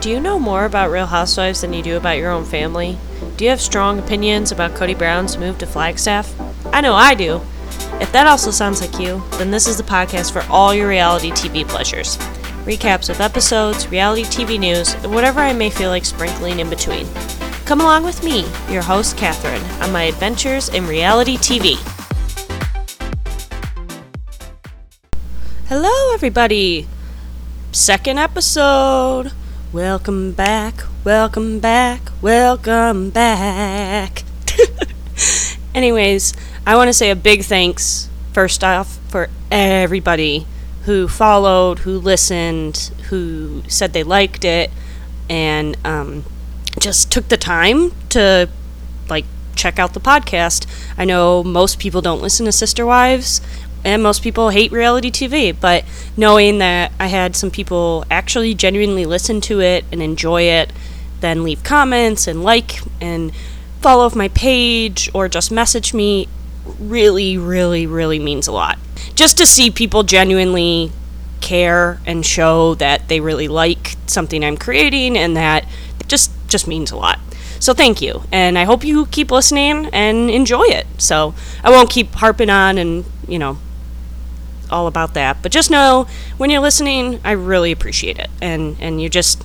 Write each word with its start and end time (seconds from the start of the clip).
Do 0.00 0.10
you 0.10 0.20
know 0.20 0.38
more 0.38 0.64
about 0.64 0.92
Real 0.92 1.06
Housewives 1.06 1.62
than 1.62 1.72
you 1.72 1.82
do 1.82 1.96
about 1.96 2.18
your 2.18 2.30
own 2.30 2.44
family? 2.44 2.96
Do 3.36 3.42
you 3.42 3.50
have 3.50 3.60
strong 3.60 3.98
opinions 3.98 4.52
about 4.52 4.76
Cody 4.76 4.94
Brown's 4.94 5.36
move 5.36 5.58
to 5.58 5.66
Flagstaff? 5.66 6.32
I 6.72 6.80
know 6.80 6.94
I 6.94 7.16
do. 7.16 7.40
If 8.00 8.12
that 8.12 8.28
also 8.28 8.52
sounds 8.52 8.80
like 8.80 9.00
you, 9.00 9.20
then 9.32 9.50
this 9.50 9.66
is 9.66 9.76
the 9.76 9.82
podcast 9.82 10.32
for 10.32 10.44
all 10.52 10.72
your 10.72 10.88
reality 10.88 11.32
TV 11.32 11.66
pleasures. 11.66 12.16
Recaps 12.64 13.10
of 13.10 13.20
episodes, 13.20 13.88
reality 13.88 14.22
TV 14.22 14.56
news, 14.56 14.94
and 14.94 15.12
whatever 15.12 15.40
I 15.40 15.52
may 15.52 15.68
feel 15.68 15.90
like 15.90 16.04
sprinkling 16.04 16.60
in 16.60 16.70
between. 16.70 17.08
Come 17.64 17.80
along 17.80 18.04
with 18.04 18.22
me, 18.22 18.46
your 18.70 18.82
host, 18.82 19.16
Catherine, 19.16 19.64
on 19.82 19.90
my 19.90 20.04
adventures 20.04 20.68
in 20.68 20.86
reality 20.86 21.36
TV. 21.38 21.74
Hello, 25.66 26.14
everybody! 26.14 26.86
Second 27.72 28.20
episode! 28.20 29.32
Welcome 29.70 30.32
back, 30.32 30.82
welcome 31.04 31.60
back, 31.60 32.00
welcome 32.22 33.10
back. 33.10 34.24
Anyways, 35.74 36.32
I 36.66 36.74
want 36.74 36.88
to 36.88 36.94
say 36.94 37.10
a 37.10 37.14
big 37.16 37.42
thanks, 37.42 38.08
first 38.32 38.64
off, 38.64 38.96
for 39.10 39.28
everybody 39.50 40.46
who 40.84 41.06
followed, 41.06 41.80
who 41.80 41.98
listened, 41.98 42.90
who 43.10 43.62
said 43.68 43.92
they 43.92 44.02
liked 44.02 44.42
it, 44.42 44.70
and 45.28 45.76
um, 45.84 46.24
just 46.80 47.12
took 47.12 47.28
the 47.28 47.36
time 47.36 47.92
to 48.08 48.48
like 49.10 49.26
check 49.54 49.78
out 49.78 49.92
the 49.92 50.00
podcast. 50.00 50.66
I 50.96 51.04
know 51.04 51.44
most 51.44 51.78
people 51.78 52.00
don't 52.00 52.22
listen 52.22 52.46
to 52.46 52.52
Sister 52.52 52.86
Wives, 52.86 53.42
and 53.88 54.02
most 54.02 54.22
people 54.22 54.50
hate 54.50 54.70
reality 54.70 55.10
TV, 55.10 55.58
but 55.58 55.82
knowing 56.14 56.58
that 56.58 56.92
I 57.00 57.06
had 57.06 57.34
some 57.34 57.50
people 57.50 58.04
actually 58.10 58.54
genuinely 58.54 59.06
listen 59.06 59.40
to 59.42 59.60
it 59.60 59.86
and 59.90 60.02
enjoy 60.02 60.42
it, 60.42 60.74
then 61.20 61.42
leave 61.42 61.64
comments 61.64 62.26
and 62.26 62.44
like 62.44 62.80
and 63.00 63.32
follow 63.80 64.10
my 64.14 64.28
page 64.28 65.10
or 65.14 65.26
just 65.26 65.50
message 65.50 65.94
me 65.94 66.28
really, 66.78 67.38
really, 67.38 67.86
really 67.86 68.18
means 68.18 68.46
a 68.46 68.52
lot. 68.52 68.78
Just 69.14 69.38
to 69.38 69.46
see 69.46 69.70
people 69.70 70.02
genuinely 70.02 70.92
care 71.40 71.98
and 72.04 72.26
show 72.26 72.74
that 72.74 73.08
they 73.08 73.20
really 73.20 73.48
like 73.48 73.96
something 74.06 74.44
I'm 74.44 74.58
creating 74.58 75.16
and 75.16 75.34
that 75.34 75.66
just 76.08 76.30
just 76.46 76.68
means 76.68 76.90
a 76.90 76.96
lot. 76.96 77.18
So 77.58 77.72
thank 77.72 78.02
you, 78.02 78.22
and 78.30 78.58
I 78.58 78.64
hope 78.64 78.84
you 78.84 79.06
keep 79.06 79.30
listening 79.30 79.86
and 79.94 80.30
enjoy 80.30 80.64
it. 80.64 80.86
So 80.98 81.34
I 81.64 81.70
won't 81.70 81.88
keep 81.88 82.12
harping 82.16 82.50
on 82.50 82.76
and 82.76 83.06
you 83.26 83.38
know 83.38 83.56
all 84.70 84.86
about 84.86 85.14
that, 85.14 85.42
but 85.42 85.52
just 85.52 85.70
know 85.70 86.06
when 86.36 86.50
you're 86.50 86.60
listening, 86.60 87.20
I 87.24 87.32
really 87.32 87.72
appreciate 87.72 88.18
it, 88.18 88.30
and 88.40 88.76
and 88.80 89.00
you 89.00 89.08
just 89.08 89.44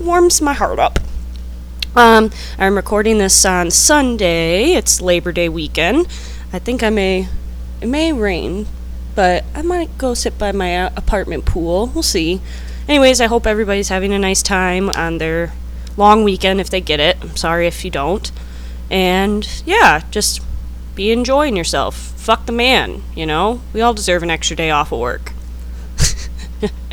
warms 0.00 0.40
my 0.40 0.52
heart 0.52 0.78
up. 0.78 0.98
Um, 1.96 2.30
I'm 2.58 2.76
recording 2.76 3.18
this 3.18 3.44
on 3.44 3.70
Sunday. 3.70 4.72
It's 4.72 5.00
Labor 5.00 5.32
Day 5.32 5.48
weekend. 5.48 6.06
I 6.52 6.58
think 6.58 6.82
I 6.82 6.90
may 6.90 7.28
it 7.80 7.88
may 7.88 8.12
rain, 8.12 8.66
but 9.14 9.44
I 9.54 9.62
might 9.62 9.98
go 9.98 10.14
sit 10.14 10.38
by 10.38 10.52
my 10.52 10.76
uh, 10.76 10.90
apartment 10.96 11.44
pool. 11.44 11.86
We'll 11.88 12.02
see. 12.02 12.40
Anyways, 12.88 13.20
I 13.20 13.26
hope 13.26 13.46
everybody's 13.46 13.88
having 13.88 14.12
a 14.12 14.18
nice 14.18 14.42
time 14.42 14.90
on 14.90 15.18
their 15.18 15.52
long 15.96 16.24
weekend 16.24 16.60
if 16.60 16.70
they 16.70 16.80
get 16.80 17.00
it. 17.00 17.18
I'm 17.20 17.36
sorry 17.36 17.66
if 17.66 17.84
you 17.84 17.90
don't. 17.90 18.30
And 18.90 19.46
yeah, 19.66 20.02
just 20.10 20.40
be 20.94 21.10
enjoying 21.12 21.56
yourself. 21.56 21.94
Fuck 22.28 22.44
the 22.44 22.52
man, 22.52 23.04
you 23.14 23.24
know? 23.24 23.62
We 23.72 23.80
all 23.80 23.94
deserve 23.94 24.22
an 24.22 24.28
extra 24.28 24.54
day 24.54 24.70
off 24.70 24.92
of 24.92 24.98
work. 24.98 25.32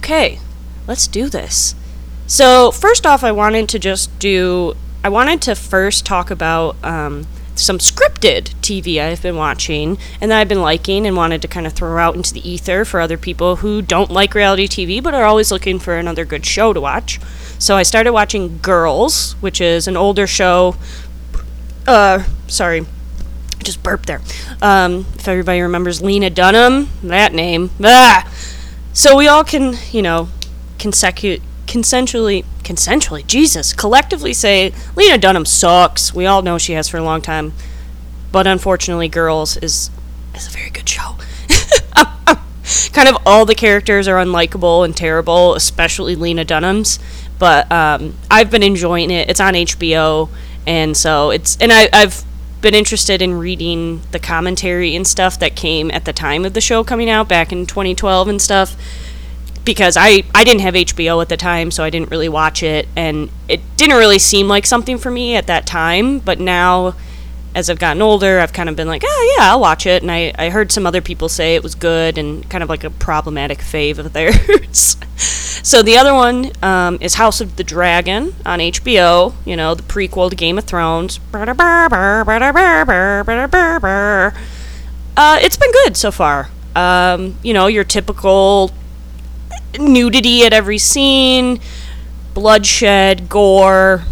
okay, 0.00 0.38
let's 0.86 1.06
do 1.06 1.30
this. 1.30 1.74
So, 2.26 2.70
first 2.72 3.06
off, 3.06 3.24
I 3.24 3.32
wanted 3.32 3.70
to 3.70 3.78
just 3.78 4.18
do. 4.18 4.74
I 5.02 5.08
wanted 5.08 5.40
to 5.40 5.54
first 5.54 6.04
talk 6.04 6.30
about 6.30 6.76
um, 6.84 7.26
some 7.54 7.78
scripted 7.78 8.52
TV 8.60 9.00
I've 9.00 9.22
been 9.22 9.36
watching 9.36 9.96
and 10.20 10.30
that 10.30 10.40
I've 10.40 10.48
been 10.48 10.60
liking 10.60 11.06
and 11.06 11.16
wanted 11.16 11.40
to 11.40 11.48
kind 11.48 11.66
of 11.66 11.72
throw 11.72 11.96
out 11.96 12.14
into 12.14 12.34
the 12.34 12.46
ether 12.46 12.84
for 12.84 13.00
other 13.00 13.16
people 13.16 13.56
who 13.56 13.80
don't 13.80 14.10
like 14.10 14.34
reality 14.34 14.68
TV 14.68 15.02
but 15.02 15.14
are 15.14 15.24
always 15.24 15.50
looking 15.50 15.78
for 15.78 15.96
another 15.96 16.26
good 16.26 16.44
show 16.44 16.74
to 16.74 16.82
watch. 16.82 17.18
So 17.58 17.78
I 17.78 17.82
started 17.82 18.12
watching 18.12 18.58
Girls, 18.58 19.36
which 19.40 19.58
is 19.58 19.88
an 19.88 19.96
older 19.96 20.26
show. 20.26 20.76
Uh, 21.86 22.24
sorry, 22.46 22.84
Just 23.62 23.82
burped 23.82 24.06
there. 24.06 24.20
Um, 24.60 25.06
if 25.14 25.28
everybody 25.28 25.60
remembers 25.60 26.02
Lena 26.02 26.30
Dunham, 26.30 26.88
that 27.02 27.32
name. 27.32 27.70
Ah! 27.82 28.30
So 28.92 29.16
we 29.16 29.28
all 29.28 29.44
can, 29.44 29.76
you 29.90 30.02
know, 30.02 30.28
consecu- 30.78 31.40
consensually 31.66 32.44
consensually 32.62 33.26
Jesus 33.26 33.72
collectively 33.72 34.32
say 34.32 34.72
Lena 34.94 35.18
Dunham 35.18 35.46
sucks. 35.46 36.14
We 36.14 36.26
all 36.26 36.42
know 36.42 36.58
she 36.58 36.72
has 36.74 36.88
for 36.88 36.98
a 36.98 37.02
long 37.02 37.22
time, 37.22 37.52
but 38.30 38.46
unfortunately, 38.46 39.08
Girls 39.08 39.56
is 39.56 39.90
is 40.34 40.46
a 40.46 40.50
very 40.50 40.70
good 40.70 40.88
show. 40.88 41.16
kind 42.92 43.08
of 43.08 43.16
all 43.26 43.44
the 43.44 43.54
characters 43.54 44.08
are 44.08 44.16
unlikable 44.16 44.84
and 44.84 44.96
terrible, 44.96 45.54
especially 45.54 46.16
Lena 46.16 46.44
Dunham's. 46.44 46.98
But 47.38 47.70
um, 47.72 48.14
I've 48.30 48.50
been 48.50 48.62
enjoying 48.62 49.10
it. 49.10 49.28
It's 49.28 49.40
on 49.40 49.54
HBO, 49.54 50.28
and 50.66 50.96
so 50.96 51.30
it's 51.30 51.56
and 51.60 51.72
I, 51.72 51.88
I've 51.92 52.24
been 52.62 52.74
interested 52.74 53.20
in 53.20 53.34
reading 53.34 54.00
the 54.12 54.18
commentary 54.18 54.96
and 54.96 55.06
stuff 55.06 55.38
that 55.40 55.54
came 55.54 55.90
at 55.90 56.04
the 56.04 56.12
time 56.12 56.44
of 56.44 56.54
the 56.54 56.60
show 56.60 56.82
coming 56.82 57.10
out 57.10 57.28
back 57.28 57.52
in 57.52 57.66
2012 57.66 58.28
and 58.28 58.40
stuff 58.40 58.76
because 59.64 59.96
I, 59.96 60.24
I 60.34 60.44
didn't 60.44 60.62
have 60.62 60.74
HBO 60.74 61.22
at 61.22 61.28
the 61.28 61.36
time, 61.36 61.70
so 61.70 61.84
I 61.84 61.90
didn't 61.90 62.10
really 62.10 62.28
watch 62.28 62.62
it, 62.62 62.88
and 62.96 63.30
it 63.48 63.60
didn't 63.76 63.96
really 63.96 64.18
seem 64.18 64.48
like 64.48 64.66
something 64.66 64.98
for 64.98 65.10
me 65.10 65.36
at 65.36 65.46
that 65.46 65.66
time. 65.66 66.18
But 66.18 66.40
now, 66.40 66.94
as 67.54 67.68
I've 67.68 67.78
gotten 67.78 68.00
older, 68.00 68.40
I've 68.40 68.52
kind 68.52 68.68
of 68.68 68.76
been 68.76 68.88
like, 68.88 69.02
oh 69.04 69.36
yeah, 69.36 69.50
I'll 69.50 69.60
watch 69.60 69.86
it. 69.86 70.02
And 70.02 70.10
I, 70.10 70.32
I 70.38 70.50
heard 70.50 70.72
some 70.72 70.86
other 70.86 71.00
people 71.00 71.28
say 71.28 71.54
it 71.54 71.62
was 71.62 71.74
good 71.74 72.16
and 72.18 72.48
kind 72.48 72.62
of 72.62 72.68
like 72.68 72.84
a 72.84 72.90
problematic 72.90 73.58
fave 73.58 73.98
of 73.98 74.12
theirs. 74.12 74.96
so 75.16 75.82
the 75.82 75.96
other 75.98 76.14
one 76.14 76.52
um, 76.62 76.98
is 77.00 77.14
House 77.14 77.40
of 77.40 77.56
the 77.56 77.64
Dragon 77.64 78.34
on 78.46 78.58
HBO. 78.60 79.34
You 79.44 79.56
know, 79.56 79.74
the 79.74 79.82
prequel 79.82 80.30
to 80.30 80.36
Game 80.36 80.56
of 80.56 80.64
Thrones. 80.64 81.20
Uh, 85.14 85.38
it's 85.42 85.56
been 85.56 85.72
good 85.72 85.96
so 85.96 86.10
far. 86.10 86.48
Um, 86.74 87.36
you 87.42 87.52
know, 87.52 87.66
your 87.66 87.84
typical 87.84 88.70
nudity 89.78 90.44
at 90.44 90.52
every 90.52 90.78
scene, 90.78 91.60
bloodshed, 92.34 93.28
gore, 93.28 94.04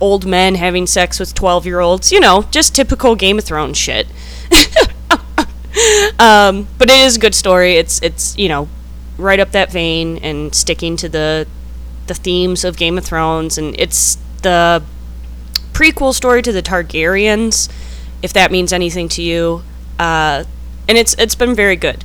old 0.00 0.26
men 0.26 0.54
having 0.54 0.86
sex 0.86 1.18
with 1.18 1.34
12 1.34 1.66
year 1.66 1.80
olds, 1.80 2.12
you 2.12 2.20
know, 2.20 2.42
just 2.50 2.74
typical 2.74 3.14
Game 3.14 3.38
of 3.38 3.44
Thrones 3.44 3.76
shit. 3.76 4.06
um, 6.18 6.68
but 6.78 6.88
it 6.88 6.96
is 6.96 7.16
a 7.16 7.20
good 7.20 7.34
story. 7.34 7.76
It's, 7.76 8.00
it's, 8.02 8.36
you 8.36 8.48
know, 8.48 8.68
right 9.16 9.40
up 9.40 9.52
that 9.52 9.72
vein 9.72 10.18
and 10.18 10.54
sticking 10.54 10.96
to 10.98 11.08
the, 11.08 11.46
the 12.06 12.14
themes 12.14 12.64
of 12.64 12.76
Game 12.76 12.98
of 12.98 13.04
Thrones. 13.04 13.58
And 13.58 13.78
it's 13.78 14.18
the 14.42 14.82
prequel 15.72 16.14
story 16.14 16.42
to 16.42 16.52
the 16.52 16.62
Targaryens, 16.62 17.70
if 18.22 18.32
that 18.32 18.50
means 18.50 18.72
anything 18.72 19.08
to 19.10 19.22
you. 19.22 19.62
Uh, 19.98 20.44
and 20.88 20.96
it's, 20.96 21.14
it's 21.14 21.34
been 21.34 21.54
very 21.54 21.76
good. 21.76 22.04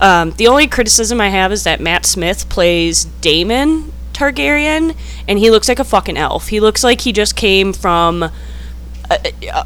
Um, 0.00 0.30
the 0.32 0.46
only 0.46 0.66
criticism 0.66 1.20
I 1.20 1.28
have 1.28 1.52
is 1.52 1.64
that 1.64 1.80
Matt 1.80 2.06
Smith 2.06 2.48
plays 2.48 3.04
Daemon 3.04 3.92
Targaryen, 4.20 4.94
and 5.26 5.38
he 5.38 5.50
looks 5.50 5.68
like 5.68 5.78
a 5.78 5.84
fucking 5.84 6.16
elf. 6.18 6.48
He 6.48 6.60
looks 6.60 6.84
like 6.84 7.00
he 7.00 7.12
just 7.12 7.36
came 7.36 7.72
from 7.72 8.24
uh, 8.24 8.30
uh, 9.52 9.64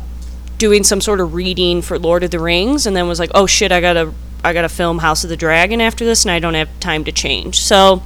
doing 0.59 0.85
some 0.85 1.01
sort 1.01 1.21
of 1.21 1.35
reading 1.35 1.83
for 1.83 1.99
Lord 1.99 2.23
of 2.23 2.31
the 2.31 2.39
Rings, 2.39 2.87
and 2.87 2.97
then 2.97 3.09
was 3.09 3.19
like, 3.19 3.31
"Oh 3.35 3.47
shit, 3.47 3.73
I 3.73 3.81
gotta, 3.81 4.13
I 4.45 4.53
gotta 4.53 4.69
film 4.69 4.99
House 4.99 5.25
of 5.25 5.31
the 5.31 5.37
Dragon 5.37 5.81
after 5.81 6.05
this, 6.05 6.25
and 6.25 6.31
I 6.31 6.39
don't 6.39 6.55
have 6.55 6.69
time 6.79 7.03
to 7.05 7.13
change." 7.13 7.61
So, 7.61 8.03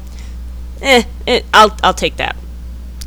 eh, 0.80 1.02
it, 1.26 1.44
I'll, 1.52 1.76
I'll 1.82 1.94
take 1.94 2.16
that. 2.16 2.34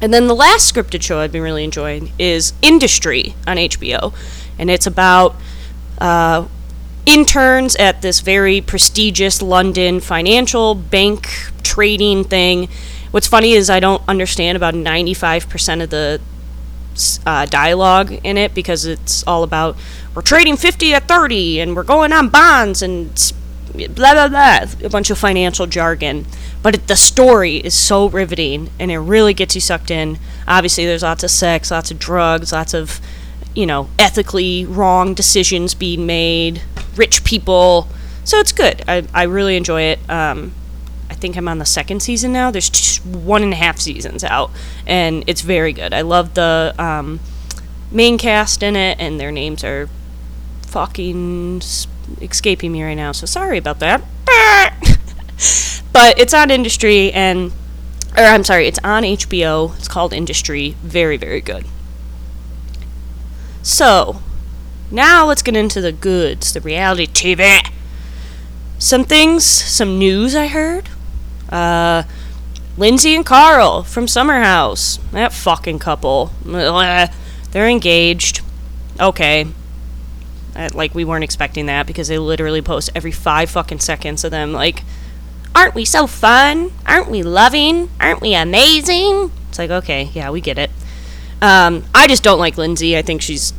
And 0.01 0.13
then 0.13 0.27
the 0.27 0.36
last 0.36 0.74
scripted 0.74 1.01
show 1.01 1.19
I've 1.19 1.31
been 1.31 1.44
really 1.44 1.63
enjoying 1.63 2.12
is 2.19 2.54
Industry 2.62 3.36
on 3.48 3.57
HBO, 3.57 4.13
and 4.60 4.69
it's 4.69 4.86
about 4.86 5.36
uh, 6.00 6.48
interns 7.06 7.75
at 7.77 8.01
this 8.01 8.19
very 8.19 8.62
prestigious 8.62 9.42
London 9.42 10.00
financial 10.00 10.75
bank 10.75 11.27
trading 11.63 12.24
thing. 12.24 12.69
What's 13.12 13.28
funny 13.28 13.52
is 13.54 13.69
I 13.69 13.80
don't 13.80 14.02
understand 14.08 14.56
about 14.56 14.74
95% 14.74 15.84
of 15.84 15.90
the 15.90 16.22
uh, 17.25 17.46
dialogue 17.46 18.12
in 18.24 18.38
it 18.38 18.54
because 18.54 18.86
it's 18.86 19.25
all 19.25 19.44
about 19.44 19.78
we're 20.13 20.22
trading 20.22 20.58
50 20.58 20.94
at 20.94 21.08
30 21.08 21.62
and 21.62 21.75
we're 21.75 21.84
going 21.84 22.12
on 22.12 22.28
bonds 22.28 22.81
and 22.81 23.34
blah 23.96 24.13
blah 24.13 24.28
blah 24.28 24.66
a 24.84 24.90
bunch 24.90 25.10
of 25.10 25.18
financial 25.18 25.66
jargon 25.66 26.25
but 26.62 26.75
it, 26.75 26.88
the 26.88 26.96
story 26.98 27.58
is 27.58 27.74
so 27.74 28.10
riveting 28.10 28.69
and 28.78 28.92
it 28.92 28.98
really 28.98 29.34
gets 29.34 29.56
you 29.56 29.62
sucked 29.62 29.90
in 29.90 30.19
obviously 30.50 30.86
there's 30.86 31.02
lots 31.02 31.24
of 31.24 31.31
sex 31.31 31.72
lots 31.72 31.92
of 31.92 31.98
drugs 31.98 32.52
lots 32.52 32.74
of 32.74 33.00
you 33.56 33.66
know 33.66 33.88
ethically 33.98 34.66
wrong 34.66 35.13
decisions 35.13 35.74
being 35.74 36.06
made 36.06 36.62
rich 36.96 37.24
people. 37.24 37.88
So 38.24 38.38
it's 38.38 38.52
good. 38.52 38.84
I, 38.88 39.06
I 39.13 39.24
really 39.24 39.56
enjoy 39.56 39.84
it. 39.84 40.10
Um, 40.10 40.54
think 41.21 41.38
I'm 41.38 41.47
on 41.47 41.59
the 41.59 41.65
second 41.65 42.01
season 42.01 42.33
now. 42.33 42.51
There's 42.51 42.97
one 42.97 43.44
and 43.44 43.53
a 43.53 43.56
half 43.56 43.79
seasons 43.79 44.23
out, 44.23 44.51
and 44.85 45.23
it's 45.27 45.41
very 45.41 45.71
good. 45.71 45.94
I 45.94 46.01
love 46.01 46.33
the 46.33 46.75
um, 46.77 47.19
main 47.91 48.18
cast 48.18 48.63
in 48.63 48.75
it, 48.75 49.00
and 49.00 49.19
their 49.19 49.31
names 49.31 49.63
are 49.63 49.88
fucking 50.63 51.62
escaping 52.21 52.71
me 52.71 52.83
right 52.83 52.95
now. 52.95 53.12
So 53.12 53.25
sorry 53.25 53.57
about 53.57 53.79
that. 53.79 54.01
but 55.94 56.19
it's 56.19 56.33
on 56.33 56.51
Industry, 56.51 57.12
and 57.13 57.51
or 58.17 58.24
I'm 58.24 58.44
sorry, 58.44 58.67
it's 58.67 58.79
on 58.83 59.03
HBO. 59.03 59.77
It's 59.77 59.88
called 59.88 60.12
Industry. 60.13 60.75
Very, 60.81 61.17
very 61.17 61.41
good. 61.41 61.65
So, 63.62 64.21
now 64.89 65.25
let's 65.27 65.44
get 65.44 65.56
into 65.56 65.81
the 65.81 65.91
goods, 65.91 66.53
the 66.53 66.62
reality 66.62 67.06
TV. 67.06 67.62
Some 68.79 69.03
things, 69.03 69.45
some 69.45 70.00
news 70.00 70.35
I 70.35 70.47
heard. 70.47 70.89
Uh, 71.51 72.03
Lindsay 72.77 73.15
and 73.15 73.25
Carl 73.25 73.83
from 73.83 74.07
Summer 74.07 74.39
House. 74.42 74.98
That 75.12 75.33
fucking 75.33 75.80
couple. 75.80 76.31
They're 76.45 77.68
engaged. 77.68 78.42
Okay. 79.00 79.48
like, 80.74 80.95
we 80.95 81.03
weren't 81.03 81.24
expecting 81.24 81.65
that 81.65 81.88
because 81.88 82.07
they 82.07 82.18
literally 82.18 82.62
post 82.62 82.89
every 82.95 83.12
five 83.12 83.50
fucking 83.50 83.80
seconds 83.80 84.24
of 84.24 84.31
them, 84.31 84.53
like, 84.53 84.83
Aren't 85.53 85.75
we 85.75 85.86
so 85.86 86.07
fun? 86.07 86.71
Aren't 86.86 87.09
we 87.09 87.24
loving? 87.24 87.89
Aren't 88.00 88.21
we 88.21 88.33
amazing? 88.33 89.31
It's 89.50 89.59
like, 89.59 89.69
okay, 89.69 90.09
yeah, 90.13 90.30
we 90.31 90.39
get 90.39 90.57
it. 90.57 90.71
Um, 91.42 91.83
I 91.94 92.07
just 92.07 92.24
don't 92.24 92.39
like 92.39 92.57
Lindsay. 92.57 92.98
I 92.98 93.01
think 93.01 93.21
she's. 93.21 93.53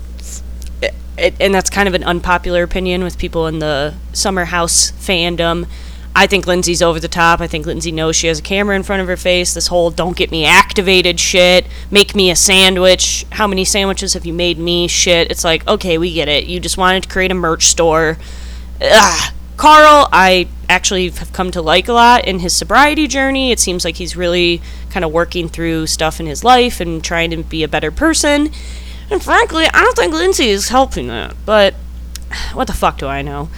It, 1.19 1.35
and 1.39 1.55
that's 1.55 1.69
kind 1.69 1.89
of 1.89 1.95
an 1.95 2.03
unpopular 2.03 2.63
opinion 2.63 3.05
with 3.05 3.19
people 3.19 3.47
in 3.47 3.59
the 3.59 3.95
Summer 4.13 4.47
House 4.47 4.93
fandom. 4.93 5.67
I 6.15 6.27
think 6.27 6.47
Lindsay's 6.47 6.83
over 6.83 7.01
the 7.01 7.09
top. 7.09 7.41
I 7.41 7.47
think 7.47 7.65
Lindsay 7.65 7.91
knows 7.91 8.17
she 8.17 8.27
has 8.27 8.39
a 8.39 8.43
camera 8.43 8.77
in 8.77 8.83
front 8.83 9.01
of 9.01 9.09
her 9.09 9.17
face. 9.17 9.55
This 9.55 9.69
whole 9.69 9.91
don't 9.91 10.17
get 10.17 10.31
me 10.31 10.45
activated 10.45 11.19
shit, 11.19 11.67
make 11.91 12.15
me 12.15 12.31
a 12.31 12.37
sandwich, 12.37 13.25
how 13.33 13.47
many 13.47 13.65
sandwiches 13.65 14.15
have 14.15 14.27
you 14.27 14.35
made 14.35 14.59
me 14.59 14.89
shit. 14.89 15.31
It's 15.31 15.45
like, 15.45 15.67
okay, 15.67 15.97
we 15.97 16.13
get 16.13 16.29
it. 16.29 16.45
You 16.45 16.61
just 16.61 16.77
wanted 16.77 17.05
to 17.05 17.09
create 17.09 17.31
a 17.31 17.35
merch 17.35 17.67
store. 17.67 18.19
Ugh. 18.81 19.33
Carl, 19.57 20.09
I 20.13 20.49
actually 20.69 21.09
have 21.11 21.33
come 21.33 21.51
to 21.53 21.63
like 21.63 21.87
a 21.87 21.93
lot 21.93 22.25
in 22.25 22.41
his 22.41 22.55
sobriety 22.55 23.07
journey. 23.07 23.53
It 23.53 23.61
seems 23.61 23.85
like 23.85 23.97
he's 23.97 24.17
really 24.17 24.61
kind 24.91 25.05
of 25.05 25.13
working 25.13 25.49
through 25.49 25.87
stuff 25.87 26.19
in 26.19 26.27
his 26.27 26.43
life 26.43 26.81
and 26.81 27.03
trying 27.03 27.31
to 27.31 27.43
be 27.43 27.63
a 27.63 27.69
better 27.69 27.91
person. 27.91 28.51
And 29.11 29.23
frankly, 29.23 29.67
I 29.67 29.83
don't 29.83 29.97
think 29.97 30.13
Lindsay 30.13 30.49
is 30.49 30.69
helping 30.69 31.07
that. 31.09 31.37
But 31.47 31.75
what 32.55 32.67
the 32.67 32.73
fuck 32.73 32.99
do 32.99 33.07
I 33.07 33.23
know? 33.23 33.51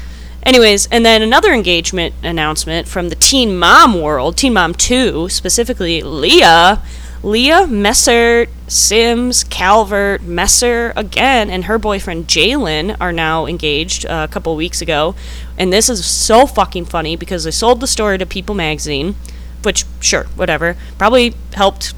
Anyways, 0.46 0.86
and 0.86 1.06
then 1.06 1.22
another 1.22 1.52
engagement 1.52 2.14
announcement 2.22 2.86
from 2.86 3.08
the 3.08 3.14
Teen 3.14 3.56
Mom 3.56 4.00
world, 4.00 4.36
Teen 4.36 4.52
Mom 4.52 4.74
2, 4.74 5.28
specifically 5.28 6.02
Leah 6.02 6.82
Leah 7.24 7.66
Messer, 7.66 8.46
Sims, 8.68 9.44
Calvert, 9.44 10.22
Messer 10.22 10.92
again, 10.94 11.48
and 11.48 11.64
her 11.64 11.78
boyfriend 11.78 12.28
Jalen 12.28 12.98
are 13.00 13.12
now 13.12 13.46
engaged 13.46 14.04
uh, 14.04 14.26
a 14.28 14.32
couple 14.32 14.54
weeks 14.54 14.82
ago. 14.82 15.14
And 15.56 15.72
this 15.72 15.88
is 15.88 16.04
so 16.04 16.46
fucking 16.46 16.84
funny 16.84 17.16
because 17.16 17.44
they 17.44 17.50
sold 17.50 17.80
the 17.80 17.86
story 17.86 18.18
to 18.18 18.26
People 18.26 18.54
magazine, 18.54 19.16
which, 19.62 19.86
sure, 20.00 20.24
whatever, 20.36 20.76
probably 20.98 21.34
helped 21.54 21.94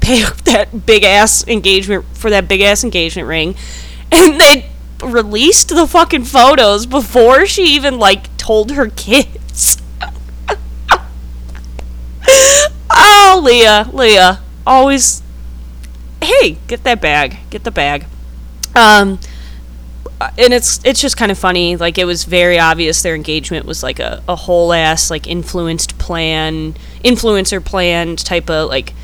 pay 0.00 0.22
off 0.24 0.42
that 0.44 0.86
big 0.86 1.04
ass 1.04 1.46
engagement 1.46 2.06
for 2.14 2.30
that 2.30 2.48
big 2.48 2.62
ass 2.62 2.82
engagement 2.82 3.28
ring. 3.28 3.54
And 4.10 4.40
they 4.40 4.71
released 5.02 5.68
the 5.68 5.86
fucking 5.86 6.24
photos 6.24 6.86
before 6.86 7.46
she 7.46 7.64
even, 7.74 7.98
like, 7.98 8.36
told 8.36 8.72
her 8.72 8.88
kids. 8.88 9.80
oh, 12.90 13.40
Leah, 13.42 13.88
Leah 13.92 14.40
always 14.66 15.22
hey, 16.22 16.58
get 16.66 16.84
that 16.84 17.00
bag, 17.00 17.38
get 17.50 17.64
the 17.64 17.70
bag. 17.70 18.06
Um, 18.74 19.18
and 20.38 20.52
it's 20.52 20.80
it's 20.84 21.00
just 21.00 21.16
kind 21.16 21.32
of 21.32 21.38
funny. 21.38 21.76
Like 21.76 21.98
it 21.98 22.04
was 22.04 22.24
very 22.24 22.58
obvious 22.58 23.02
their 23.02 23.14
engagement 23.14 23.66
was 23.66 23.82
like 23.82 23.98
a, 23.98 24.22
a 24.28 24.36
whole 24.36 24.72
ass 24.72 25.10
like 25.10 25.26
influenced 25.26 25.98
plan, 25.98 26.74
influencer 27.04 27.64
planned 27.64 28.24
type 28.24 28.48
of 28.48 28.68
like 28.68 28.94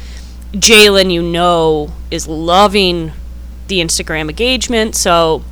Jalen. 0.53 1.13
You 1.13 1.23
know 1.23 1.93
is 2.11 2.29
loving 2.29 3.13
the 3.67 3.81
Instagram 3.81 4.31
engagement, 4.31 4.95
so 4.95 5.43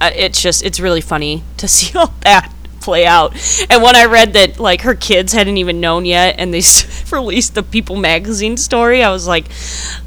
uh, 0.00 0.10
it's 0.14 0.40
just 0.42 0.64
it's 0.64 0.80
really 0.80 1.00
funny 1.00 1.42
to 1.56 1.68
see 1.68 1.96
all 1.96 2.14
that 2.20 2.52
play 2.80 3.06
out. 3.06 3.32
And 3.70 3.82
when 3.82 3.96
I 3.96 4.04
read 4.04 4.34
that 4.34 4.60
like 4.60 4.82
her 4.82 4.94
kids 4.94 5.32
hadn't 5.32 5.56
even 5.56 5.80
known 5.80 6.04
yet, 6.04 6.36
and 6.38 6.52
they 6.52 6.62
released 7.12 7.54
the 7.54 7.62
People 7.62 7.96
magazine 7.96 8.56
story, 8.56 9.02
I 9.02 9.10
was 9.10 9.26
like, 9.26 9.46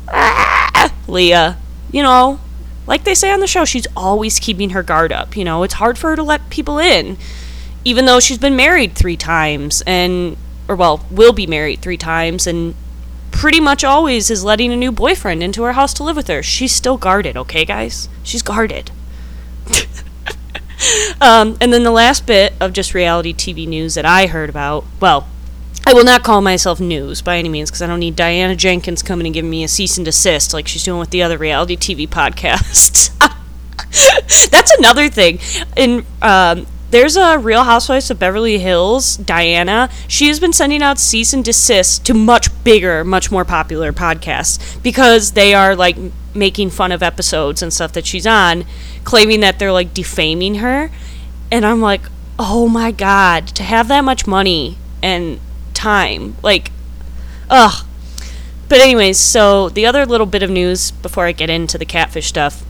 ah, 0.07 0.93
Leah, 1.07 1.57
you 1.91 2.03
know, 2.03 2.39
like 2.85 3.03
they 3.03 3.15
say 3.15 3.31
on 3.31 3.41
the 3.41 3.47
show, 3.47 3.65
she's 3.65 3.87
always 3.97 4.39
keeping 4.39 4.69
her 4.69 4.83
guard 4.83 5.11
up. 5.11 5.35
You 5.35 5.43
know, 5.43 5.63
it's 5.63 5.75
hard 5.75 5.97
for 5.97 6.11
her 6.11 6.15
to 6.15 6.23
let 6.23 6.49
people 6.49 6.79
in, 6.79 7.17
even 7.83 8.05
though 8.05 8.19
she's 8.19 8.37
been 8.37 8.55
married 8.55 8.95
three 8.95 9.17
times 9.17 9.83
and, 9.85 10.37
or 10.69 10.75
well, 10.75 11.05
will 11.11 11.33
be 11.33 11.47
married 11.47 11.81
three 11.81 11.97
times 11.97 12.47
and 12.47 12.75
pretty 13.31 13.59
much 13.59 13.83
always 13.83 14.31
is 14.31 14.43
letting 14.43 14.71
a 14.71 14.75
new 14.75 14.91
boyfriend 14.91 15.43
into 15.43 15.63
her 15.63 15.73
house 15.73 15.93
to 15.95 16.03
live 16.03 16.15
with 16.15 16.27
her. 16.27 16.41
She's 16.41 16.73
still 16.73 16.97
guarded, 16.97 17.35
okay, 17.35 17.65
guys? 17.65 18.07
She's 18.23 18.41
guarded. 18.41 18.91
Um, 21.21 21.57
and 21.59 21.73
then 21.73 21.83
the 21.83 21.91
last 21.91 22.25
bit 22.25 22.53
of 22.59 22.73
just 22.73 22.93
reality 22.93 23.33
TV 23.33 23.67
news 23.67 23.95
that 23.95 24.05
I 24.05 24.27
heard 24.27 24.49
about, 24.49 24.85
well, 24.99 25.27
I 25.85 25.93
will 25.93 26.03
not 26.03 26.23
call 26.23 26.41
myself 26.41 26.79
news 26.79 27.21
by 27.21 27.37
any 27.37 27.49
means 27.49 27.69
because 27.69 27.81
I 27.81 27.87
don't 27.87 27.99
need 27.99 28.15
Diana 28.15 28.55
Jenkins 28.55 29.01
coming 29.01 29.25
and 29.25 29.33
giving 29.33 29.49
me 29.49 29.63
a 29.63 29.67
cease 29.67 29.97
and 29.97 30.03
desist 30.03 30.53
like 30.53 30.67
she's 30.67 30.83
doing 30.83 30.99
with 30.99 31.11
the 31.11 31.23
other 31.23 31.37
reality 31.37 31.77
TV 31.77 32.07
podcasts. 32.07 33.17
That's 34.49 34.71
another 34.77 35.07
thing. 35.09 35.39
In 35.77 36.05
um, 36.21 36.67
there's 36.89 37.17
a 37.17 37.37
Real 37.37 37.63
Housewives 37.63 38.09
of 38.09 38.19
Beverly 38.19 38.59
Hills, 38.59 39.17
Diana. 39.17 39.89
She 40.07 40.29
has 40.29 40.39
been 40.39 40.53
sending 40.53 40.81
out 40.81 40.99
cease 40.99 41.33
and 41.33 41.43
desist 41.43 42.05
to 42.05 42.13
much 42.13 42.47
bigger, 42.63 43.03
much 43.03 43.29
more 43.29 43.43
popular 43.43 43.91
podcasts 43.91 44.81
because 44.81 45.33
they 45.33 45.53
are 45.53 45.75
like 45.75 45.97
making 46.37 46.69
fun 46.69 46.91
of 46.91 47.03
episodes 47.03 47.61
and 47.61 47.73
stuff 47.73 47.93
that 47.93 48.05
she's 48.05 48.27
on, 48.27 48.65
claiming 49.03 49.39
that 49.41 49.59
they're 49.59 49.71
like 49.71 49.93
defaming 49.93 50.55
her. 50.55 50.91
And 51.51 51.65
I'm 51.65 51.81
like, 51.81 52.01
oh 52.39 52.67
my 52.67 52.91
god, 52.91 53.47
to 53.49 53.63
have 53.63 53.87
that 53.87 54.03
much 54.03 54.27
money 54.27 54.77
and 55.01 55.39
time, 55.73 56.35
like, 56.43 56.71
ugh. 57.49 57.85
But 58.69 58.79
anyways, 58.79 59.17
so 59.17 59.69
the 59.69 59.85
other 59.85 60.05
little 60.05 60.25
bit 60.25 60.43
of 60.43 60.49
news 60.49 60.91
before 60.91 61.25
I 61.25 61.31
get 61.31 61.49
into 61.49 61.77
the 61.77 61.85
catfish 61.85 62.27
stuff, 62.27 62.65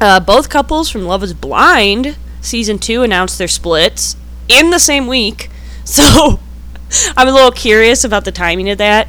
uh, 0.00 0.20
both 0.20 0.48
couples 0.48 0.90
from 0.90 1.04
Love 1.04 1.22
Is 1.22 1.34
Blind 1.34 2.16
season 2.40 2.78
two 2.78 3.02
announced 3.02 3.38
their 3.38 3.48
splits 3.48 4.16
in 4.48 4.70
the 4.70 4.78
same 4.78 5.06
week. 5.06 5.50
So 5.82 6.38
I'm 7.16 7.26
a 7.26 7.32
little 7.32 7.50
curious 7.50 8.04
about 8.04 8.24
the 8.24 8.30
timing 8.30 8.70
of 8.70 8.78
that. 8.78 9.08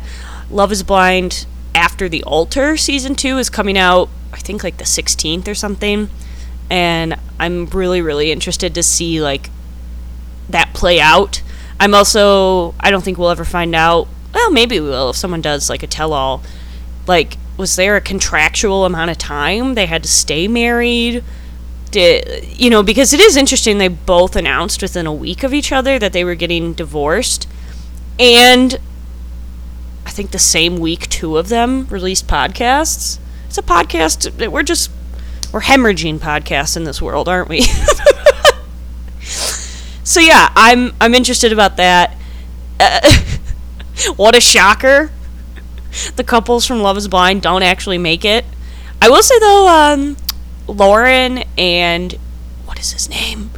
Love 0.50 0.72
is 0.72 0.82
Blind 0.82 1.46
after 1.74 2.10
the 2.10 2.24
altar 2.24 2.78
season 2.78 3.16
two 3.16 3.38
is 3.38 3.50
coming 3.50 3.78
out, 3.78 4.10
I 4.34 4.38
think 4.38 4.64
like 4.64 4.78
the 4.78 4.84
16th 4.84 5.48
or 5.48 5.56
something. 5.56 6.10
And 6.70 7.16
I'm 7.40 7.66
really, 7.68 8.02
really 8.02 8.32
interested 8.32 8.74
to 8.76 8.84
see 8.84 9.22
like 9.22 9.50
that 10.50 10.74
play 10.74 11.00
out. 11.00 11.42
I'm 11.80 11.94
also, 11.94 12.76
I 12.80 12.92
don't 12.92 13.04
think 13.04 13.18
we'll 13.18 13.30
ever 13.30 13.46
find 13.46 13.76
out. 13.76 14.08
Well, 14.34 14.52
maybe 14.52 14.80
we 14.80 14.88
will 14.88 15.10
if 15.10 15.16
someone 15.16 15.42
does 15.42 15.70
like 15.70 15.84
a 15.84 15.88
tell 15.88 16.14
all. 16.14 16.44
Like, 17.08 17.38
was 17.58 17.76
there 17.76 17.96
a 17.96 18.02
contractual 18.02 18.86
amount 18.86 19.12
of 19.12 19.18
time 19.18 19.74
they 19.74 19.88
had 19.88 20.04
to 20.04 20.10
stay 20.10 20.48
married? 20.48 21.24
did 21.92 22.46
you 22.58 22.70
know 22.70 22.82
because 22.82 23.14
it 23.14 23.20
is 23.20 23.36
interesting 23.36 23.78
they 23.78 23.90
both 23.90 24.36
announced 24.36 24.82
within 24.82 25.06
a 25.06 25.14
week 25.14 25.44
of 25.44 25.54
each 25.54 25.72
other 25.72 26.00
that 26.00 26.14
they 26.14 26.24
were 26.24 26.36
getting 26.36 26.74
divorced 26.74 27.48
and 28.18 28.80
i 30.12 30.14
think 30.14 30.32
the 30.32 30.40
same 30.40 30.76
week 30.76 31.08
two 31.08 31.38
of 31.38 31.48
them 31.48 31.88
released 31.88 32.28
podcasts. 32.28 33.18
It's 33.48 33.58
a 33.58 33.62
podcast 33.62 34.52
we're 34.52 34.62
just 34.62 34.92
we're 35.54 35.62
hemorrhaging 35.62 36.20
podcasts 36.20 36.76
in 36.76 36.84
this 36.84 37.02
world 37.02 37.30
aren't 37.30 37.48
we? 37.48 37.62
So 40.04 40.20
yeah 40.20 40.52
i'm 40.58 40.94
i'm 41.00 41.16
interested 41.16 41.54
about 41.54 41.78
that. 41.78 42.18
Uh, 42.78 43.00
what 44.18 44.36
a 44.36 44.42
shocker. 44.42 45.10
The 46.18 46.26
couples 46.26 46.66
from 46.66 46.82
love 46.82 46.98
is 46.98 47.08
blind 47.08 47.42
don't 47.42 47.64
actually 47.64 47.98
make 47.98 48.26
it. 48.26 48.44
I 49.02 49.08
will 49.08 49.24
say 49.24 49.40
though 49.40 49.70
um 49.70 50.18
Lauren 50.68 51.46
and 51.58 52.12
what 52.66 52.78
is 52.78 52.92
his 52.92 53.08
name? 53.08 53.52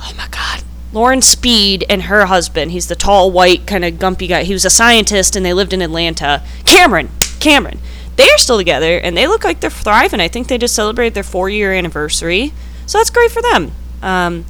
Oh 0.00 0.12
my 0.16 0.28
god. 0.30 0.62
Lauren 0.92 1.20
Speed 1.20 1.84
and 1.88 2.02
her 2.02 2.26
husband. 2.26 2.72
He's 2.72 2.88
the 2.88 2.96
tall, 2.96 3.30
white, 3.30 3.66
kind 3.66 3.84
of 3.84 3.94
gumpy 3.94 4.28
guy. 4.28 4.44
He 4.44 4.52
was 4.52 4.64
a 4.64 4.70
scientist 4.70 5.36
and 5.36 5.44
they 5.44 5.52
lived 5.52 5.72
in 5.72 5.82
Atlanta. 5.82 6.42
Cameron. 6.64 7.10
Cameron. 7.40 7.78
They 8.16 8.24
are 8.24 8.38
still 8.38 8.58
together 8.58 8.98
and 8.98 9.16
they 9.16 9.26
look 9.26 9.44
like 9.44 9.60
they're 9.60 9.70
thriving. 9.70 10.20
I 10.20 10.28
think 10.28 10.48
they 10.48 10.58
just 10.58 10.74
celebrated 10.74 11.14
their 11.14 11.22
four 11.22 11.48
year 11.48 11.72
anniversary. 11.72 12.52
So 12.86 12.98
that's 12.98 13.10
great 13.10 13.30
for 13.30 13.42
them. 13.42 13.72
Um, 14.02 14.44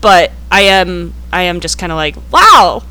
but 0.00 0.32
I 0.50 0.62
am 0.62 1.14
I 1.32 1.42
am 1.42 1.60
just 1.60 1.78
kind 1.78 1.92
of 1.92 1.96
like, 1.96 2.16
wow, 2.30 2.82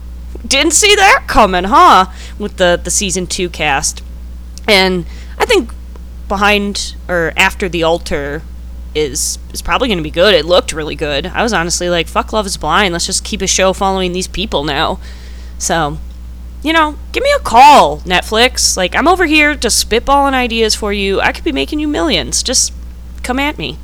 didn't 0.47 0.73
see 0.73 0.95
that 0.95 1.25
coming, 1.27 1.65
huh? 1.65 2.05
With 2.39 2.57
the 2.57 2.79
the 2.81 2.89
season 2.89 3.27
two 3.27 3.49
cast, 3.49 4.01
and 4.67 5.05
I 5.37 5.45
think 5.45 5.71
behind 6.27 6.95
or 7.07 7.33
after 7.35 7.67
the 7.67 7.83
altar 7.83 8.41
is 8.93 9.39
is 9.53 9.61
probably 9.61 9.87
going 9.87 9.97
to 9.97 10.03
be 10.03 10.11
good. 10.11 10.33
It 10.33 10.45
looked 10.45 10.73
really 10.73 10.95
good. 10.95 11.27
I 11.27 11.43
was 11.43 11.53
honestly 11.53 11.89
like, 11.89 12.07
"Fuck, 12.07 12.33
Love 12.33 12.45
Is 12.45 12.57
Blind. 12.57 12.93
Let's 12.93 13.05
just 13.05 13.23
keep 13.23 13.41
a 13.41 13.47
show 13.47 13.73
following 13.73 14.11
these 14.11 14.27
people 14.27 14.63
now." 14.63 14.99
So, 15.57 15.99
you 16.63 16.73
know, 16.73 16.97
give 17.11 17.23
me 17.23 17.31
a 17.35 17.39
call, 17.39 17.99
Netflix. 17.99 18.75
Like, 18.75 18.95
I'm 18.95 19.07
over 19.07 19.25
here 19.25 19.55
just 19.55 19.87
spitballing 19.87 20.33
ideas 20.33 20.75
for 20.75 20.91
you. 20.91 21.21
I 21.21 21.31
could 21.31 21.43
be 21.43 21.51
making 21.51 21.79
you 21.79 21.87
millions. 21.87 22.43
Just 22.43 22.73
come 23.23 23.39
at 23.39 23.57
me. 23.57 23.77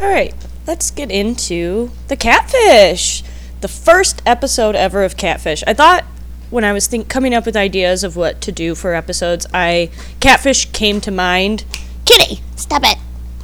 All 0.00 0.08
right, 0.08 0.34
let's 0.66 0.90
get 0.90 1.10
into 1.10 1.90
the 2.08 2.16
catfish. 2.16 3.22
The 3.60 3.68
first 3.68 4.22
episode 4.24 4.76
ever 4.76 5.02
of 5.02 5.16
Catfish. 5.16 5.64
I 5.66 5.74
thought 5.74 6.04
when 6.50 6.64
I 6.64 6.72
was 6.72 6.86
think 6.86 7.08
coming 7.08 7.34
up 7.34 7.44
with 7.44 7.56
ideas 7.56 8.04
of 8.04 8.16
what 8.16 8.40
to 8.42 8.52
do 8.52 8.74
for 8.74 8.94
episodes, 8.94 9.46
I 9.52 9.90
Catfish 10.20 10.66
came 10.66 11.00
to 11.02 11.10
mind. 11.10 11.64
Kitty, 12.04 12.40
stop 12.56 12.82
it. 12.84 12.98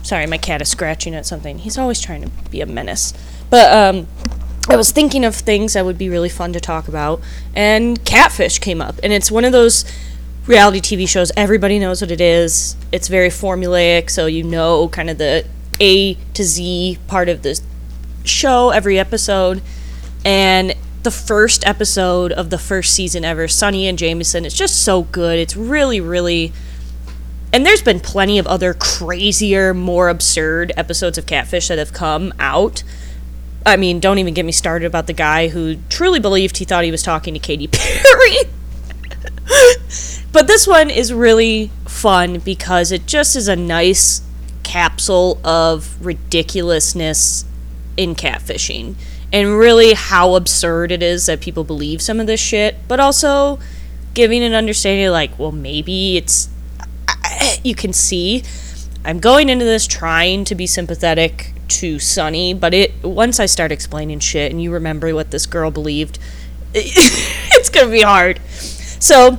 Sorry, 0.04 0.26
my 0.26 0.38
cat 0.38 0.62
is 0.62 0.68
scratching 0.68 1.14
at 1.14 1.26
something. 1.26 1.58
He's 1.58 1.76
always 1.76 2.00
trying 2.00 2.22
to 2.22 2.30
be 2.50 2.60
a 2.60 2.66
menace. 2.66 3.12
But 3.50 3.72
um 3.72 4.06
I 4.68 4.76
was 4.76 4.92
thinking 4.92 5.24
of 5.24 5.34
things 5.34 5.74
that 5.74 5.84
would 5.84 5.98
be 5.98 6.08
really 6.08 6.30
fun 6.30 6.52
to 6.54 6.60
talk 6.60 6.88
about, 6.88 7.20
and 7.54 8.02
Catfish 8.04 8.60
came 8.60 8.80
up. 8.80 8.98
And 9.02 9.12
it's 9.12 9.30
one 9.30 9.44
of 9.44 9.52
those 9.52 9.84
reality 10.46 10.80
TV 10.80 11.08
shows, 11.08 11.30
everybody 11.36 11.78
knows 11.78 12.00
what 12.00 12.10
it 12.10 12.20
is. 12.20 12.76
It's 12.92 13.08
very 13.08 13.28
formulaic, 13.28 14.10
so 14.10 14.26
you 14.26 14.42
know 14.42 14.88
kind 14.88 15.10
of 15.10 15.18
the 15.18 15.46
A 15.80 16.14
to 16.34 16.44
Z 16.44 16.98
part 17.06 17.28
of 17.28 17.42
the 17.42 17.60
show 18.24 18.70
every 18.70 18.98
episode. 18.98 19.62
And 20.24 20.74
the 21.02 21.10
first 21.10 21.66
episode 21.66 22.32
of 22.32 22.48
the 22.48 22.58
first 22.58 22.94
season 22.94 23.24
ever, 23.24 23.46
Sunny 23.48 23.86
and 23.86 23.98
Jamison, 23.98 24.46
it's 24.46 24.54
just 24.54 24.82
so 24.82 25.02
good. 25.02 25.38
It's 25.38 25.56
really, 25.56 26.00
really. 26.00 26.52
And 27.54 27.64
there's 27.64 27.82
been 27.82 28.00
plenty 28.00 28.40
of 28.40 28.48
other 28.48 28.74
crazier, 28.74 29.72
more 29.72 30.08
absurd 30.08 30.72
episodes 30.76 31.18
of 31.18 31.26
Catfish 31.26 31.68
that 31.68 31.78
have 31.78 31.92
come 31.92 32.34
out. 32.40 32.82
I 33.64 33.76
mean, 33.76 34.00
don't 34.00 34.18
even 34.18 34.34
get 34.34 34.44
me 34.44 34.50
started 34.50 34.86
about 34.86 35.06
the 35.06 35.12
guy 35.12 35.46
who 35.46 35.76
truly 35.88 36.18
believed 36.18 36.56
he 36.56 36.64
thought 36.64 36.82
he 36.82 36.90
was 36.90 37.04
talking 37.04 37.32
to 37.32 37.38
Katy 37.38 37.68
Perry. 37.72 38.38
but 40.32 40.48
this 40.48 40.66
one 40.66 40.90
is 40.90 41.12
really 41.12 41.70
fun 41.86 42.40
because 42.40 42.90
it 42.90 43.06
just 43.06 43.36
is 43.36 43.46
a 43.46 43.54
nice 43.54 44.20
capsule 44.64 45.38
of 45.44 46.04
ridiculousness 46.04 47.44
in 47.96 48.16
catfishing 48.16 48.96
and 49.32 49.56
really 49.56 49.94
how 49.94 50.34
absurd 50.34 50.90
it 50.90 51.04
is 51.04 51.26
that 51.26 51.40
people 51.40 51.62
believe 51.62 52.02
some 52.02 52.18
of 52.18 52.26
this 52.26 52.40
shit, 52.40 52.78
but 52.88 52.98
also 52.98 53.60
giving 54.12 54.42
an 54.42 54.54
understanding 54.54 55.08
like, 55.10 55.38
well, 55.38 55.52
maybe 55.52 56.16
it's 56.16 56.48
you 57.62 57.74
can 57.74 57.92
see 57.92 58.42
I'm 59.04 59.20
going 59.20 59.50
into 59.50 59.66
this 59.66 59.86
trying 59.86 60.44
to 60.46 60.54
be 60.54 60.66
sympathetic 60.66 61.52
to 61.68 61.98
Sunny, 61.98 62.54
but 62.54 62.72
it 62.72 63.02
once 63.02 63.38
I 63.38 63.46
start 63.46 63.70
explaining 63.70 64.20
shit 64.20 64.50
and 64.50 64.62
you 64.62 64.72
remember 64.72 65.14
what 65.14 65.30
this 65.30 65.44
girl 65.44 65.70
believed, 65.70 66.18
it's 66.74 67.68
gonna 67.68 67.90
be 67.90 68.00
hard. 68.00 68.40
So, 68.48 69.38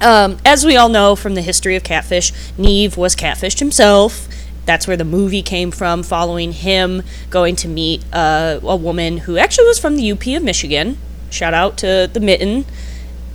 um, 0.00 0.38
as 0.44 0.64
we 0.64 0.76
all 0.76 0.88
know 0.88 1.16
from 1.16 1.34
the 1.34 1.42
history 1.42 1.74
of 1.74 1.82
catfish, 1.82 2.32
Nev 2.56 2.96
was 2.96 3.16
catfished 3.16 3.58
himself. 3.58 4.28
That's 4.66 4.86
where 4.86 4.96
the 4.96 5.04
movie 5.04 5.42
came 5.42 5.72
from, 5.72 6.04
following 6.04 6.52
him 6.52 7.02
going 7.30 7.56
to 7.56 7.68
meet 7.68 8.04
uh, 8.12 8.60
a 8.62 8.76
woman 8.76 9.18
who 9.18 9.36
actually 9.36 9.66
was 9.66 9.80
from 9.80 9.96
the 9.96 10.12
UP 10.12 10.24
of 10.28 10.44
Michigan. 10.44 10.98
Shout 11.30 11.54
out 11.54 11.76
to 11.78 12.08
the 12.12 12.20
Mitten. 12.20 12.66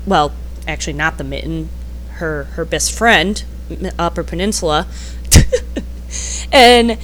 Well, 0.05 0.31
actually, 0.65 0.93
not 0.93 1.17
the 1.17 1.25
Mitten. 1.25 1.67
Her 2.11 2.45
her 2.55 2.63
best 2.63 2.97
friend, 2.97 3.43
Upper 3.97 4.23
Peninsula. 4.23 4.87
and 6.51 6.97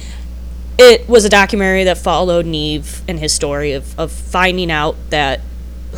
it 0.78 1.08
was 1.08 1.24
a 1.24 1.28
documentary 1.28 1.84
that 1.84 1.98
followed 1.98 2.46
Nev 2.46 3.02
and 3.08 3.18
his 3.18 3.32
story 3.32 3.72
of, 3.72 3.98
of 3.98 4.10
finding 4.10 4.70
out 4.70 4.96
that 5.10 5.40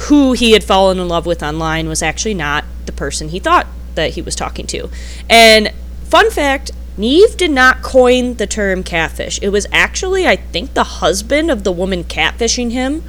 who 0.08 0.32
he 0.32 0.52
had 0.52 0.62
fallen 0.62 0.98
in 0.98 1.08
love 1.08 1.26
with 1.26 1.42
online 1.42 1.88
was 1.88 2.02
actually 2.02 2.34
not 2.34 2.64
the 2.84 2.92
person 2.92 3.30
he 3.30 3.38
thought 3.38 3.66
that 3.94 4.10
he 4.10 4.22
was 4.22 4.36
talking 4.36 4.66
to. 4.66 4.90
And 5.30 5.72
fun 6.04 6.30
fact, 6.30 6.70
Nev 6.98 7.36
did 7.36 7.50
not 7.50 7.82
coin 7.82 8.34
the 8.34 8.46
term 8.46 8.82
catfish. 8.82 9.38
It 9.42 9.48
was 9.50 9.66
actually, 9.72 10.26
I 10.26 10.36
think, 10.36 10.74
the 10.74 10.84
husband 10.84 11.50
of 11.50 11.64
the 11.64 11.72
woman 11.72 12.04
catfishing 12.04 12.72
him 12.72 13.02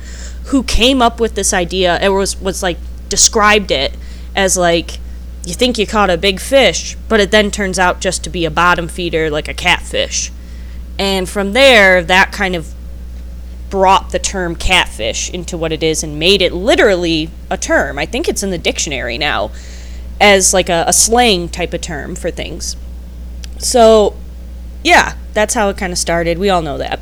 who 0.45 0.63
came 0.63 1.01
up 1.01 1.19
with 1.19 1.35
this 1.35 1.53
idea 1.53 1.95
and 1.95 2.13
was 2.13 2.39
was 2.39 2.63
like 2.63 2.77
described 3.09 3.71
it 3.71 3.93
as 4.35 4.57
like 4.57 4.99
you 5.47 5.53
think 5.53 5.77
you 5.77 5.87
caught 5.87 6.09
a 6.09 6.17
big 6.17 6.41
fish, 6.41 6.97
but 7.07 7.21
it 7.21 7.31
then 7.31 7.51
turns 7.51 7.79
out 7.79 8.01
just 8.01 8.21
to 8.25 8.29
be 8.29 8.43
a 8.43 8.51
bottom 8.51 8.89
feeder 8.89 9.29
like 9.29 9.47
a 9.47 9.53
catfish. 9.53 10.29
And 10.99 11.29
from 11.29 11.53
there, 11.53 12.03
that 12.03 12.33
kind 12.33 12.53
of 12.53 12.73
brought 13.69 14.11
the 14.11 14.19
term 14.19 14.57
catfish 14.57 15.29
into 15.29 15.57
what 15.57 15.71
it 15.71 15.81
is 15.81 16.03
and 16.03 16.19
made 16.19 16.41
it 16.41 16.51
literally 16.51 17.29
a 17.49 17.57
term. 17.57 17.97
I 17.97 18.05
think 18.05 18.27
it's 18.27 18.43
in 18.43 18.49
the 18.49 18.57
dictionary 18.57 19.17
now 19.17 19.51
as 20.19 20.53
like 20.53 20.67
a, 20.67 20.83
a 20.85 20.91
slang 20.91 21.47
type 21.47 21.73
of 21.73 21.79
term 21.79 22.15
for 22.15 22.29
things. 22.29 22.75
So, 23.57 24.17
yeah, 24.83 25.15
that's 25.31 25.53
how 25.53 25.69
it 25.69 25.77
kind 25.77 25.93
of 25.93 25.97
started. 25.97 26.39
We 26.39 26.49
all 26.49 26.61
know 26.61 26.77
that. 26.77 26.99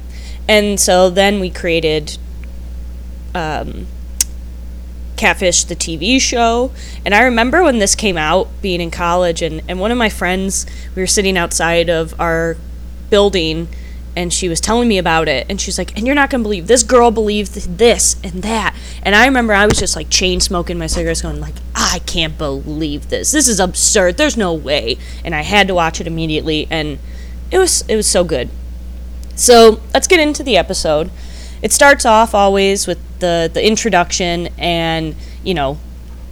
And 0.48 0.80
so 0.80 1.10
then 1.10 1.40
we 1.40 1.50
created 1.50 2.20
um, 3.34 3.88
Catfish, 5.18 5.64
the 5.66 5.76
TV 5.76 6.20
show. 6.20 6.72
And 7.06 7.14
I 7.14 7.24
remember 7.24 7.64
when 7.64 7.80
this 7.80 7.96
came 7.96 8.18
out, 8.18 8.48
being 8.62 8.82
in 8.82 8.92
college, 8.92 9.42
and, 9.42 9.62
and 9.68 9.80
one 9.80 9.92
of 9.92 9.98
my 9.98 10.10
friends, 10.10 10.66
we 10.96 11.02
were 11.02 11.08
sitting 11.08 11.38
outside 11.38 11.90
of 11.90 12.20
our 12.20 12.58
building 13.10 13.68
and 14.16 14.32
she 14.32 14.48
was 14.48 14.62
telling 14.62 14.88
me 14.88 14.98
about 14.98 15.28
it. 15.28 15.46
And 15.50 15.60
she's 15.60 15.78
like 15.78 15.96
and 15.98 16.06
you're 16.06 16.16
not 16.16 16.30
going 16.30 16.42
to 16.42 16.44
believe 16.44 16.68
this 16.68 16.84
girl 16.84 17.12
believed 17.12 17.54
this 17.54 18.16
and 18.24 18.44
that. 18.44 18.76
And 19.04 19.16
i 19.16 19.26
remember 19.26 19.54
i 19.54 19.66
was 19.66 19.78
just 19.78 19.96
like 19.96 20.10
chain 20.10 20.40
smoking 20.40 20.78
my 20.78 20.88
cigarettes 20.88 21.22
going 21.22 21.40
like 21.40 21.56
i 21.76 22.00
can't 22.06 22.38
believe 22.38 23.10
this. 23.10 23.32
This 23.32 23.48
is 23.48 23.60
absurd. 23.60 24.18
There's 24.18 24.38
no 24.38 24.54
way. 24.54 24.98
And 25.24 25.36
i 25.36 25.42
had 25.42 25.68
to 25.68 25.76
watch 25.76 26.00
it 26.00 26.08
immediately 26.08 26.68
and 26.70 27.00
it 27.52 27.58
was 27.58 27.84
it 27.88 27.96
was 27.96 28.08
so 28.08 28.24
good. 28.24 28.50
So 29.36 29.82
let's 29.94 30.08
get 30.08 30.20
into 30.20 30.44
the 30.44 30.58
episode. 30.58 31.12
It 31.62 31.74
starts 31.74 32.06
off 32.06 32.34
always 32.34 32.88
with 32.88 33.00
the 33.26 33.52
the 33.54 33.66
introduction 33.66 34.50
and 34.58 35.16
you 35.44 35.54
know 35.54 35.78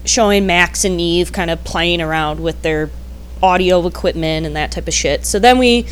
showing 0.06 0.46
max 0.46 0.86
and 0.86 0.98
nev 0.98 1.32
kind 1.32 1.50
of 1.50 1.64
playing 1.64 2.02
around 2.02 2.40
with 2.40 2.62
their 2.62 2.90
audio 3.42 3.86
equipment 3.88 4.46
and 4.46 4.56
that 4.56 4.72
type 4.72 4.88
of 4.88 4.94
shit 4.94 5.26
so 5.26 5.40
then 5.40 5.58
we 5.58 5.86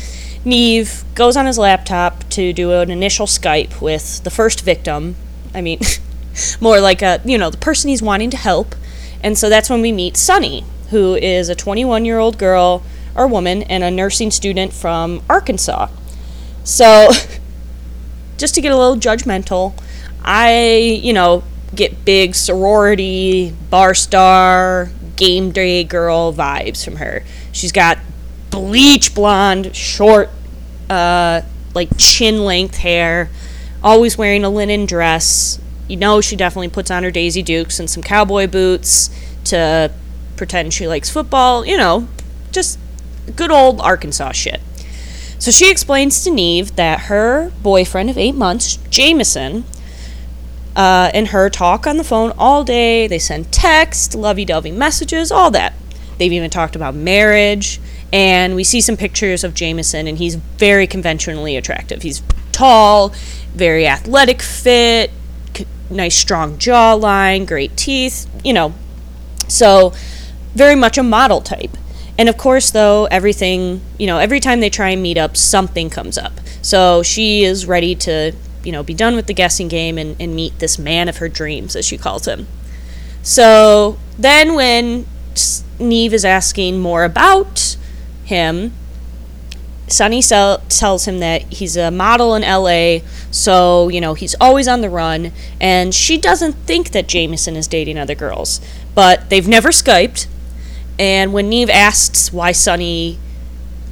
Nev 0.44 1.04
goes 1.14 1.36
on 1.36 1.46
his 1.46 1.56
laptop 1.56 2.28
to 2.30 2.52
do 2.52 2.72
an 2.72 2.90
initial 2.90 3.26
Skype 3.26 3.80
with 3.80 4.24
the 4.24 4.30
first 4.30 4.62
victim. 4.62 5.14
I 5.54 5.60
mean, 5.60 5.80
more 6.60 6.80
like 6.80 7.02
a, 7.02 7.20
you 7.24 7.38
know, 7.38 7.50
the 7.50 7.58
person 7.58 7.90
he's 7.90 8.02
wanting 8.02 8.30
to 8.30 8.36
help. 8.36 8.74
And 9.22 9.38
so 9.38 9.48
that's 9.48 9.70
when 9.70 9.80
we 9.82 9.92
meet 9.92 10.16
Sunny, 10.16 10.64
who 10.90 11.14
is 11.14 11.48
a 11.48 11.54
21 11.54 12.04
year 12.04 12.18
old 12.18 12.38
girl 12.38 12.82
or 13.14 13.28
woman 13.28 13.62
and 13.64 13.84
a 13.84 13.90
nursing 13.90 14.30
student 14.30 14.72
from 14.72 15.22
Arkansas. 15.28 15.88
So, 16.64 17.10
just 18.38 18.54
to 18.56 18.60
get 18.60 18.72
a 18.72 18.76
little 18.76 18.96
judgmental, 18.96 19.74
I, 20.24 21.00
you 21.02 21.12
know, 21.12 21.42
get 21.74 22.04
big 22.04 22.34
sorority, 22.34 23.54
bar 23.70 23.94
star, 23.94 24.90
game 25.16 25.50
day 25.50 25.84
girl 25.84 26.32
vibes 26.32 26.84
from 26.84 26.96
her. 26.96 27.22
She's 27.52 27.72
got 27.72 27.98
bleach 28.50 29.14
blonde, 29.14 29.74
short, 29.74 30.30
uh, 30.90 31.42
like 31.74 31.88
chin 31.96 32.44
length 32.44 32.78
hair, 32.78 33.30
always 33.82 34.18
wearing 34.18 34.44
a 34.44 34.50
linen 34.50 34.86
dress. 34.86 35.60
You 35.88 35.96
know, 35.96 36.20
she 36.20 36.36
definitely 36.36 36.68
puts 36.68 36.90
on 36.90 37.02
her 37.02 37.10
Daisy 37.10 37.42
Dukes 37.42 37.80
and 37.80 37.88
some 37.88 38.02
cowboy 38.02 38.46
boots 38.46 39.10
to 39.44 39.90
pretend 40.36 40.72
she 40.72 40.86
likes 40.86 41.10
football. 41.10 41.66
You 41.66 41.76
know, 41.76 42.08
just 42.50 42.78
good 43.36 43.50
old 43.50 43.80
Arkansas 43.80 44.32
shit. 44.32 44.60
So 45.38 45.50
she 45.50 45.70
explains 45.70 46.22
to 46.22 46.30
Nev 46.30 46.76
that 46.76 47.00
her 47.02 47.50
boyfriend 47.62 48.10
of 48.10 48.16
eight 48.16 48.36
months, 48.36 48.76
Jamison, 48.90 49.64
uh, 50.76 51.10
and 51.14 51.28
her 51.28 51.50
talk 51.50 51.86
on 51.86 51.96
the 51.96 52.04
phone 52.04 52.32
all 52.38 52.64
day. 52.64 53.06
They 53.06 53.18
send 53.18 53.52
text, 53.52 54.14
lovey 54.14 54.44
dovey 54.44 54.70
messages, 54.70 55.30
all 55.30 55.50
that. 55.50 55.74
They've 56.18 56.32
even 56.32 56.50
talked 56.50 56.76
about 56.76 56.94
marriage 56.94 57.80
and 58.12 58.54
we 58.54 58.62
see 58.62 58.80
some 58.80 58.96
pictures 58.96 59.42
of 59.42 59.54
Jamison, 59.54 60.06
and 60.06 60.18
he's 60.18 60.34
very 60.34 60.86
conventionally 60.86 61.56
attractive. 61.56 62.02
He's 62.02 62.22
tall, 62.52 63.08
very 63.54 63.86
athletic, 63.86 64.42
fit, 64.42 65.10
c- 65.56 65.66
nice 65.88 66.14
strong 66.14 66.58
jawline, 66.58 67.46
great 67.46 67.74
teeth, 67.76 68.28
you 68.44 68.52
know. 68.52 68.74
So, 69.48 69.94
very 70.54 70.74
much 70.74 70.98
a 70.98 71.02
model 71.02 71.40
type. 71.40 71.76
And 72.18 72.28
of 72.28 72.36
course, 72.36 72.70
though, 72.70 73.06
everything, 73.06 73.80
you 73.98 74.06
know, 74.06 74.18
every 74.18 74.40
time 74.40 74.60
they 74.60 74.68
try 74.68 74.90
and 74.90 75.02
meet 75.02 75.16
up, 75.16 75.36
something 75.36 75.88
comes 75.88 76.18
up. 76.18 76.32
So 76.60 77.02
she 77.02 77.42
is 77.42 77.64
ready 77.64 77.94
to, 77.96 78.32
you 78.64 78.72
know, 78.72 78.82
be 78.82 78.94
done 78.94 79.16
with 79.16 79.26
the 79.26 79.34
guessing 79.34 79.68
game 79.68 79.98
and, 79.98 80.16
and 80.20 80.34
meet 80.34 80.58
this 80.58 80.78
man 80.78 81.08
of 81.08 81.18
her 81.18 81.28
dreams, 81.28 81.76
as 81.76 81.86
she 81.86 81.96
calls 81.98 82.26
him. 82.26 82.46
So 83.22 83.98
then, 84.18 84.54
when 84.54 85.06
Nev 85.78 86.12
is 86.12 86.24
asking 86.24 86.80
more 86.80 87.04
about 87.04 87.76
him, 88.24 88.72
Sunny 89.88 90.22
sell- 90.22 90.58
tells 90.68 91.06
him 91.06 91.20
that 91.20 91.42
he's 91.52 91.76
a 91.76 91.90
model 91.90 92.34
in 92.34 92.42
LA, 92.42 93.06
so, 93.30 93.88
you 93.88 94.00
know, 94.00 94.14
he's 94.14 94.34
always 94.40 94.66
on 94.66 94.80
the 94.80 94.90
run, 94.90 95.32
and 95.60 95.94
she 95.94 96.18
doesn't 96.18 96.54
think 96.66 96.90
that 96.90 97.06
Jamison 97.06 97.56
is 97.56 97.66
dating 97.66 97.98
other 97.98 98.14
girls. 98.14 98.60
But 98.94 99.28
they've 99.28 99.46
never 99.46 99.68
Skyped, 99.68 100.26
and 100.98 101.32
when 101.32 101.50
Nev 101.50 101.68
asks 101.68 102.32
why 102.32 102.52
Sunny, 102.52 103.18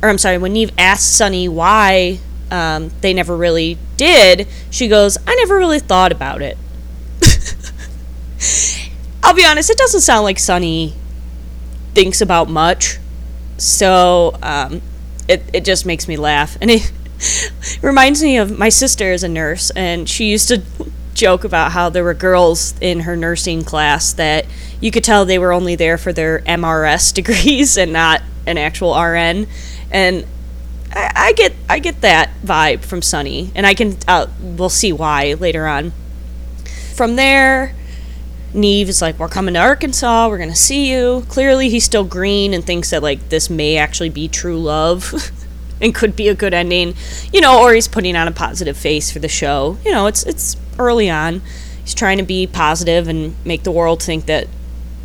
or 0.02 0.08
I'm 0.08 0.18
sorry, 0.18 0.38
when 0.38 0.54
Nev 0.54 0.70
asks 0.78 1.06
Sunny 1.06 1.48
why 1.48 2.18
um, 2.50 2.90
they 3.00 3.12
never 3.12 3.36
really 3.36 3.78
did, 4.00 4.48
she 4.70 4.88
goes, 4.88 5.18
I 5.26 5.34
never 5.34 5.58
really 5.58 5.78
thought 5.78 6.10
about 6.10 6.40
it. 6.40 6.56
I'll 9.22 9.34
be 9.34 9.44
honest, 9.44 9.68
it 9.68 9.76
doesn't 9.76 10.00
sound 10.00 10.24
like 10.24 10.38
Sunny 10.38 10.94
thinks 11.94 12.22
about 12.22 12.48
much. 12.48 12.98
So 13.58 14.38
um, 14.42 14.80
it, 15.28 15.42
it 15.52 15.66
just 15.66 15.84
makes 15.84 16.08
me 16.08 16.16
laugh. 16.16 16.56
And 16.62 16.70
it 16.70 16.90
reminds 17.82 18.22
me 18.22 18.38
of 18.38 18.58
my 18.58 18.70
sister 18.70 19.12
is 19.12 19.22
a 19.22 19.28
nurse, 19.28 19.68
and 19.72 20.08
she 20.08 20.30
used 20.30 20.48
to 20.48 20.62
joke 21.12 21.44
about 21.44 21.72
how 21.72 21.90
there 21.90 22.02
were 22.02 22.14
girls 22.14 22.72
in 22.80 23.00
her 23.00 23.16
nursing 23.16 23.64
class 23.64 24.14
that 24.14 24.46
you 24.80 24.90
could 24.90 25.04
tell 25.04 25.26
they 25.26 25.38
were 25.38 25.52
only 25.52 25.74
there 25.74 25.98
for 25.98 26.14
their 26.14 26.38
MRS 26.40 27.12
degrees 27.14 27.76
and 27.76 27.92
not 27.92 28.22
an 28.46 28.56
actual 28.56 28.98
RN. 28.98 29.46
And 29.90 30.24
I, 30.92 31.12
I 31.14 31.32
get 31.32 31.54
I 31.68 31.78
get 31.78 32.00
that 32.00 32.30
vibe 32.44 32.80
from 32.80 33.02
Sunny, 33.02 33.50
and 33.54 33.66
I 33.66 33.74
can 33.74 33.96
uh, 34.08 34.26
we'll 34.40 34.68
see 34.68 34.92
why 34.92 35.34
later 35.34 35.66
on. 35.66 35.92
From 36.94 37.16
there, 37.16 37.74
Nev 38.52 38.88
is 38.88 39.00
like, 39.00 39.18
"We're 39.18 39.28
coming 39.28 39.54
to 39.54 39.60
Arkansas. 39.60 40.28
We're 40.28 40.38
gonna 40.38 40.56
see 40.56 40.90
you." 40.90 41.24
Clearly, 41.28 41.68
he's 41.68 41.84
still 41.84 42.04
green 42.04 42.52
and 42.52 42.64
thinks 42.64 42.90
that 42.90 43.02
like 43.02 43.28
this 43.28 43.48
may 43.48 43.76
actually 43.76 44.10
be 44.10 44.28
true 44.28 44.58
love, 44.58 45.30
and 45.80 45.94
could 45.94 46.16
be 46.16 46.28
a 46.28 46.34
good 46.34 46.54
ending, 46.54 46.94
you 47.32 47.40
know. 47.40 47.62
Or 47.62 47.72
he's 47.72 47.88
putting 47.88 48.16
on 48.16 48.26
a 48.26 48.32
positive 48.32 48.76
face 48.76 49.10
for 49.10 49.20
the 49.20 49.28
show. 49.28 49.78
You 49.84 49.92
know, 49.92 50.06
it's 50.06 50.24
it's 50.24 50.56
early 50.78 51.08
on. 51.08 51.42
He's 51.82 51.94
trying 51.94 52.18
to 52.18 52.24
be 52.24 52.46
positive 52.46 53.08
and 53.08 53.34
make 53.44 53.62
the 53.62 53.70
world 53.70 54.02
think 54.02 54.26
that 54.26 54.48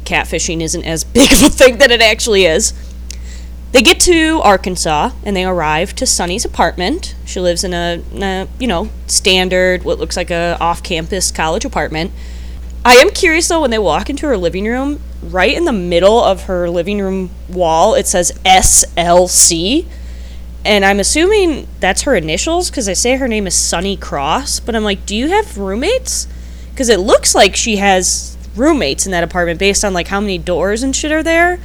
catfishing 0.06 0.62
isn't 0.62 0.84
as 0.84 1.04
big 1.04 1.32
of 1.32 1.44
a 1.44 1.50
thing 1.50 1.77
that 1.77 1.92
it 1.92 2.01
actually 2.01 2.46
is. 2.46 2.74
They 3.75 3.82
get 3.82 4.00
to 4.03 4.39
Arkansas 4.41 5.12
and 5.25 5.36
they 5.36 5.44
arrive 5.44 5.94
to 5.96 6.05
Sunny's 6.05 6.46
apartment. 6.46 7.13
She 7.25 7.41
lives 7.41 7.65
in 7.65 7.74
a, 7.74 8.01
a 8.13 8.48
you 8.58 8.67
know, 8.67 8.88
standard, 9.05 9.84
what 9.84 10.00
looks 10.00 10.15
like 10.15 10.32
a 10.32 10.55
off-campus 10.62 11.29
college 11.34 11.65
apartment. 11.65 12.13
I 12.86 12.94
am 12.94 13.10
curious 13.10 13.50
though 13.50 13.60
when 13.60 13.72
they 13.72 13.77
walk 13.77 14.10
into 14.10 14.27
her 14.27 14.38
living 14.38 14.65
room, 14.65 15.01
right 15.22 15.53
in 15.53 15.65
the 15.65 15.74
middle 15.74 16.24
of 16.24 16.44
her 16.44 16.70
living 16.70 17.01
room 17.01 17.32
wall, 17.50 17.96
it 17.96 18.08
says 18.08 18.32
SLC. 18.46 19.86
And 20.63 20.86
I'm 20.86 21.01
assuming 21.01 21.67
that's 21.82 22.03
her 22.03 22.15
initials 22.15 22.70
because 22.70 22.88
I 22.88 22.94
say 22.94 23.17
her 23.17 23.27
name 23.27 23.46
is 23.46 23.55
Sunny 23.55 23.98
Cross. 23.98 24.62
But 24.62 24.77
I'm 24.77 24.86
like, 24.86 25.05
do 25.05 25.17
you 25.17 25.27
have 25.27 25.58
roommates? 25.58 26.29
Because 26.70 26.88
it 26.88 27.01
looks 27.01 27.36
like 27.36 27.58
she 27.58 27.75
has 27.75 28.38
roommates 28.55 29.05
in 29.05 29.12
that 29.12 29.25
apartment 29.25 29.60
based 29.60 29.84
on 29.84 29.94
like 29.94 30.08
how 30.08 30.22
many 30.22 30.38
doors 30.38 30.82
and 30.82 30.96
shit 30.96 31.12
are 31.12 31.24
there. 31.24 31.60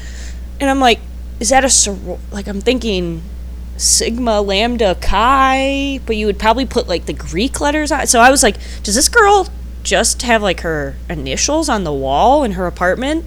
And 0.59 0.69
I'm 0.69 0.81
like, 0.81 0.99
is 1.41 1.49
that 1.49 1.65
a 1.65 2.19
like 2.31 2.47
I'm 2.47 2.61
thinking 2.61 3.23
sigma 3.77 4.43
lambda 4.43 4.95
chi 5.01 5.99
but 6.05 6.15
you 6.15 6.27
would 6.27 6.39
probably 6.39 6.67
put 6.67 6.87
like 6.87 7.07
the 7.07 7.15
greek 7.15 7.63
letters 7.63 7.91
on 7.91 8.07
so 8.07 8.21
i 8.21 8.31
was 8.31 8.43
like 8.43 8.57
does 8.83 8.95
this 8.95 9.09
girl 9.09 9.49
just 9.83 10.21
have 10.21 10.43
like 10.43 10.61
her 10.61 10.95
initials 11.09 11.71
on 11.71 11.85
the 11.85 11.93
wall 11.93 12.45
in 12.45 12.53
her 12.53 12.67
apartment? 12.67 13.25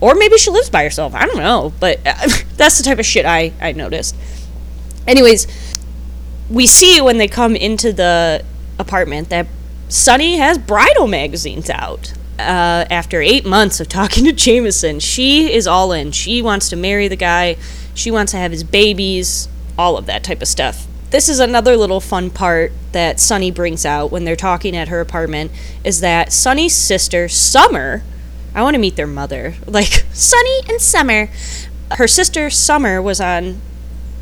Or 0.00 0.16
maybe 0.16 0.36
she 0.36 0.50
lives 0.50 0.68
by 0.68 0.82
herself 0.82 1.14
i 1.14 1.24
don't 1.26 1.38
know 1.38 1.72
but 1.78 2.00
uh, 2.04 2.28
that's 2.56 2.76
the 2.76 2.82
type 2.82 2.98
of 2.98 3.06
shit 3.06 3.24
i 3.24 3.52
i 3.60 3.70
noticed. 3.70 4.16
Anyways 5.06 5.46
we 6.50 6.66
see 6.66 7.00
when 7.00 7.18
they 7.18 7.28
come 7.28 7.54
into 7.54 7.92
the 7.92 8.44
apartment 8.80 9.28
that 9.28 9.46
sunny 9.88 10.38
has 10.38 10.58
bridal 10.58 11.06
magazines 11.06 11.70
out 11.70 12.14
uh, 12.42 12.86
after 12.90 13.20
eight 13.20 13.44
months 13.44 13.80
of 13.80 13.88
talking 13.88 14.24
to 14.26 14.32
Jamison, 14.32 15.00
she 15.00 15.52
is 15.52 15.66
all 15.66 15.92
in. 15.92 16.12
She 16.12 16.42
wants 16.42 16.68
to 16.70 16.76
marry 16.76 17.08
the 17.08 17.16
guy. 17.16 17.56
She 17.94 18.10
wants 18.10 18.32
to 18.32 18.38
have 18.38 18.50
his 18.50 18.64
babies, 18.64 19.48
all 19.78 19.96
of 19.96 20.06
that 20.06 20.24
type 20.24 20.42
of 20.42 20.48
stuff. 20.48 20.86
This 21.10 21.28
is 21.28 21.40
another 21.40 21.76
little 21.76 22.00
fun 22.00 22.30
part 22.30 22.72
that 22.92 23.20
Sunny 23.20 23.50
brings 23.50 23.84
out 23.84 24.10
when 24.10 24.24
they're 24.24 24.34
talking 24.34 24.74
at 24.74 24.88
her 24.88 25.00
apartment 25.00 25.52
is 25.84 26.00
that 26.00 26.32
Sunny's 26.32 26.74
sister, 26.74 27.28
Summer, 27.28 28.02
I 28.54 28.62
want 28.62 28.74
to 28.74 28.80
meet 28.80 28.96
their 28.96 29.06
mother. 29.06 29.54
Like 29.66 30.04
Sunny 30.12 30.60
and 30.68 30.80
Summer. 30.80 31.28
Her 31.92 32.08
sister 32.08 32.48
Summer 32.48 33.02
was 33.02 33.20
on 33.20 33.60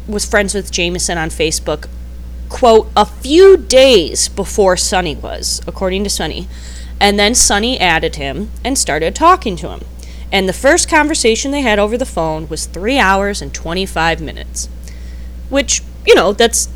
was 0.08 0.24
friends 0.24 0.54
with 0.54 0.72
Jamison 0.72 1.18
on 1.18 1.28
Facebook, 1.28 1.88
quote, 2.48 2.90
a 2.96 3.06
few 3.06 3.56
days 3.56 4.28
before 4.28 4.76
Sunny 4.76 5.14
was, 5.14 5.60
according 5.68 6.02
to 6.04 6.10
Sunny. 6.10 6.48
And 7.00 7.18
then 7.18 7.34
Sunny 7.34 7.80
added 7.80 8.16
him 8.16 8.50
and 8.62 8.78
started 8.78 9.14
talking 9.14 9.56
to 9.56 9.70
him. 9.70 9.80
And 10.30 10.48
the 10.48 10.52
first 10.52 10.88
conversation 10.88 11.50
they 11.50 11.62
had 11.62 11.78
over 11.78 11.96
the 11.96 12.06
phone 12.06 12.48
was 12.48 12.66
three 12.66 12.98
hours 12.98 13.42
and 13.42 13.52
25 13.52 14.20
minutes. 14.20 14.68
Which, 15.48 15.82
you 16.06 16.14
know, 16.14 16.32
that's 16.32 16.68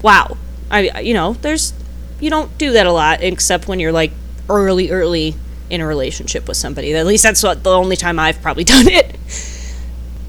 wow. 0.00 0.38
I, 0.70 1.00
you 1.00 1.12
know, 1.12 1.34
there's, 1.34 1.74
you 2.20 2.30
don't 2.30 2.56
do 2.56 2.72
that 2.72 2.86
a 2.86 2.92
lot 2.92 3.22
except 3.22 3.68
when 3.68 3.80
you're 3.80 3.92
like 3.92 4.12
early, 4.48 4.90
early 4.90 5.34
in 5.68 5.80
a 5.80 5.86
relationship 5.86 6.48
with 6.48 6.56
somebody. 6.56 6.94
At 6.94 7.06
least 7.06 7.24
that's 7.24 7.42
what 7.42 7.62
the 7.62 7.70
only 7.70 7.96
time 7.96 8.18
I've 8.18 8.40
probably 8.40 8.64
done 8.76 8.88
it. 8.88 9.16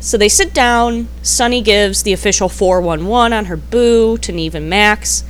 So 0.02 0.18
they 0.18 0.30
sit 0.30 0.54
down. 0.54 1.08
Sunny 1.22 1.62
gives 1.62 2.04
the 2.04 2.14
official 2.14 2.50
411 2.50 3.34
on 3.34 3.46
her 3.46 3.58
boo 3.58 4.18
to 4.18 4.32
Nev 4.32 4.56
and 4.56 4.70
Max. 4.70 5.24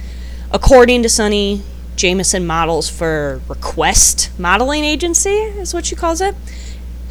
According 0.52 1.04
to 1.04 1.10
Sunny, 1.10 1.64
Jamison 2.00 2.48
models 2.48 2.90
for 2.90 3.42
Request 3.50 4.32
Modeling 4.40 4.86
Agency, 4.86 5.32
is 5.32 5.74
what 5.74 5.86
she 5.86 5.98
calls 5.98 6.22
it. 6.22 6.34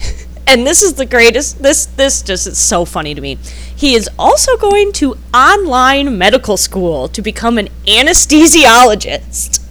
and 0.46 0.66
this 0.66 0.82
is 0.82 0.94
the 0.94 1.04
greatest. 1.04 1.62
This 1.62 1.84
this 1.84 2.22
just 2.22 2.46
is 2.46 2.56
so 2.56 2.86
funny 2.86 3.14
to 3.14 3.20
me. 3.20 3.34
He 3.76 3.94
is 3.94 4.08
also 4.18 4.56
going 4.56 4.92
to 4.92 5.18
online 5.34 6.16
medical 6.16 6.56
school 6.56 7.06
to 7.08 7.20
become 7.20 7.58
an 7.58 7.68
anesthesiologist. 7.86 9.62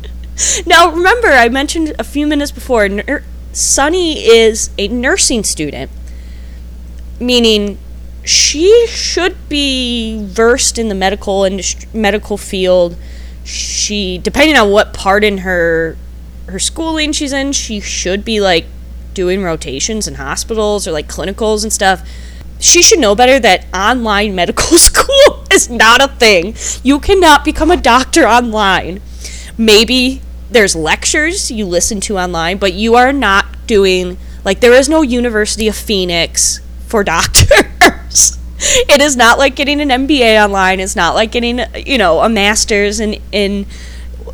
now, 0.66 0.90
remember, 0.90 1.28
I 1.28 1.50
mentioned 1.50 1.94
a 1.98 2.04
few 2.04 2.26
minutes 2.26 2.50
before. 2.50 2.88
Ner- 2.88 3.24
Sunny 3.52 4.24
is 4.26 4.70
a 4.78 4.88
nursing 4.88 5.44
student, 5.44 5.90
meaning 7.20 7.76
she 8.24 8.86
should 8.86 9.36
be 9.50 10.24
versed 10.24 10.78
in 10.78 10.88
the 10.88 10.94
medical 10.94 11.44
industry, 11.44 11.90
medical 11.92 12.38
field 12.38 12.96
she 13.46 14.18
depending 14.18 14.56
on 14.56 14.70
what 14.70 14.92
part 14.92 15.22
in 15.24 15.38
her 15.38 15.96
her 16.48 16.58
schooling 16.58 17.12
she's 17.12 17.32
in, 17.32 17.52
she 17.52 17.80
should 17.80 18.24
be 18.24 18.40
like 18.40 18.66
doing 19.14 19.42
rotations 19.42 20.06
in 20.06 20.14
hospitals 20.14 20.86
or 20.86 20.92
like 20.92 21.08
clinicals 21.08 21.62
and 21.62 21.72
stuff. 21.72 22.06
She 22.58 22.82
should 22.82 22.98
know 22.98 23.14
better 23.14 23.38
that 23.40 23.66
online 23.74 24.34
medical 24.34 24.76
school 24.78 25.44
is 25.52 25.70
not 25.70 26.02
a 26.02 26.08
thing. 26.08 26.54
You 26.82 26.98
cannot 26.98 27.44
become 27.44 27.70
a 27.70 27.76
doctor 27.76 28.26
online. 28.26 29.00
Maybe 29.56 30.22
there's 30.50 30.76
lectures 30.76 31.50
you 31.50 31.66
listen 31.66 32.00
to 32.02 32.18
online, 32.18 32.58
but 32.58 32.74
you 32.74 32.94
are 32.94 33.12
not 33.12 33.66
doing 33.66 34.18
like 34.44 34.60
there 34.60 34.72
is 34.72 34.88
no 34.88 35.02
University 35.02 35.68
of 35.68 35.76
Phoenix 35.76 36.60
for 36.86 37.02
doctors. 37.04 37.50
it 38.88 39.00
is 39.00 39.16
not 39.16 39.38
like 39.38 39.54
getting 39.56 39.80
an 39.80 39.88
MBA 39.88 40.42
online. 40.42 40.80
It's 40.80 40.96
not 40.96 41.14
like 41.14 41.32
getting, 41.32 41.60
you 41.74 41.98
know, 41.98 42.20
a 42.20 42.28
master's 42.28 43.00
in 43.00 43.20
in 43.32 43.66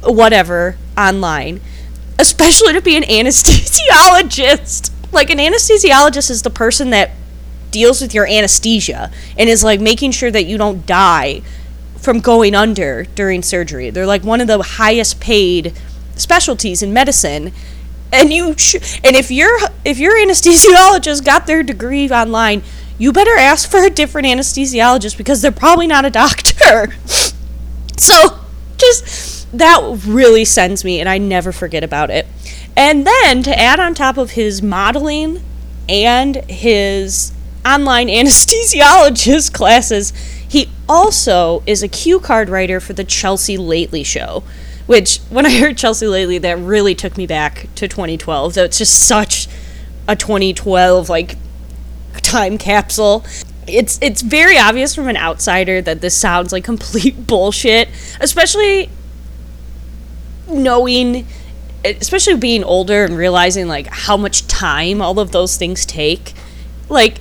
whatever 0.03 0.77
online. 0.97 1.61
Especially 2.19 2.73
to 2.73 2.81
be 2.81 2.97
an 2.97 3.03
anesthesiologist. 3.05 4.91
Like 5.13 5.31
an 5.31 5.39
anesthesiologist 5.39 6.31
is 6.31 6.43
the 6.43 6.51
person 6.51 6.91
that 6.91 7.11
deals 7.71 8.01
with 8.01 8.15
your 8.15 8.27
anesthesia 8.27 9.11
and 9.37 9.49
is 9.49 9.65
like 9.65 9.81
making 9.81 10.13
sure 10.13 10.31
that 10.31 10.45
you 10.45 10.57
don't 10.57 10.87
die 10.87 11.43
from 11.97 12.21
going 12.21 12.55
under 12.55 13.05
during 13.15 13.43
surgery. 13.43 13.91
They're 13.91 14.07
like 14.07 14.23
one 14.25 14.41
of 14.41 14.47
the 14.47 14.63
highest 14.63 15.21
paid 15.21 15.73
specialties 16.17 16.83
in 16.83 16.93
medicine. 16.93 17.53
And 18.13 18.33
you 18.33 18.57
sh- 18.59 19.01
and 19.03 19.17
if 19.17 19.31
your 19.31 19.59
if 19.85 19.99
your 19.99 20.15
anesthesiologist 20.15 21.25
got 21.25 21.47
their 21.47 21.63
degree 21.63 22.09
online, 22.11 22.63
you 22.99 23.13
better 23.13 23.37
ask 23.37 23.71
for 23.71 23.81
a 23.85 23.91
different 23.91 24.27
anesthesiologist 24.27 25.17
because 25.17 25.43
they're 25.43 25.53
probably 25.53 25.87
not 25.87 26.05
a 26.05 26.11
doctor. 26.11 26.95
so, 27.97 28.39
just 28.77 29.51
that 29.53 30.03
really 30.07 30.45
sends 30.45 30.85
me, 30.85 31.01
and 31.01 31.09
I 31.09 31.19
never 31.19 31.53
forget 31.53 31.85
about 31.85 32.11
it. 32.11 32.27
And 32.77 33.07
then 33.07 33.43
to 33.43 33.59
add 33.59 33.81
on 33.81 33.95
top 33.95 34.17
of 34.17 34.33
his 34.33 34.63
modeling 34.63 35.43
and 35.89 36.37
his 36.49 37.33
online 37.67 38.09
anesthesiologist 38.09 39.53
classes, 39.55 40.13
he 40.47 40.69
also 40.89 41.63
is 41.67 41.83
a 41.83 41.89
cue 41.89 42.21
card 42.21 42.49
writer 42.49 42.81
for 42.81 42.93
the 42.93 43.05
Chelsea 43.05 43.57
Lately 43.57 44.03
show, 44.03 44.43
Which, 44.87 45.19
when 45.31 45.47
I 45.47 45.59
heard 45.59 45.79
Chelsea 45.79 46.07
lately, 46.07 46.39
that 46.39 46.59
really 46.59 46.95
took 46.95 47.17
me 47.17 47.27
back 47.27 47.69
to 47.77 47.89
2012. 47.89 48.55
So 48.55 48.65
it's 48.65 48.79
just 48.79 49.07
such 49.07 49.49
a 50.09 50.17
2012 50.17 51.09
like 51.09 51.37
time 52.33 52.57
capsule. 52.59 53.25
It's 53.66 53.99
it's 54.03 54.23
very 54.23 54.59
obvious 54.59 54.95
from 54.95 55.09
an 55.09 55.16
outsider 55.16 55.81
that 55.83 56.01
this 56.01 56.16
sounds 56.16 56.53
like 56.53 56.64
complete 56.64 57.27
bullshit, 57.27 57.88
especially 58.21 58.88
knowing 60.49 61.27
especially 61.85 62.37
being 62.37 62.64
older 62.64 63.05
and 63.05 63.16
realizing 63.16 63.68
like 63.68 63.87
how 63.88 64.16
much 64.16 64.47
time 64.47 65.03
all 65.03 65.18
of 65.21 65.33
those 65.33 65.57
things 65.57 65.85
take. 65.85 66.33
Like 66.88 67.18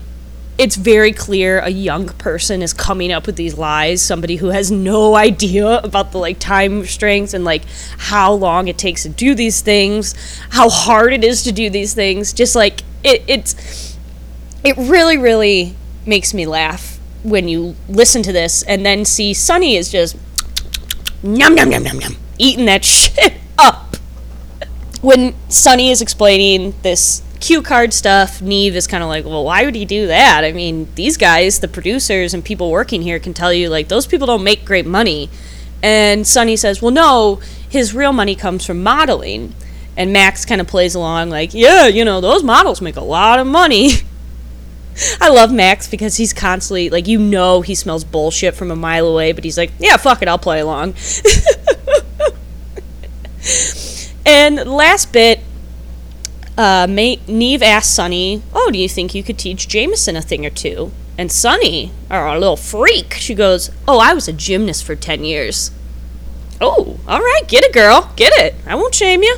it's 0.58 0.76
very 0.76 1.12
clear 1.12 1.60
a 1.60 1.69
young 1.69 2.08
person 2.08 2.62
is 2.62 2.71
coming 2.74 3.12
up 3.12 3.26
with 3.26 3.36
these 3.36 3.58
lies 3.58 4.02
somebody 4.02 4.36
who 4.36 4.50
has 4.50 4.69
no 4.69 5.15
idea 5.30 5.80
about 5.80 6.12
the 6.12 6.17
like 6.17 6.38
time 6.39 6.86
strengths 6.86 7.34
and 7.34 7.43
like 7.43 7.63
how 7.97 8.32
long 8.34 8.67
it 8.67 8.78
takes 8.78 9.04
to 9.04 9.10
do 9.10 9.34
these 9.34 9.62
things 9.62 10.13
how 10.50 10.69
hard 10.69 11.13
it 11.13 11.24
is 11.24 11.41
to 11.41 11.52
do 11.52 11.69
these 11.69 11.93
things 11.95 12.32
just 12.32 12.54
like 12.54 12.82
it 13.04 13.24
it's 13.28 13.90
it 14.63 14.78
really 14.78 15.17
really 15.17 15.76
makes 16.06 16.34
me 16.34 16.45
laugh 16.45 17.00
when 17.24 17.47
you 17.47 17.76
listen 17.88 18.24
to 18.24 18.32
this 18.32 18.63
and 18.63 18.86
then 18.86 19.06
see 19.06 19.34
Sunny 19.34 19.76
is 19.76 19.91
just 19.91 20.17
num 21.24 21.56
num 21.56 21.69
num 21.69 21.84
num 21.84 22.00
num 22.00 22.15
eating 22.38 22.65
that 22.65 22.84
shit 22.95 23.34
up 23.58 23.95
when 25.02 25.34
Sunny 25.50 25.89
is 25.89 26.02
explaining 26.02 26.76
this 26.84 27.24
cue 27.39 27.62
card 27.62 27.91
stuff, 27.91 28.41
Nev 28.41 28.76
is 28.76 28.88
kind 28.88 29.04
of 29.04 29.10
like, 29.10 29.26
well, 29.26 29.43
why 29.43 29.65
would 29.65 29.76
he 29.76 29.84
do 29.84 30.08
that? 30.08 30.45
I 30.45 30.52
mean, 30.52 30.88
these 30.95 31.17
guys, 31.17 31.60
the 31.60 31.67
producers 31.67 32.34
and 32.34 32.45
people 32.45 32.71
working 32.71 33.02
here, 33.02 33.19
can 33.19 33.34
tell 33.34 33.52
you, 33.52 33.67
like, 33.67 33.88
those 33.89 34.08
people 34.08 34.28
don't 34.28 34.43
make 34.43 34.63
great 34.63 34.86
money. 34.86 35.30
And 35.84 36.26
Sunny 36.26 36.56
says, 36.56 36.82
well, 36.82 36.91
no, 36.91 37.41
his 37.67 37.93
real 37.93 38.13
money 38.13 38.36
comes 38.36 38.65
from 38.65 38.84
modeling. 38.84 39.56
And 39.97 40.13
Max 40.13 40.45
kind 40.45 40.62
of 40.62 40.67
plays 40.67 40.95
along, 40.95 41.32
like, 41.32 41.54
yeah, 41.54 41.88
you 41.88 42.06
know, 42.06 42.21
those 42.21 42.43
models 42.43 42.80
make 42.80 42.95
a 42.95 43.04
lot 43.04 43.39
of 43.39 43.47
money. 43.47 43.89
I 45.19 45.30
love 45.30 45.51
Max 45.51 45.88
because 45.88 46.17
he's 46.17 46.34
constantly, 46.34 46.89
like, 46.89 47.08
you 47.08 47.17
know, 47.17 47.62
he 47.62 47.75
smells 47.75 48.04
bullshit 48.04 48.56
from 48.56 48.71
a 48.71 48.75
mile 48.75 49.08
away, 49.08 49.32
but 49.32 49.43
he's 49.43 49.58
like, 49.58 49.71
yeah, 49.80 49.97
fuck 49.97 50.21
it, 50.21 50.27
I'll 50.27 50.38
play 50.38 50.60
along. 50.60 50.95
and 54.25 54.58
last 54.69 55.13
bit, 55.13 55.39
uh, 56.58 56.88
May- 56.89 57.21
Nev 57.27 57.63
asks 57.63 57.93
Sunny, 57.93 58.43
"Oh, 58.54 58.69
do 58.71 58.77
you 58.77 58.89
think 58.89 59.15
you 59.15 59.23
could 59.23 59.39
teach 59.39 59.67
Jamison 59.67 60.15
a 60.15 60.21
thing 60.21 60.45
or 60.45 60.49
two? 60.49 60.91
And 61.17 61.32
Sunny, 61.32 61.91
or 62.10 62.27
a 62.27 62.39
little 62.39 62.58
freak, 62.58 63.13
she 63.13 63.34
goes, 63.34 63.71
"Oh, 63.88 63.99
I 63.99 64.13
was 64.13 64.27
a 64.27 64.34
gymnast 64.34 64.84
for 64.84 64.95
ten 64.95 65.23
years." 65.23 65.71
Oh, 66.60 66.99
all 67.08 67.19
right, 67.19 67.41
get 67.47 67.63
it, 67.63 67.73
girl, 67.73 68.12
get 68.15 68.34
it. 68.36 68.54
I 68.67 68.75
won't 68.75 68.93
shame 68.93 69.23
you. 69.23 69.38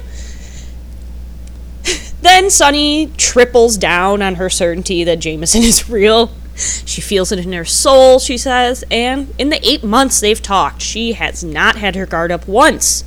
Then 2.23 2.49
Sunny 2.49 3.11
triples 3.17 3.75
down 3.75 4.21
on 4.21 4.35
her 4.35 4.49
certainty 4.49 5.03
that 5.03 5.19
Jamison 5.19 5.61
is 5.63 5.89
real. 5.89 6.31
She 6.55 7.01
feels 7.01 7.31
it 7.33 7.39
in 7.39 7.51
her 7.51 7.65
soul, 7.65 8.17
she 8.19 8.37
says, 8.37 8.83
and 8.89 9.33
in 9.37 9.49
the 9.49 9.59
eight 9.67 9.83
months 9.83 10.21
they've 10.21 10.41
talked, 10.41 10.81
she 10.81 11.13
has 11.13 11.43
not 11.43 11.75
had 11.75 11.95
her 11.95 12.05
guard 12.05 12.31
up 12.31 12.47
once. 12.47 13.03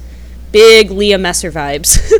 Big 0.52 0.90
Leah 0.90 1.16
Messer 1.16 1.50
vibes. 1.50 2.12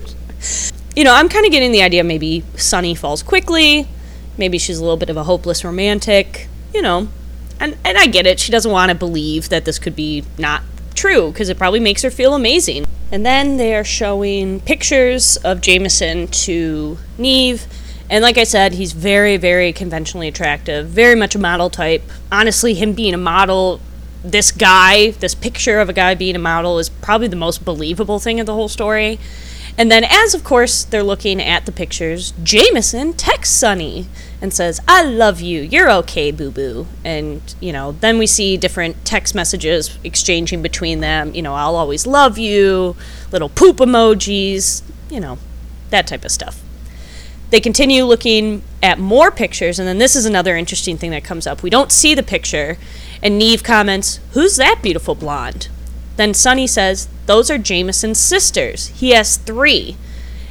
you 0.97 1.05
know, 1.05 1.13
I'm 1.13 1.29
kind 1.29 1.45
of 1.45 1.53
getting 1.53 1.73
the 1.73 1.83
idea 1.83 2.03
maybe 2.03 2.45
Sunny 2.57 2.95
falls 2.95 3.23
quickly. 3.23 3.89
Maybe 4.39 4.57
she's 4.57 4.79
a 4.79 4.83
little 4.83 4.97
bit 4.97 5.11
of 5.11 5.17
a 5.17 5.25
hopeless 5.25 5.65
romantic, 5.65 6.49
you 6.73 6.81
know. 6.81 7.09
And, 7.61 7.77
and 7.85 7.99
I 7.99 8.07
get 8.07 8.27
it. 8.27 8.41
She 8.41 8.53
doesn't 8.53 8.71
want 8.71 8.91
to 8.91 8.95
believe 8.95 9.49
that 9.51 9.65
this 9.65 9.79
could 9.79 9.97
be 9.97 10.25
not 10.39 10.63
true 10.97 11.31
because 11.31 11.49
it 11.49 11.59
probably 11.59 11.81
makes 11.81 12.03
her 12.03 12.11
feel 12.11 12.35
amazing. 12.35 12.87
And 13.13 13.25
then 13.25 13.57
they 13.57 13.75
are 13.75 13.85
showing 13.85 14.61
pictures 14.61 15.37
of 15.39 15.61
Jamison 15.61 16.27
to 16.29 16.99
Nev. 17.19 17.67
And 18.11 18.23
like 18.23 18.39
I 18.39 18.45
said, 18.45 18.75
he's 18.75 18.93
very, 18.93 19.37
very 19.37 19.73
conventionally 19.73 20.29
attractive, 20.29 20.89
very 20.89 21.15
much 21.15 21.35
a 21.35 21.39
model 21.39 21.71
type. 21.71 22.03
Honestly, 22.33 22.75
him 22.75 22.93
being 22.93 23.15
a 23.15 23.19
model, 23.19 23.81
this 24.25 24.51
guy, 24.51 25.11
this 25.13 25.35
picture 25.35 25.79
of 25.79 25.89
a 25.89 25.93
guy 25.93 26.15
being 26.15 26.37
a 26.37 26.41
model, 26.41 26.79
is 26.79 26.89
probably 26.89 27.29
the 27.29 27.37
most 27.37 27.65
believable 27.65 28.19
thing 28.19 28.41
of 28.41 28.47
the 28.47 28.55
whole 28.55 28.69
story. 28.69 29.19
And 29.79 29.91
then, 29.91 30.05
as 30.05 30.35
of 30.35 30.43
course 30.43 30.85
they're 30.85 31.03
looking 31.03 31.41
at 31.41 31.67
the 31.67 31.73
pictures, 31.73 32.33
Jamison 32.43 33.13
texts 33.13 33.55
Sunny 33.55 34.07
and 34.41 34.53
says, 34.53 34.81
I 34.87 35.03
love 35.03 35.41
you. 35.41 35.63
You're 35.63 35.91
okay, 35.91 36.31
boo 36.31 36.51
boo. 36.51 36.87
And, 37.05 37.55
you 37.61 37.73
know, 37.73 37.93
then 37.93 38.19
we 38.19 38.27
see 38.27 38.57
different 38.57 39.05
text 39.05 39.35
messages 39.35 39.99
exchanging 40.05 40.63
between 40.63 41.01
them. 41.01 41.35
You 41.35 41.43
know, 41.43 41.55
I'll 41.55 41.77
always 41.77 42.07
love 42.07 42.37
you, 42.37 42.97
little 43.33 43.49
poop 43.49 43.79
emojis, 43.79 44.83
you 45.11 45.21
know, 45.21 45.39
that 45.91 46.07
type 46.07 46.25
of 46.25 46.31
stuff. 46.31 46.63
They 47.51 47.61
continue 47.61 48.05
looking 48.05 48.63
at 48.83 48.99
more 48.99 49.31
pictures, 49.31 49.79
and 49.79 49.87
then 49.87 49.99
this 49.99 50.17
is 50.17 50.27
another 50.27 50.57
interesting 50.57 50.99
thing 50.99 51.13
that 51.13 51.25
comes 51.25 51.47
up. 51.47 51.63
We 51.63 51.71
don't 51.71 51.93
see 51.93 52.13
the 52.15 52.23
picture, 52.23 52.77
and 53.23 53.39
Nev 53.39 53.63
comments, 53.63 54.19
Who's 54.33 54.57
that 54.57 54.81
beautiful 54.83 55.15
blonde? 55.15 55.69
Then 56.17 56.35
Sunny 56.35 56.67
says, 56.67 57.09
Those 57.27 57.51
are 57.51 57.59
Jamison's 57.59 58.19
sisters. 58.19 58.89
He 58.89 59.11
has 59.11 59.37
three. 59.37 59.97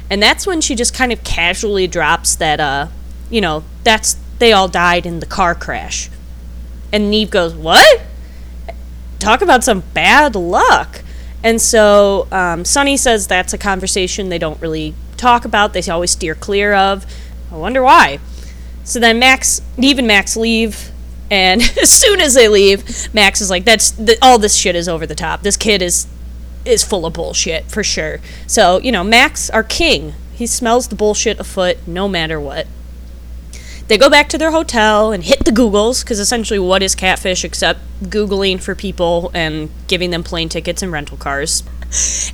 And 0.08 0.22
that's 0.22 0.46
when 0.46 0.60
she 0.60 0.74
just 0.74 0.94
kind 0.94 1.12
of 1.12 1.22
casually 1.22 1.86
drops 1.86 2.34
that, 2.36 2.60
uh, 2.60 2.88
you 3.30 3.40
know, 3.40 3.64
that's, 3.84 4.16
they 4.38 4.52
all 4.52 4.68
died 4.68 5.06
in 5.06 5.20
the 5.20 5.26
car 5.26 5.54
crash. 5.54 6.10
And 6.92 7.10
Nev 7.10 7.30
goes, 7.30 7.54
What? 7.54 8.02
Talk 9.18 9.42
about 9.42 9.64
some 9.64 9.82
bad 9.94 10.34
luck. 10.34 11.02
And 11.42 11.60
so 11.60 12.28
um, 12.32 12.64
Sunny 12.64 12.96
says 12.96 13.26
that's 13.26 13.52
a 13.52 13.58
conversation 13.58 14.28
they 14.28 14.38
don't 14.38 14.60
really 14.60 14.94
talk 15.16 15.44
about, 15.44 15.72
they 15.72 15.82
always 15.90 16.10
steer 16.10 16.34
clear 16.34 16.74
of. 16.74 17.06
I 17.50 17.56
wonder 17.56 17.82
why. 17.82 18.18
So 18.84 19.00
then 19.00 19.18
Max, 19.18 19.62
Nev 19.76 19.98
and 19.98 20.06
Max 20.06 20.36
leave 20.36 20.92
and 21.30 21.60
as 21.82 21.90
soon 21.90 22.20
as 22.20 22.34
they 22.34 22.48
leave, 22.48 23.12
Max 23.14 23.40
is 23.40 23.50
like, 23.50 23.64
"That's 23.64 23.90
the, 23.92 24.16
all 24.22 24.38
this 24.38 24.56
shit 24.56 24.76
is 24.76 24.88
over 24.88 25.06
the 25.06 25.14
top. 25.14 25.42
This 25.42 25.56
kid 25.56 25.82
is 25.82 26.06
is 26.64 26.82
full 26.82 27.06
of 27.06 27.14
bullshit 27.14 27.66
for 27.66 27.82
sure." 27.82 28.20
So 28.46 28.78
you 28.80 28.92
know, 28.92 29.04
Max, 29.04 29.50
our 29.50 29.62
king, 29.62 30.14
he 30.32 30.46
smells 30.46 30.88
the 30.88 30.96
bullshit 30.96 31.38
afoot 31.40 31.78
no 31.86 32.08
matter 32.08 32.40
what. 32.40 32.66
They 33.88 33.98
go 33.98 34.10
back 34.10 34.28
to 34.30 34.38
their 34.38 34.50
hotel 34.50 35.12
and 35.12 35.22
hit 35.22 35.44
the 35.44 35.52
Googles 35.52 36.02
because 36.02 36.18
essentially, 36.18 36.58
what 36.58 36.82
is 36.82 36.94
catfish 36.94 37.44
except 37.44 37.80
googling 38.02 38.60
for 38.60 38.74
people 38.74 39.30
and 39.32 39.70
giving 39.86 40.10
them 40.10 40.24
plane 40.24 40.48
tickets 40.48 40.82
and 40.82 40.90
rental 40.90 41.16
cars? 41.16 41.62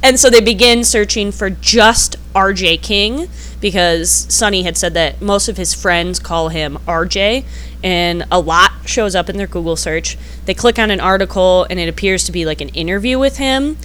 And 0.03 0.19
so 0.19 0.31
they 0.31 0.41
begin 0.41 0.83
searching 0.83 1.31
for 1.31 1.51
just 1.51 2.17
RJ 2.35 2.81
King 2.81 3.29
because 3.61 4.11
Sunny 4.11 4.62
had 4.62 4.79
said 4.79 4.95
that 4.95 5.21
most 5.21 5.49
of 5.49 5.59
his 5.59 5.75
friends 5.75 6.19
call 6.19 6.49
him 6.49 6.79
RJ, 6.88 7.45
and 7.85 8.25
a 8.31 8.41
lot 8.41 8.73
shows 8.87 9.15
up 9.15 9.29
in 9.29 9.37
their 9.37 9.47
Google 9.47 9.77
search. 9.77 10.17
They 10.47 10.55
click 10.55 10.79
on 10.79 10.91
an 10.91 11.01
article, 11.01 11.67
and 11.69 11.79
it 11.79 11.88
appears 11.88 12.25
to 12.25 12.33
be 12.33 12.47
like 12.47 12.61
an 12.61 12.71
interview 12.71 13.19
with 13.19 13.37
him. 13.37 13.77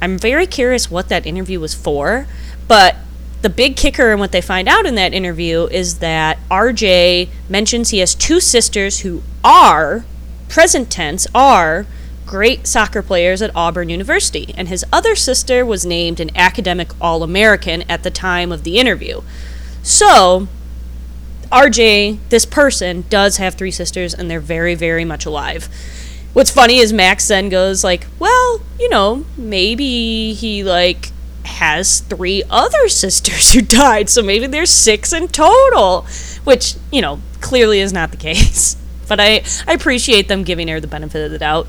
I'm 0.00 0.18
very 0.18 0.46
curious 0.46 0.90
what 0.90 1.08
that 1.08 1.26
interview 1.26 1.58
was 1.58 1.74
for, 1.74 2.26
but 2.68 2.96
the 3.40 3.50
big 3.50 3.76
kicker 3.76 4.10
and 4.10 4.20
what 4.20 4.32
they 4.32 4.40
find 4.40 4.68
out 4.68 4.86
in 4.86 4.96
that 4.96 5.14
interview 5.14 5.66
is 5.66 5.98
that 5.98 6.38
RJ 6.50 7.28
mentions 7.48 7.90
he 7.90 7.98
has 7.98 8.14
two 8.14 8.40
sisters 8.40 9.00
who 9.00 9.22
are, 9.44 10.04
present 10.48 10.90
tense, 10.90 11.26
are 11.34 11.86
great 12.26 12.66
soccer 12.66 13.00
players 13.00 13.40
at 13.40 13.54
Auburn 13.54 13.88
University, 13.88 14.54
and 14.56 14.68
his 14.68 14.84
other 14.92 15.14
sister 15.14 15.64
was 15.64 15.86
named 15.86 16.20
an 16.20 16.36
academic 16.36 16.90
All 17.00 17.22
American 17.22 17.82
at 17.88 18.02
the 18.02 18.10
time 18.10 18.52
of 18.52 18.64
the 18.64 18.78
interview. 18.78 19.22
So, 19.82 20.48
RJ, 21.50 22.18
this 22.28 22.44
person, 22.44 23.04
does 23.08 23.38
have 23.38 23.54
three 23.54 23.70
sisters, 23.70 24.12
and 24.12 24.30
they're 24.30 24.40
very, 24.40 24.74
very 24.74 25.04
much 25.04 25.24
alive. 25.24 25.68
What's 26.34 26.50
funny 26.50 26.78
is 26.78 26.92
Max 26.92 27.26
then 27.26 27.48
goes 27.48 27.82
like, 27.82 28.06
"Well, 28.18 28.60
you 28.78 28.90
know, 28.90 29.24
maybe 29.36 30.34
he 30.34 30.62
like 30.62 31.10
has 31.48 32.00
three 32.00 32.42
other 32.50 32.88
sisters 33.02 33.52
who 33.52 33.60
died, 33.60 34.08
so 34.08 34.22
maybe 34.22 34.46
there's 34.46 34.70
six 34.70 35.12
in 35.12 35.28
total," 35.28 36.06
which 36.44 36.76
you 36.92 37.00
know 37.00 37.20
clearly 37.40 37.80
is 37.80 37.92
not 37.92 38.10
the 38.10 38.16
case. 38.28 38.76
But 39.08 39.20
I 39.20 39.42
I 39.66 39.72
appreciate 39.72 40.28
them 40.28 40.44
giving 40.44 40.68
her 40.68 40.80
the 40.80 40.86
benefit 40.86 41.24
of 41.24 41.30
the 41.30 41.38
doubt. 41.38 41.66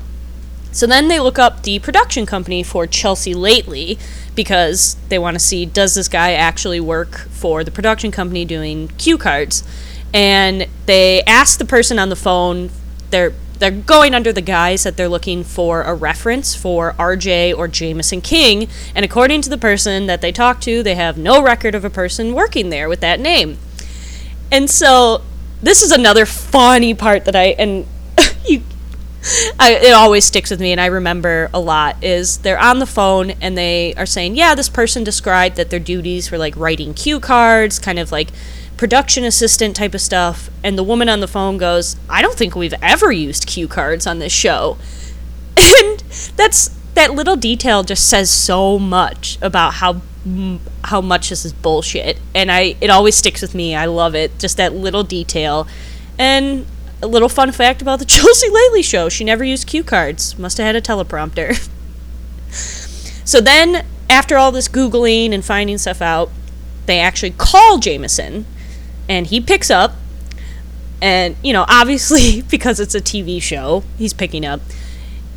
So 0.72 0.86
then 0.86 1.08
they 1.08 1.18
look 1.18 1.38
up 1.38 1.64
the 1.64 1.80
production 1.80 2.26
company 2.26 2.62
for 2.62 2.86
Chelsea 2.86 3.34
Lately 3.34 3.98
because 4.36 4.96
they 5.08 5.18
want 5.18 5.34
to 5.34 5.40
see 5.40 5.66
does 5.66 5.94
this 5.94 6.08
guy 6.08 6.32
actually 6.32 6.80
work 6.80 7.18
for 7.30 7.64
the 7.64 7.70
production 7.70 8.10
company 8.10 8.44
doing 8.44 8.88
cue 8.98 9.18
cards. 9.18 9.64
And 10.12 10.66
they 10.86 11.22
ask 11.22 11.58
the 11.58 11.64
person 11.64 11.98
on 11.98 12.08
the 12.08 12.16
phone, 12.16 12.70
they're 13.10 13.32
they're 13.60 13.70
going 13.70 14.14
under 14.14 14.32
the 14.32 14.40
guise 14.40 14.82
that 14.82 14.96
they're 14.96 15.08
looking 15.08 15.44
for 15.44 15.82
a 15.82 15.94
reference 15.94 16.54
for 16.54 16.94
RJ 16.94 17.56
or 17.56 17.68
Jamison 17.68 18.20
King, 18.20 18.68
and 18.94 19.04
according 19.04 19.42
to 19.42 19.50
the 19.50 19.58
person 19.58 20.06
that 20.06 20.20
they 20.22 20.32
talked 20.32 20.62
to, 20.64 20.82
they 20.82 20.96
have 20.96 21.16
no 21.16 21.42
record 21.42 21.74
of 21.74 21.84
a 21.84 21.90
person 21.90 22.34
working 22.34 22.70
there 22.70 22.88
with 22.88 23.00
that 23.00 23.20
name. 23.20 23.58
And 24.50 24.68
so 24.68 25.22
this 25.62 25.82
is 25.82 25.92
another 25.92 26.26
funny 26.26 26.94
part 26.94 27.26
that 27.26 27.36
I 27.36 27.54
and 27.58 27.86
you 28.46 28.62
I, 29.58 29.72
it 29.74 29.92
always 29.92 30.24
sticks 30.24 30.50
with 30.50 30.60
me, 30.60 30.72
and 30.72 30.80
I 30.80 30.86
remember 30.86 31.50
a 31.52 31.60
lot. 31.60 32.02
Is 32.02 32.38
they're 32.38 32.58
on 32.58 32.78
the 32.78 32.86
phone 32.86 33.32
and 33.42 33.56
they 33.56 33.92
are 33.94 34.06
saying, 34.06 34.34
"Yeah, 34.34 34.54
this 34.54 34.70
person 34.70 35.04
described 35.04 35.56
that 35.56 35.68
their 35.68 35.78
duties 35.78 36.30
were 36.30 36.38
like 36.38 36.56
writing 36.56 36.94
cue 36.94 37.20
cards, 37.20 37.78
kind 37.78 37.98
of 37.98 38.10
like 38.10 38.30
production 38.80 39.24
assistant 39.24 39.76
type 39.76 39.94
of 39.94 40.00
stuff." 40.00 40.48
And 40.64 40.78
the 40.78 40.82
woman 40.82 41.10
on 41.10 41.20
the 41.20 41.28
phone 41.28 41.58
goes, 41.58 41.96
"I 42.08 42.22
don't 42.22 42.36
think 42.36 42.56
we've 42.56 42.74
ever 42.80 43.12
used 43.12 43.46
cue 43.46 43.68
cards 43.68 44.06
on 44.06 44.20
this 44.20 44.32
show," 44.32 44.78
and 45.82 46.02
that's 46.34 46.70
that 46.94 47.12
little 47.12 47.36
detail 47.36 47.82
just 47.82 48.08
says 48.08 48.30
so 48.30 48.78
much 48.78 49.36
about 49.42 49.74
how 49.74 50.00
how 50.84 51.02
much 51.02 51.28
this 51.28 51.44
is 51.44 51.52
bullshit, 51.52 52.18
and 52.34 52.50
I 52.50 52.74
it 52.80 52.88
always 52.88 53.14
sticks 53.14 53.42
with 53.42 53.54
me. 53.54 53.74
I 53.74 53.84
love 53.84 54.14
it, 54.14 54.38
just 54.38 54.56
that 54.56 54.74
little 54.74 55.04
detail, 55.04 55.68
and 56.18 56.64
a 57.02 57.06
little 57.06 57.28
fun 57.28 57.52
fact 57.52 57.82
about 57.82 57.98
the 57.98 58.04
Chelsea 58.14 58.48
Lately 58.48 58.82
show 58.82 59.10
she 59.10 59.24
never 59.24 59.44
used 59.44 59.66
cue 59.66 59.84
cards. 59.84 60.38
Must 60.38 60.56
have 60.56 60.64
had 60.64 60.76
a 60.76 60.80
teleprompter. 60.80 61.68
so 63.26 63.42
then, 63.42 63.84
after 64.08 64.38
all 64.38 64.50
this 64.50 64.68
Googling 64.68 65.34
and 65.34 65.44
finding 65.44 65.76
stuff 65.76 66.00
out, 66.00 66.30
they 66.86 66.98
actually 66.98 67.30
call 67.30 67.78
Jamison, 67.78 68.46
and 69.10 69.26
he 69.26 69.40
picks 69.40 69.70
up. 69.70 69.96
And, 71.02 71.36
you 71.42 71.52
know, 71.52 71.66
obviously, 71.68 72.42
because 72.50 72.80
it's 72.80 72.94
a 72.94 73.00
TV 73.00 73.42
show, 73.42 73.84
he's 73.98 74.14
picking 74.14 74.46
up. 74.46 74.60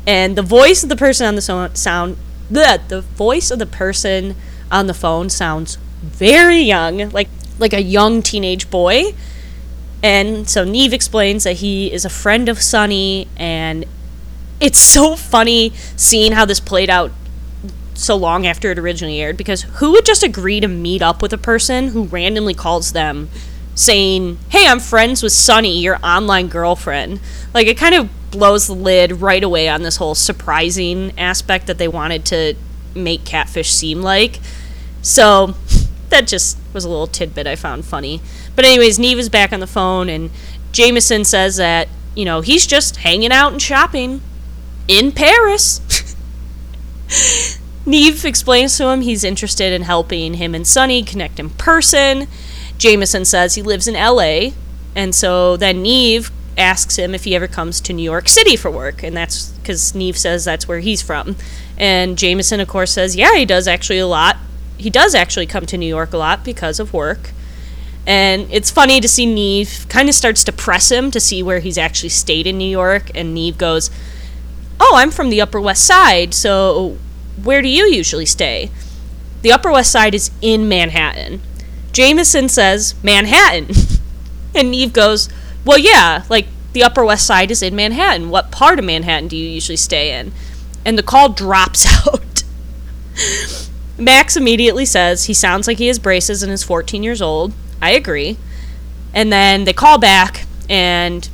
And 0.06 0.36
the 0.36 0.42
voice 0.42 0.82
of 0.82 0.88
the 0.88 0.96
person 0.96 1.26
on 1.26 1.34
the 1.34 1.42
so- 1.42 1.70
sound, 1.74 2.16
bleh, 2.50 2.88
the 2.88 3.02
voice 3.02 3.50
of 3.50 3.58
the 3.58 3.66
person 3.66 4.36
on 4.70 4.86
the 4.86 4.94
phone 4.94 5.28
sounds 5.28 5.76
very 6.02 6.60
young, 6.60 7.10
like 7.10 7.28
like 7.58 7.72
a 7.72 7.80
young 7.80 8.20
teenage 8.20 8.68
boy 8.68 9.14
and 10.04 10.50
so 10.50 10.64
Nev 10.64 10.92
explains 10.92 11.44
that 11.44 11.54
he 11.56 11.90
is 11.90 12.04
a 12.04 12.10
friend 12.10 12.50
of 12.50 12.60
sunny 12.60 13.26
and 13.38 13.86
it's 14.60 14.78
so 14.78 15.16
funny 15.16 15.72
seeing 15.96 16.32
how 16.32 16.44
this 16.44 16.60
played 16.60 16.90
out 16.90 17.10
so 17.94 18.14
long 18.14 18.46
after 18.46 18.70
it 18.70 18.78
originally 18.78 19.18
aired 19.20 19.38
because 19.38 19.62
who 19.62 19.92
would 19.92 20.04
just 20.04 20.22
agree 20.22 20.60
to 20.60 20.68
meet 20.68 21.00
up 21.00 21.22
with 21.22 21.32
a 21.32 21.38
person 21.38 21.88
who 21.88 22.04
randomly 22.04 22.52
calls 22.52 22.92
them 22.92 23.30
saying, 23.74 24.38
Hey, 24.50 24.66
I'm 24.66 24.80
friends 24.80 25.22
with 25.22 25.32
Sunny, 25.32 25.80
your 25.80 25.98
online 26.04 26.48
girlfriend? 26.48 27.20
Like, 27.52 27.66
it 27.66 27.76
kind 27.76 27.94
of 27.94 28.08
blows 28.30 28.66
the 28.66 28.74
lid 28.74 29.20
right 29.20 29.42
away 29.42 29.68
on 29.68 29.82
this 29.82 29.96
whole 29.96 30.14
surprising 30.14 31.12
aspect 31.18 31.66
that 31.66 31.78
they 31.78 31.88
wanted 31.88 32.24
to 32.26 32.54
make 32.94 33.24
Catfish 33.24 33.70
seem 33.70 34.02
like. 34.02 34.40
So, 35.02 35.54
that 36.10 36.26
just 36.26 36.58
was 36.72 36.84
a 36.84 36.88
little 36.88 37.06
tidbit 37.06 37.46
I 37.46 37.56
found 37.56 37.84
funny. 37.84 38.20
But 38.54 38.64
anyways, 38.64 38.98
Nev 38.98 39.18
is 39.18 39.28
back 39.28 39.52
on 39.52 39.60
the 39.60 39.66
phone, 39.66 40.08
and 40.08 40.30
Jamison 40.72 41.24
says 41.24 41.56
that 41.56 41.88
you 42.14 42.24
know 42.24 42.40
he's 42.40 42.66
just 42.66 42.96
hanging 42.96 43.32
out 43.32 43.52
and 43.52 43.60
shopping 43.60 44.22
in 44.88 45.12
Paris. 45.12 45.80
Nev 47.86 48.24
explains 48.24 48.76
to 48.78 48.88
him 48.88 49.02
he's 49.02 49.24
interested 49.24 49.72
in 49.72 49.82
helping 49.82 50.34
him 50.34 50.54
and 50.54 50.66
Sunny 50.66 51.02
connect 51.02 51.38
in 51.38 51.50
person. 51.50 52.28
Jamison 52.78 53.24
says 53.24 53.54
he 53.54 53.62
lives 53.62 53.88
in 53.88 53.94
LA, 53.94 54.50
and 54.94 55.14
so 55.14 55.56
then 55.56 55.82
Nev 55.82 56.30
asks 56.56 56.96
him 56.96 57.14
if 57.14 57.24
he 57.24 57.34
ever 57.34 57.48
comes 57.48 57.80
to 57.80 57.92
New 57.92 58.02
York 58.02 58.28
City 58.28 58.56
for 58.56 58.70
work, 58.70 59.02
and 59.02 59.16
that's 59.16 59.50
because 59.50 59.94
Nev 59.94 60.16
says 60.16 60.44
that's 60.44 60.68
where 60.68 60.80
he's 60.80 61.02
from. 61.02 61.36
And 61.76 62.16
Jamison, 62.18 62.60
of 62.60 62.68
course, 62.68 62.92
says, 62.92 63.16
yeah, 63.16 63.34
he 63.36 63.44
does 63.44 63.66
actually 63.66 63.98
a 63.98 64.06
lot. 64.06 64.36
He 64.76 64.90
does 64.90 65.14
actually 65.14 65.46
come 65.46 65.66
to 65.66 65.78
New 65.78 65.86
York 65.86 66.12
a 66.12 66.18
lot 66.18 66.44
because 66.44 66.78
of 66.78 66.92
work. 66.92 67.30
And 68.06 68.46
it's 68.50 68.70
funny 68.70 69.00
to 69.00 69.08
see 69.08 69.26
Nev 69.26 69.88
kind 69.88 70.08
of 70.08 70.14
starts 70.14 70.44
to 70.44 70.52
press 70.52 70.92
him 70.92 71.10
to 71.10 71.20
see 71.20 71.42
where 71.42 71.60
he's 71.60 71.78
actually 71.78 72.10
stayed 72.10 72.46
in 72.46 72.58
New 72.58 72.68
York. 72.68 73.10
And 73.14 73.34
Nev 73.34 73.56
goes, 73.56 73.90
Oh, 74.78 74.94
I'm 74.96 75.10
from 75.10 75.30
the 75.30 75.40
Upper 75.40 75.60
West 75.60 75.86
Side, 75.86 76.34
so 76.34 76.98
where 77.42 77.62
do 77.62 77.68
you 77.68 77.84
usually 77.84 78.26
stay? 78.26 78.70
The 79.42 79.52
Upper 79.52 79.70
West 79.70 79.92
Side 79.92 80.14
is 80.14 80.30
in 80.42 80.68
Manhattan. 80.68 81.40
Jamison 81.94 82.48
says, 82.48 82.94
Manhattan. 83.02 83.74
and 84.54 84.70
Nev 84.70 84.92
goes, 84.92 85.30
Well, 85.64 85.78
yeah, 85.78 86.24
like 86.28 86.48
the 86.74 86.82
Upper 86.82 87.04
West 87.04 87.26
Side 87.26 87.50
is 87.50 87.62
in 87.62 87.74
Manhattan. 87.74 88.28
What 88.28 88.50
part 88.50 88.78
of 88.78 88.84
Manhattan 88.84 89.28
do 89.28 89.36
you 89.36 89.48
usually 89.48 89.76
stay 89.76 90.18
in? 90.18 90.32
And 90.84 90.98
the 90.98 91.02
call 91.02 91.28
drops 91.30 91.86
out. 92.06 92.42
Max 93.96 94.36
immediately 94.36 94.84
says 94.84 95.24
he 95.24 95.34
sounds 95.34 95.68
like 95.68 95.78
he 95.78 95.86
has 95.86 96.00
braces 96.00 96.42
and 96.42 96.52
is 96.52 96.64
14 96.64 97.02
years 97.04 97.22
old. 97.22 97.54
I 97.80 97.92
agree. 97.92 98.36
And 99.14 99.32
then 99.32 99.64
they 99.64 99.72
call 99.72 99.98
back 99.98 100.46
and 100.68 101.28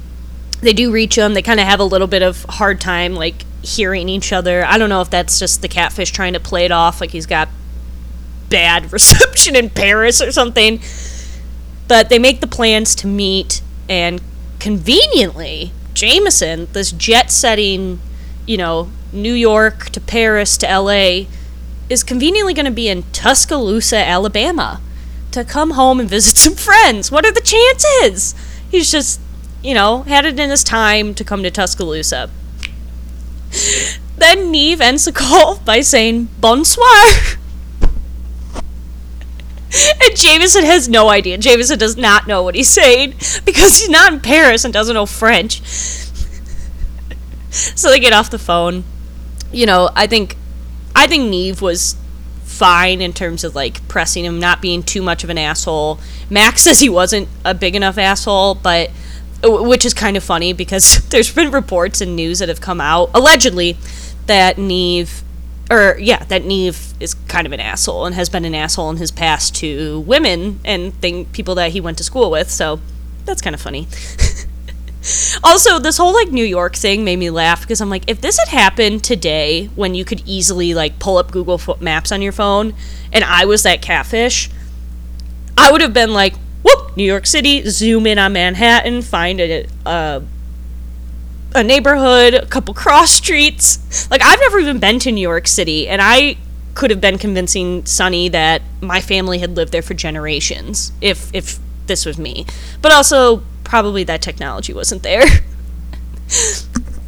they 0.60 0.74
do 0.74 0.92
reach 0.92 1.16
him. 1.16 1.32
They 1.32 1.40
kind 1.40 1.58
of 1.58 1.66
have 1.66 1.80
a 1.80 1.84
little 1.84 2.06
bit 2.06 2.22
of 2.22 2.44
hard 2.44 2.82
time 2.82 3.14
like 3.14 3.46
hearing 3.62 4.10
each 4.10 4.30
other. 4.30 4.62
I 4.66 4.76
don't 4.76 4.90
know 4.90 5.00
if 5.00 5.08
that's 5.08 5.38
just 5.38 5.62
the 5.62 5.68
catfish 5.68 6.10
trying 6.10 6.34
to 6.34 6.40
play 6.40 6.66
it 6.66 6.70
off 6.70 7.00
like 7.00 7.12
he's 7.12 7.24
got 7.24 7.48
bad 8.50 8.92
reception 8.92 9.56
in 9.56 9.70
Paris 9.70 10.20
or 10.20 10.30
something. 10.30 10.80
But 11.88 12.08
they 12.08 12.18
make 12.18 12.40
the 12.40 12.46
plans 12.46 12.94
to 12.96 13.06
meet 13.06 13.62
and 13.88 14.20
conveniently 14.58 15.72
Jamison, 15.94 16.68
this 16.72 16.92
jet 16.92 17.30
setting, 17.30 18.00
you 18.46 18.56
know, 18.56 18.90
New 19.12 19.32
York 19.32 19.86
to 19.90 20.00
Paris 20.00 20.56
to 20.58 20.66
LA 20.66 21.26
is 21.88 22.04
conveniently 22.04 22.54
going 22.54 22.66
to 22.66 22.70
be 22.70 22.88
in 22.88 23.02
Tuscaloosa, 23.12 23.96
Alabama 23.96 24.80
to 25.32 25.44
come 25.44 25.72
home 25.72 26.00
and 26.00 26.08
visit 26.08 26.36
some 26.36 26.54
friends. 26.54 27.10
What 27.10 27.24
are 27.24 27.32
the 27.32 27.40
chances? 27.40 28.34
He's 28.70 28.90
just, 28.90 29.20
you 29.62 29.74
know, 29.74 30.02
had 30.02 30.24
it 30.24 30.38
in 30.38 30.50
his 30.50 30.64
time 30.64 31.14
to 31.14 31.24
come 31.24 31.42
to 31.42 31.50
Tuscaloosa. 31.50 32.30
Then 34.16 34.52
Nev 34.52 34.80
ends 34.80 35.04
the 35.04 35.12
call 35.12 35.58
by 35.64 35.80
saying 35.80 36.28
bonsoir. 36.40 36.86
and 40.02 40.16
Jamison 40.16 40.64
has 40.64 40.88
no 40.88 41.08
idea. 41.08 41.38
Jamison 41.38 41.78
does 41.78 41.96
not 41.96 42.26
know 42.26 42.42
what 42.42 42.54
he's 42.54 42.68
saying 42.68 43.10
because 43.44 43.78
he's 43.78 43.88
not 43.88 44.12
in 44.12 44.20
Paris 44.20 44.64
and 44.64 44.74
doesn't 44.74 44.94
know 44.94 45.06
French. 45.06 45.60
so 47.50 47.90
they 47.90 48.00
get 48.00 48.12
off 48.12 48.30
the 48.30 48.38
phone. 48.38 48.84
You 49.52 49.66
know, 49.66 49.90
I 49.94 50.06
think 50.06 50.36
I 50.94 51.06
think 51.06 51.30
Nev 51.30 51.62
was 51.62 51.96
fine 52.42 53.00
in 53.00 53.12
terms 53.12 53.44
of 53.44 53.54
like 53.54 53.86
pressing 53.88 54.24
him, 54.24 54.38
not 54.38 54.60
being 54.60 54.82
too 54.82 55.02
much 55.02 55.24
of 55.24 55.30
an 55.30 55.38
asshole. 55.38 56.00
Max 56.28 56.62
says 56.62 56.80
he 56.80 56.88
wasn't 56.88 57.28
a 57.44 57.54
big 57.54 57.74
enough 57.74 57.96
asshole, 57.96 58.56
but 58.56 58.90
which 59.42 59.84
is 59.84 59.94
kind 59.94 60.16
of 60.16 60.24
funny 60.24 60.52
because 60.52 60.98
there's 61.10 61.32
been 61.32 61.50
reports 61.50 62.00
and 62.00 62.14
news 62.14 62.40
that 62.40 62.48
have 62.48 62.60
come 62.60 62.80
out 62.80 63.10
allegedly 63.14 63.76
that 64.26 64.58
Nev 64.58 65.22
or 65.70 65.96
yeah, 65.98 66.24
that 66.24 66.44
Nev 66.44 66.94
is 66.98 67.14
kind 67.28 67.46
of 67.46 67.52
an 67.52 67.60
asshole 67.60 68.04
and 68.04 68.14
has 68.16 68.28
been 68.28 68.44
an 68.44 68.54
asshole 68.54 68.90
in 68.90 68.96
his 68.96 69.12
past 69.12 69.54
to 69.56 70.00
women 70.00 70.58
and 70.64 70.92
thing 70.94 71.26
people 71.26 71.54
that 71.54 71.70
he 71.70 71.80
went 71.80 71.96
to 71.98 72.04
school 72.04 72.30
with. 72.30 72.50
So 72.50 72.80
that's 73.24 73.40
kind 73.40 73.54
of 73.54 73.60
funny. 73.60 73.86
also, 75.44 75.78
this 75.78 75.96
whole 75.96 76.12
like 76.12 76.28
New 76.30 76.44
York 76.44 76.74
thing 76.74 77.04
made 77.04 77.16
me 77.16 77.30
laugh 77.30 77.60
because 77.60 77.80
I'm 77.80 77.88
like, 77.88 78.02
if 78.08 78.20
this 78.20 78.38
had 78.38 78.48
happened 78.48 79.04
today 79.04 79.66
when 79.76 79.94
you 79.94 80.04
could 80.04 80.22
easily 80.26 80.74
like 80.74 80.98
pull 80.98 81.18
up 81.18 81.30
Google 81.30 81.60
Maps 81.78 82.10
on 82.10 82.20
your 82.20 82.32
phone 82.32 82.74
and 83.12 83.22
I 83.22 83.44
was 83.44 83.62
that 83.62 83.80
catfish, 83.80 84.50
I 85.56 85.70
would 85.70 85.82
have 85.82 85.92
been 85.92 86.12
like, 86.12 86.34
whoop, 86.64 86.96
New 86.96 87.04
York 87.04 87.26
City, 87.26 87.68
zoom 87.70 88.06
in 88.06 88.18
on 88.18 88.32
Manhattan, 88.32 89.02
find 89.02 89.40
a, 89.40 89.66
a 91.54 91.62
neighborhood, 91.62 92.34
a 92.34 92.46
couple 92.46 92.74
cross 92.74 93.10
streets. 93.10 94.10
Like, 94.10 94.22
I've 94.22 94.40
never 94.40 94.58
even 94.58 94.78
been 94.78 94.98
to 95.00 95.12
New 95.12 95.20
York 95.20 95.48
City, 95.48 95.88
and 95.88 96.00
I 96.02 96.36
could 96.74 96.90
have 96.90 97.00
been 97.00 97.18
convincing 97.18 97.84
Sunny 97.84 98.28
that 98.28 98.62
my 98.80 99.00
family 99.00 99.38
had 99.38 99.56
lived 99.56 99.72
there 99.72 99.82
for 99.82 99.94
generations 99.94 100.92
if 101.00 101.34
if 101.34 101.58
this 101.86 102.06
was 102.06 102.18
me. 102.18 102.46
But 102.80 102.92
also 102.92 103.42
probably 103.64 104.04
that 104.04 104.22
technology 104.22 104.72
wasn't 104.72 105.02
there. 105.02 105.24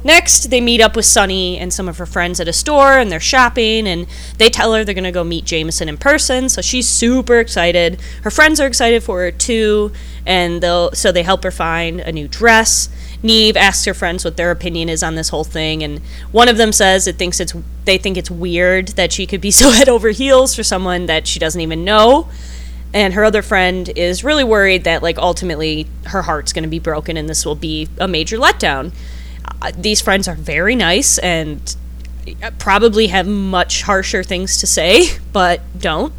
Next, 0.05 0.51
they 0.51 0.61
meet 0.61 0.81
up 0.81 0.97
with 0.97 1.05
Sunny 1.05 1.59
and 1.59 1.73
some 1.73 1.89
of 1.89 1.99
her 1.99 2.07
friends 2.07 2.41
at 2.41 2.49
a 2.49 2.53
store 2.53 2.99
and 2.99 3.11
they're 3.11 3.21
shopping 3.21 3.87
and 3.87 4.09
they 4.37 4.51
tell 4.51 4.75
her 4.75 4.85
they're 4.85 4.95
going 4.95 5.05
to 5.05 5.13
go 5.13 5.23
meet 5.23 5.45
Jamison 5.45 5.89
in 5.89 5.97
person. 5.97 6.49
So 6.49 6.61
she's 6.61 6.89
super 6.89 7.39
excited. 7.39 8.01
Her 8.23 8.31
friends 8.31 8.59
are 8.59 8.67
excited 8.67 9.05
for 9.05 9.21
her 9.21 9.31
too 9.31 9.93
and 10.27 10.61
they'll 10.61 10.91
so 10.93 11.13
they 11.13 11.23
help 11.23 11.45
her 11.45 11.53
find 11.53 12.01
a 12.01 12.11
new 12.11 12.27
dress. 12.27 12.89
Nev 13.23 13.57
asks 13.57 13.85
her 13.85 13.95
friends 13.95 14.25
what 14.25 14.37
their 14.37 14.51
opinion 14.51 14.89
is 14.89 15.03
on 15.03 15.15
this 15.15 15.29
whole 15.29 15.45
thing 15.45 15.83
and 15.83 16.01
one 16.33 16.49
of 16.49 16.57
them 16.57 16.73
says 16.73 17.07
it 17.07 17.17
thinks 17.17 17.41
it's 17.41 17.55
they 17.85 17.99
think 17.99 18.17
it's 18.17 18.31
weird 18.31 18.89
that 18.89 19.13
she 19.13 19.27
could 19.27 19.41
be 19.41 19.51
so 19.63 19.71
head 19.71 19.89
over 19.89 20.11
heels 20.11 20.55
for 20.55 20.63
someone 20.63 21.07
that 21.07 21.27
she 21.27 21.39
doesn't 21.39 21.61
even 21.61 21.85
know. 21.85 22.29
And 22.95 23.15
her 23.15 23.25
other 23.25 23.41
friend 23.41 23.89
is 23.97 24.23
really 24.23 24.45
worried 24.45 24.85
that 24.85 25.03
like 25.03 25.19
ultimately 25.19 25.87
her 26.07 26.23
heart's 26.23 26.53
going 26.53 26.65
to 26.65 26.69
be 26.69 26.79
broken 26.79 27.17
and 27.17 27.29
this 27.29 27.47
will 27.47 27.55
be 27.55 27.89
a 27.99 28.07
major 28.07 28.37
letdown. 28.37 28.93
Uh, 29.63 29.73
these 29.77 30.01
friends 30.01 30.29
are 30.29 30.35
very 30.35 30.77
nice 30.77 31.19
and 31.19 31.77
probably 32.59 33.09
have 33.09 33.27
much 33.27 33.83
harsher 33.83 34.23
things 34.23 34.59
to 34.59 34.67
say 34.67 35.07
but 35.33 35.61
don't. 35.79 36.13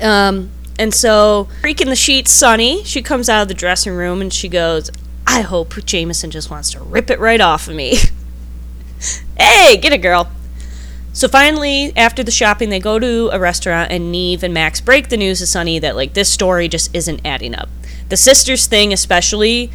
Um, 0.00 0.50
and 0.78 0.92
so 0.92 1.48
freaking 1.62 1.86
the 1.86 1.96
sheets 1.96 2.30
Sunny, 2.30 2.82
she 2.84 3.00
comes 3.00 3.28
out 3.28 3.42
of 3.42 3.48
the 3.48 3.54
dressing 3.54 3.94
room 3.94 4.20
and 4.20 4.32
she 4.32 4.48
goes 4.48 4.90
I 5.26 5.40
hope 5.42 5.84
Jamison 5.84 6.30
just 6.30 6.50
wants 6.50 6.70
to 6.72 6.80
rip 6.80 7.10
it 7.10 7.18
right 7.18 7.40
off 7.40 7.68
of 7.68 7.74
me. 7.74 7.96
hey, 9.38 9.76
get 9.76 9.92
it, 9.92 9.98
girl. 9.98 10.30
So 11.12 11.28
finally, 11.28 11.92
after 11.96 12.24
the 12.24 12.32
shopping, 12.32 12.70
they 12.70 12.80
go 12.80 12.98
to 12.98 13.30
a 13.32 13.38
restaurant, 13.38 13.92
and 13.92 14.10
Nev 14.10 14.42
and 14.42 14.52
Max 14.52 14.80
break 14.80 15.08
the 15.08 15.16
news 15.16 15.38
to 15.38 15.46
Sunny 15.46 15.78
that 15.78 15.94
like 15.94 16.14
this 16.14 16.28
story 16.28 16.66
just 16.66 16.92
isn't 16.94 17.20
adding 17.24 17.54
up. 17.54 17.68
The 18.08 18.16
sisters 18.16 18.66
thing, 18.66 18.92
especially, 18.92 19.70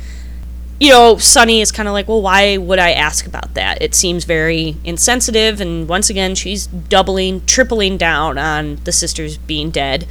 you 0.82 0.90
know, 0.90 1.18
Sunny 1.18 1.62
is 1.62 1.72
kind 1.72 1.88
of 1.88 1.94
like, 1.94 2.10
well, 2.10 2.22
why 2.22 2.58
would 2.58 2.78
I 2.78 2.92
ask 2.92 3.26
about 3.26 3.54
that? 3.54 3.82
It 3.82 3.96
seems 3.96 4.26
very 4.26 4.76
insensitive, 4.84 5.62
and 5.62 5.88
once 5.88 6.10
again, 6.10 6.36
she's 6.36 6.68
doubling, 6.68 7.46
tripling 7.46 7.96
down 7.98 8.38
on 8.38 8.76
the 8.84 8.92
sisters 8.92 9.38
being 9.38 9.72
dead. 9.72 10.08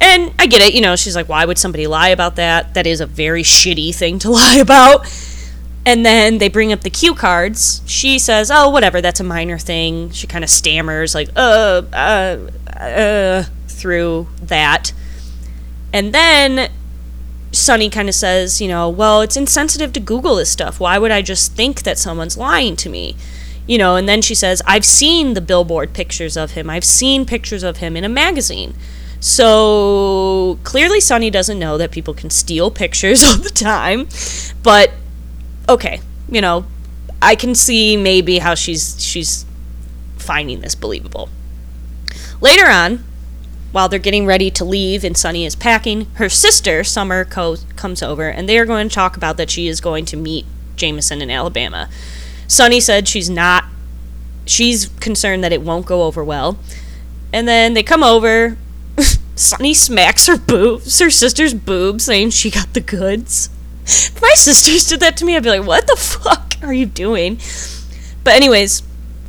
And 0.00 0.34
I 0.38 0.46
get 0.46 0.60
it, 0.60 0.74
you 0.74 0.80
know, 0.80 0.96
she's 0.96 1.16
like, 1.16 1.28
why 1.28 1.44
would 1.44 1.58
somebody 1.58 1.86
lie 1.86 2.08
about 2.08 2.36
that? 2.36 2.74
That 2.74 2.86
is 2.86 3.00
a 3.00 3.06
very 3.06 3.42
shitty 3.42 3.94
thing 3.94 4.18
to 4.20 4.30
lie 4.40 4.56
about. 4.56 5.06
And 5.86 6.04
then 6.04 6.38
they 6.38 6.48
bring 6.48 6.72
up 6.72 6.80
the 6.80 6.90
cue 6.90 7.14
cards. 7.14 7.80
She 7.86 8.18
says, 8.18 8.50
"Oh, 8.52 8.68
whatever, 8.68 9.00
that's 9.00 9.20
a 9.20 9.24
minor 9.24 9.56
thing." 9.56 10.10
She 10.10 10.26
kind 10.26 10.42
of 10.42 10.50
stammers 10.50 11.14
like, 11.14 11.28
"Uh, 11.36 11.82
uh, 11.92 12.38
uh," 12.76 13.44
through 13.68 14.26
that. 14.42 14.92
And 15.92 16.12
then 16.12 16.72
Sunny 17.52 17.88
kind 17.88 18.08
of 18.08 18.16
says, 18.16 18.60
"You 18.60 18.66
know, 18.66 18.88
well, 18.88 19.20
it's 19.20 19.36
insensitive 19.36 19.92
to 19.92 20.00
Google 20.00 20.34
this 20.34 20.50
stuff. 20.50 20.80
Why 20.80 20.98
would 20.98 21.12
I 21.12 21.22
just 21.22 21.52
think 21.52 21.84
that 21.84 21.98
someone's 22.00 22.36
lying 22.36 22.74
to 22.76 22.88
me?" 22.88 23.14
You 23.68 23.78
know, 23.78 23.94
and 23.94 24.08
then 24.08 24.22
she 24.22 24.34
says, 24.34 24.60
"I've 24.66 24.84
seen 24.84 25.34
the 25.34 25.40
billboard 25.40 25.92
pictures 25.92 26.36
of 26.36 26.52
him. 26.52 26.68
I've 26.68 26.84
seen 26.84 27.24
pictures 27.24 27.62
of 27.62 27.76
him 27.76 27.96
in 27.96 28.02
a 28.02 28.08
magazine." 28.08 28.74
So 29.26 30.56
clearly, 30.62 31.00
Sunny 31.00 31.30
doesn't 31.30 31.58
know 31.58 31.76
that 31.78 31.90
people 31.90 32.14
can 32.14 32.30
steal 32.30 32.70
pictures 32.70 33.24
all 33.26 33.36
the 33.36 33.50
time, 33.50 34.06
but 34.62 34.92
okay, 35.68 36.00
you 36.30 36.40
know, 36.40 36.64
I 37.20 37.34
can 37.34 37.56
see 37.56 37.96
maybe 37.96 38.38
how 38.38 38.54
she's 38.54 39.04
she's 39.04 39.44
finding 40.16 40.60
this 40.60 40.76
believable. 40.76 41.28
Later 42.40 42.68
on, 42.68 43.04
while 43.72 43.88
they're 43.88 43.98
getting 43.98 44.26
ready 44.26 44.48
to 44.48 44.64
leave 44.64 45.02
and 45.02 45.16
Sunny 45.16 45.44
is 45.44 45.56
packing, 45.56 46.04
her 46.14 46.28
sister 46.28 46.84
Summer 46.84 47.24
co- 47.24 47.56
comes 47.74 48.04
over 48.04 48.28
and 48.28 48.48
they 48.48 48.58
are 48.58 48.64
going 48.64 48.88
to 48.88 48.94
talk 48.94 49.16
about 49.16 49.38
that 49.38 49.50
she 49.50 49.66
is 49.66 49.80
going 49.80 50.04
to 50.04 50.16
meet 50.16 50.46
Jamison 50.76 51.20
in 51.20 51.32
Alabama. 51.32 51.88
Sunny 52.46 52.78
said 52.78 53.08
she's 53.08 53.28
not 53.28 53.64
she's 54.44 54.86
concerned 55.00 55.42
that 55.42 55.52
it 55.52 55.62
won't 55.62 55.84
go 55.84 56.04
over 56.04 56.22
well. 56.22 56.60
And 57.32 57.48
then 57.48 57.74
they 57.74 57.82
come 57.82 58.04
over. 58.04 58.56
Sunny 59.34 59.74
smacks 59.74 60.26
her 60.26 60.38
boobs, 60.38 60.98
her 60.98 61.10
sister's 61.10 61.52
boobs, 61.52 62.04
saying 62.04 62.30
she 62.30 62.50
got 62.50 62.72
the 62.72 62.80
goods. 62.80 63.50
If 63.84 64.20
my 64.20 64.32
sisters 64.34 64.84
did 64.88 65.00
that 65.00 65.16
to 65.18 65.24
me, 65.24 65.36
I'd 65.36 65.42
be 65.42 65.50
like, 65.50 65.66
what 65.66 65.86
the 65.86 65.96
fuck 65.96 66.54
are 66.62 66.72
you 66.72 66.86
doing? 66.86 67.38
But, 68.24 68.34
anyways, 68.34 68.82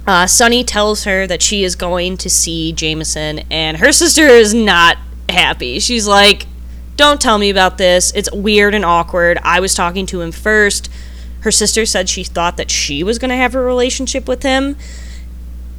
uh, 0.08 0.26
Sunny 0.26 0.64
tells 0.64 1.04
her 1.04 1.28
that 1.28 1.42
she 1.42 1.64
is 1.64 1.76
going 1.76 2.18
to 2.18 2.30
see 2.30 2.72
Jamison, 2.72 3.40
and 3.52 3.78
her 3.78 3.92
sister 3.92 4.28
is 4.28 4.54
not 4.54 4.98
happy. 5.30 5.80
She's 5.80 6.08
like, 6.08 6.48
don't 6.96 7.22
tell 7.22 7.38
me 7.38 7.50
about 7.50 7.78
this. 7.78 8.12
It's 8.16 8.32
weird 8.32 8.74
and 8.74 8.86
awkward. 8.86 9.38
I 9.44 9.60
was 9.60 9.76
talking 9.76 10.06
to 10.08 10.22
him 10.22 10.32
first. 10.32 10.90
Her 11.42 11.52
sister 11.52 11.86
said 11.86 12.10
she 12.10 12.24
thought 12.24 12.58
that 12.58 12.72
she 12.72 13.04
was 13.04 13.20
going 13.20 13.30
to 13.30 13.36
have 13.36 13.54
a 13.54 13.60
relationship 13.60 14.28
with 14.28 14.44
him 14.44 14.78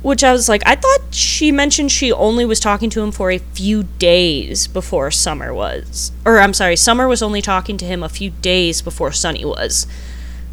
which 0.02 0.22
I 0.22 0.32
was 0.32 0.48
like, 0.48 0.62
I 0.64 0.76
thought 0.76 1.12
she 1.12 1.50
mentioned 1.50 1.90
she 1.90 2.12
only 2.12 2.44
was 2.44 2.60
talking 2.60 2.88
to 2.90 3.02
him 3.02 3.10
for 3.10 3.30
a 3.30 3.38
few 3.38 3.82
days 3.82 4.66
before 4.68 5.10
Summer 5.10 5.52
was. 5.52 6.12
Or, 6.24 6.38
I'm 6.38 6.54
sorry, 6.54 6.76
Summer 6.76 7.08
was 7.08 7.22
only 7.22 7.42
talking 7.42 7.76
to 7.78 7.84
him 7.84 8.02
a 8.02 8.08
few 8.08 8.30
days 8.30 8.80
before 8.80 9.12
Sunny 9.12 9.44
was. 9.44 9.86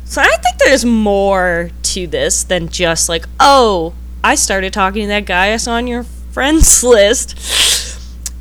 So 0.05 0.21
I 0.21 0.27
think 0.38 0.58
there's 0.60 0.86
more 0.86 1.69
to 1.84 2.08
this 2.08 2.43
than 2.43 2.69
just 2.69 3.08
like, 3.08 3.25
oh, 3.39 3.93
I 4.23 4.36
started 4.36 4.73
talking 4.73 5.03
to 5.03 5.08
that 5.10 5.25
guy 5.25 5.53
I 5.53 5.58
saw 5.58 5.73
on 5.73 5.88
your 5.88 6.03
friends 6.03 6.84
list. 6.84 7.99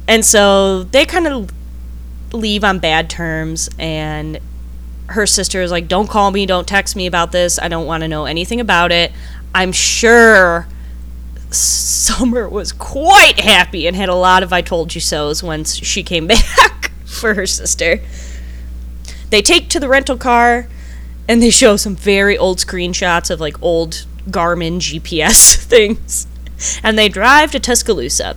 And 0.09 0.25
so 0.25 0.85
they 0.85 1.05
kind 1.05 1.27
of 1.27 1.51
leave 2.33 2.65
on 2.65 2.79
bad 2.79 3.09
terms, 3.09 3.71
and 3.79 4.41
her 5.09 5.27
sister 5.27 5.63
is 5.63 5.71
like, 5.71 5.87
don't 5.87 6.09
call 6.09 6.31
me, 6.31 6.47
don't 6.47 6.67
text 6.67 6.97
me 6.97 7.07
about 7.07 7.33
this. 7.33 7.59
I 7.59 7.69
don't 7.69 7.87
want 7.87 8.03
to 8.03 8.09
know 8.09 8.25
anything 8.25 8.61
about 8.61 8.91
it. 8.91 9.13
I'm 9.55 9.73
sure 9.73 10.67
Summer 11.57 12.49
was 12.49 12.73
quite 12.73 13.41
happy 13.41 13.87
and 13.87 13.97
had 13.97 14.09
a 14.09 14.15
lot 14.15 14.43
of 14.43 14.53
I 14.53 14.61
told 14.61 14.95
you 14.95 15.01
so's 15.01 15.43
once 15.43 15.77
she 15.77 16.03
came 16.03 16.27
back 16.29 16.93
for 17.05 17.35
her 17.35 17.47
sister. 17.47 18.01
They 19.31 19.43
take 19.43 19.69
to 19.71 19.81
the 19.81 19.89
rental 19.89 20.17
car 20.17 20.69
and 21.29 21.43
they 21.43 21.51
show 21.51 21.77
some 21.77 21.97
very 21.97 22.37
old 22.37 22.59
screenshots 22.59 23.31
of 23.31 23.41
like 23.41 23.61
old 23.63 24.07
Garmin 24.29 24.79
GPS 24.79 25.57
things. 25.65 26.27
And 26.83 26.99
they 26.99 27.09
drive 27.09 27.51
to 27.53 27.61
Tuscaloosa. 27.61 28.37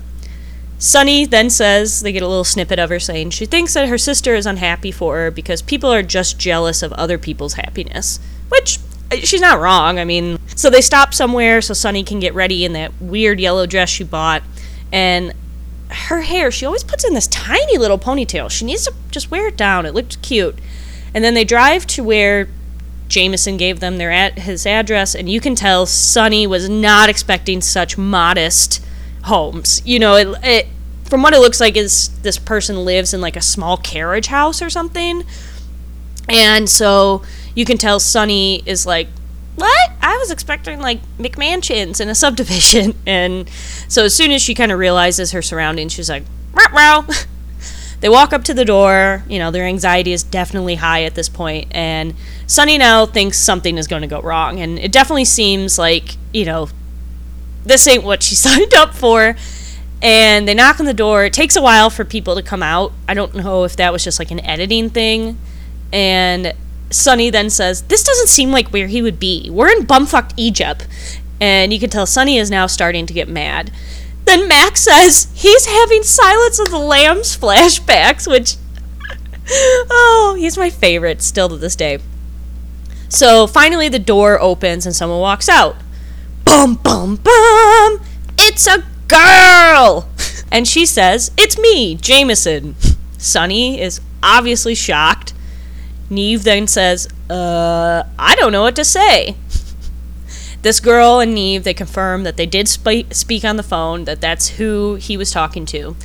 Sunny 0.80 1.26
then 1.26 1.50
says, 1.50 2.02
they 2.02 2.12
get 2.12 2.22
a 2.22 2.28
little 2.28 2.44
snippet 2.44 2.78
of 2.78 2.90
her 2.90 3.00
saying 3.00 3.32
she 3.32 3.46
thinks 3.48 3.74
that 3.74 3.90
her 3.90 3.98
sister 3.98 4.36
is 4.36 4.46
unhappy 4.46 4.92
for 4.92 5.16
her 5.16 5.32
because 5.32 5.62
people 5.62 5.92
are 5.92 6.04
just 6.04 6.38
jealous 6.38 6.84
of 6.84 6.94
other 6.94 7.18
people's 7.18 7.54
happiness. 7.54 8.20
Which 8.50 8.78
Uh, 9.12 9.18
she's 9.18 9.42
not 9.42 9.60
wrong. 9.60 10.00
I 10.00 10.06
mean, 10.06 10.40
so 10.56 10.70
they 10.70 10.82
stop 10.82 11.14
somewhere 11.14 11.62
so 11.62 11.74
Sunny 11.74 12.04
can 12.04 12.20
get 12.20 12.34
ready 12.34 12.66
in 12.66 12.74
that 12.74 12.92
weird 13.00 13.40
yellow 13.40 13.66
dress 13.66 13.90
she 13.90 14.04
bought, 14.04 14.44
and 14.92 15.34
her 15.90 16.22
hair 16.22 16.52
she 16.52 16.66
always 16.66 16.84
puts 16.84 17.06
in 17.06 17.14
this 17.14 17.28
tiny 17.28 17.78
little 17.78 17.98
ponytail. 17.98 18.50
She 18.50 18.66
needs 18.66 18.86
to 18.86 18.94
just 19.10 19.32
wear 19.32 19.48
it 19.48 19.58
down. 19.58 19.86
It 19.86 19.94
looked 19.94 20.22
cute. 20.22 20.60
And 21.14 21.24
then 21.24 21.34
they 21.34 21.46
drive 21.46 21.88
to 21.88 22.04
where 22.04 22.50
Jamison 23.08 23.56
gave 23.56 23.80
them 23.80 23.98
their 23.98 24.12
at 24.12 24.40
his 24.40 24.66
address, 24.66 25.16
and 25.16 25.30
you 25.30 25.40
can 25.40 25.56
tell 25.56 25.86
Sunny 25.86 26.46
was 26.46 26.68
not 26.68 27.10
expecting 27.10 27.62
such 27.62 27.98
modest 27.98 28.84
homes. 29.24 29.82
You 29.86 30.00
know, 30.00 30.16
it, 30.16 30.28
it 30.44 30.68
from 31.06 31.22
what 31.22 31.34
it 31.34 31.40
looks 31.40 31.62
like 31.62 31.78
is 31.78 32.10
this 32.20 32.38
person 32.38 32.84
lives 32.84 33.14
in 33.14 33.22
like 33.22 33.38
a 33.38 33.42
small 33.42 33.78
carriage 33.78 34.28
house 34.28 34.62
or 34.62 34.70
something. 34.70 35.24
And 36.28 36.70
so 36.70 37.24
you 37.58 37.66
can 37.66 37.80
tell 37.80 38.00
Sunny 38.00 38.62
is 38.68 38.86
like, 38.86 39.08
what? 39.56 39.92
I 40.00 40.16
was 40.18 40.30
expecting 40.30 40.80
like 40.80 41.00
McMansions 41.18 42.00
in 42.00 42.08
a 42.08 42.14
subdivision. 42.14 42.94
And 43.08 43.50
so 43.88 44.04
as 44.06 44.14
soon 44.14 44.30
as 44.30 44.44
she 44.44 44.54
kind 44.54 44.72
of 44.72 44.78
realizes 44.78 45.32
her 45.32 45.42
surroundings, 45.42 45.92
she's 45.92 46.08
like, 46.08 46.22
wow. 46.72 47.08
they 48.02 48.10
walk 48.10 48.32
up 48.32 48.44
to 48.44 48.54
the 48.54 48.64
door. 48.64 49.24
You 49.28 49.40
know, 49.40 49.50
their 49.50 49.66
anxiety 49.66 50.14
is 50.14 50.22
definitely 50.22 50.76
high 50.76 51.04
at 51.04 51.16
this 51.16 51.30
point, 51.30 51.70
and 51.72 52.14
Sunny 52.46 52.78
now 52.78 53.08
thinks 53.08 53.40
something 53.40 53.80
is 53.80 53.88
going 53.88 54.04
to 54.04 54.08
go 54.08 54.22
wrong, 54.22 54.60
and 54.60 54.78
it 54.78 54.92
definitely 54.92 55.26
seems 55.26 55.80
like 55.80 56.16
you 56.32 56.46
know, 56.46 56.70
this 57.64 57.88
ain't 57.88 58.04
what 58.04 58.22
she 58.22 58.36
signed 58.48 58.76
up 58.76 58.94
for. 58.94 59.36
And 60.00 60.48
they 60.48 60.54
knock 60.54 60.80
on 60.80 60.86
the 60.86 60.94
door. 60.94 61.26
It 61.26 61.34
takes 61.34 61.56
a 61.56 61.62
while 61.62 61.90
for 61.90 62.06
people 62.06 62.36
to 62.36 62.44
come 62.44 62.62
out. 62.62 62.94
I 63.08 63.16
don't 63.16 63.34
know 63.34 63.64
if 63.64 63.76
that 63.78 63.92
was 63.92 64.04
just 64.04 64.20
like 64.20 64.30
an 64.30 64.42
editing 64.42 64.92
thing, 64.92 65.40
and 65.92 66.54
Sunny 66.90 67.30
then 67.30 67.50
says, 67.50 67.84
This 67.84 68.04
doesn't 68.04 68.28
seem 68.28 68.52
like 68.52 68.70
where 68.70 68.88
he 68.88 69.02
would 69.02 69.20
be. 69.20 69.50
We're 69.50 69.70
in 69.70 69.86
bumfucked 69.86 70.34
Egypt. 70.38 70.88
And 71.40 71.72
you 71.72 71.80
can 71.80 71.90
tell 71.90 72.06
Sunny 72.06 72.38
is 72.38 72.50
now 72.50 72.68
starting 72.68 73.06
to 73.06 73.14
get 73.14 73.30
mad. 73.30 73.72
Then 74.26 74.48
Max 74.48 74.82
says 74.82 75.28
he's 75.34 75.66
having 75.66 76.04
Silence 76.04 76.60
of 76.60 76.70
the 76.70 76.80
Lambs 76.80 77.38
flashbacks, 77.38 78.30
which. 78.30 78.56
oh, 79.50 80.36
he's 80.38 80.58
my 80.58 80.70
favorite 80.70 81.22
still 81.22 81.50
to 81.50 81.58
this 81.58 81.76
day. 81.76 82.00
So 83.10 83.48
finally, 83.48 83.88
the 83.88 84.00
door 84.00 84.40
opens 84.42 84.86
and 84.86 84.96
someone 84.96 85.20
walks 85.20 85.48
out. 85.48 85.78
Bum, 86.44 86.76
bum, 86.76 87.18
bum! 87.18 88.02
It's 88.38 88.68
a 88.68 88.84
girl! 89.08 90.10
And 90.50 90.66
she 90.66 90.86
says, 90.86 91.30
It's 91.38 91.60
me, 91.60 91.96
Jamison. 91.96 92.76
Sunny 93.18 93.82
is 93.82 94.00
obviously 94.24 94.76
shocked 94.76 95.34
Nev 96.10 96.44
then 96.44 96.68
says, 96.68 97.08
Uh, 97.30 98.04
I 98.18 98.36
don't 98.36 98.52
know 98.52 98.62
what 98.62 98.76
to 98.78 98.86
say. 98.86 99.36
this 100.62 100.80
girl 100.80 101.20
and 101.20 101.36
Nev, 101.36 101.64
they 101.64 101.74
confirm 101.74 102.24
that 102.24 102.38
they 102.38 102.46
did 102.46 102.68
sp- 102.72 103.12
speak 103.12 103.44
on 103.44 103.58
the 103.58 103.64
phone, 103.64 104.06
that 104.06 104.22
that's 104.22 104.50
who 104.50 104.96
he 104.96 105.18
was 105.18 105.32
talking 105.32 105.66
to. 105.68 105.96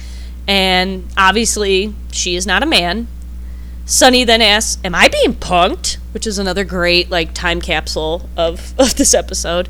And 0.47 1.09
obviously, 1.17 1.95
she 2.11 2.35
is 2.35 2.47
not 2.47 2.63
a 2.63 2.67
man. 2.67 3.07
Sunny 3.85 4.25
then 4.25 4.43
asks, 4.43 4.81
Am 4.85 4.95
I 4.95 5.09
being 5.09 5.35
punked? 5.35 5.99
Which 6.13 6.27
is 6.27 6.39
another 6.39 6.65
great, 6.65 7.11
like, 7.11 7.35
time 7.35 7.61
capsule 7.61 8.29
of, 8.37 8.75
of 8.79 8.97
this 8.97 9.15
episode. 9.15 9.69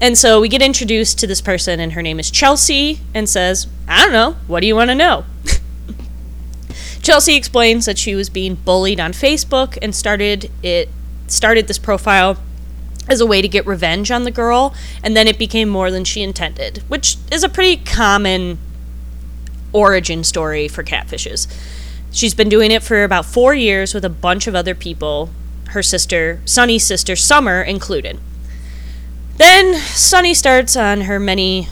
And 0.00 0.18
so 0.18 0.40
we 0.40 0.48
get 0.48 0.60
introduced 0.62 1.18
to 1.20 1.26
this 1.26 1.40
person, 1.40 1.80
and 1.80 1.92
her 1.92 2.02
name 2.02 2.18
is 2.18 2.30
Chelsea, 2.30 3.00
and 3.14 3.28
says, 3.28 3.68
I 3.86 4.02
don't 4.02 4.12
know, 4.12 4.36
what 4.46 4.60
do 4.60 4.66
you 4.66 4.74
want 4.74 4.90
to 4.90 4.94
know? 4.94 5.24
Chelsea 7.04 7.36
explains 7.36 7.84
that 7.84 7.98
she 7.98 8.14
was 8.14 8.30
being 8.30 8.54
bullied 8.54 8.98
on 8.98 9.12
Facebook 9.12 9.76
and 9.82 9.94
started 9.94 10.50
it 10.62 10.88
started 11.26 11.68
this 11.68 11.78
profile 11.78 12.38
as 13.08 13.20
a 13.20 13.26
way 13.26 13.42
to 13.42 13.48
get 13.48 13.66
revenge 13.66 14.10
on 14.10 14.24
the 14.24 14.30
girl, 14.30 14.74
and 15.02 15.14
then 15.14 15.28
it 15.28 15.38
became 15.38 15.68
more 15.68 15.90
than 15.90 16.04
she 16.04 16.22
intended, 16.22 16.78
which 16.88 17.18
is 17.30 17.44
a 17.44 17.48
pretty 17.50 17.76
common 17.76 18.56
origin 19.74 20.24
story 20.24 20.66
for 20.66 20.82
catfishes. 20.82 21.46
She's 22.10 22.32
been 22.32 22.48
doing 22.48 22.70
it 22.70 22.82
for 22.82 23.04
about 23.04 23.26
four 23.26 23.54
years 23.54 23.92
with 23.92 24.06
a 24.06 24.08
bunch 24.08 24.46
of 24.46 24.54
other 24.54 24.74
people, 24.74 25.28
her 25.70 25.82
sister, 25.82 26.40
Sunny's 26.46 26.86
sister 26.86 27.16
Summer, 27.16 27.60
included. 27.60 28.18
Then 29.36 29.74
Sunny 29.74 30.32
starts 30.32 30.74
on 30.74 31.02
her 31.02 31.20
many 31.20 31.68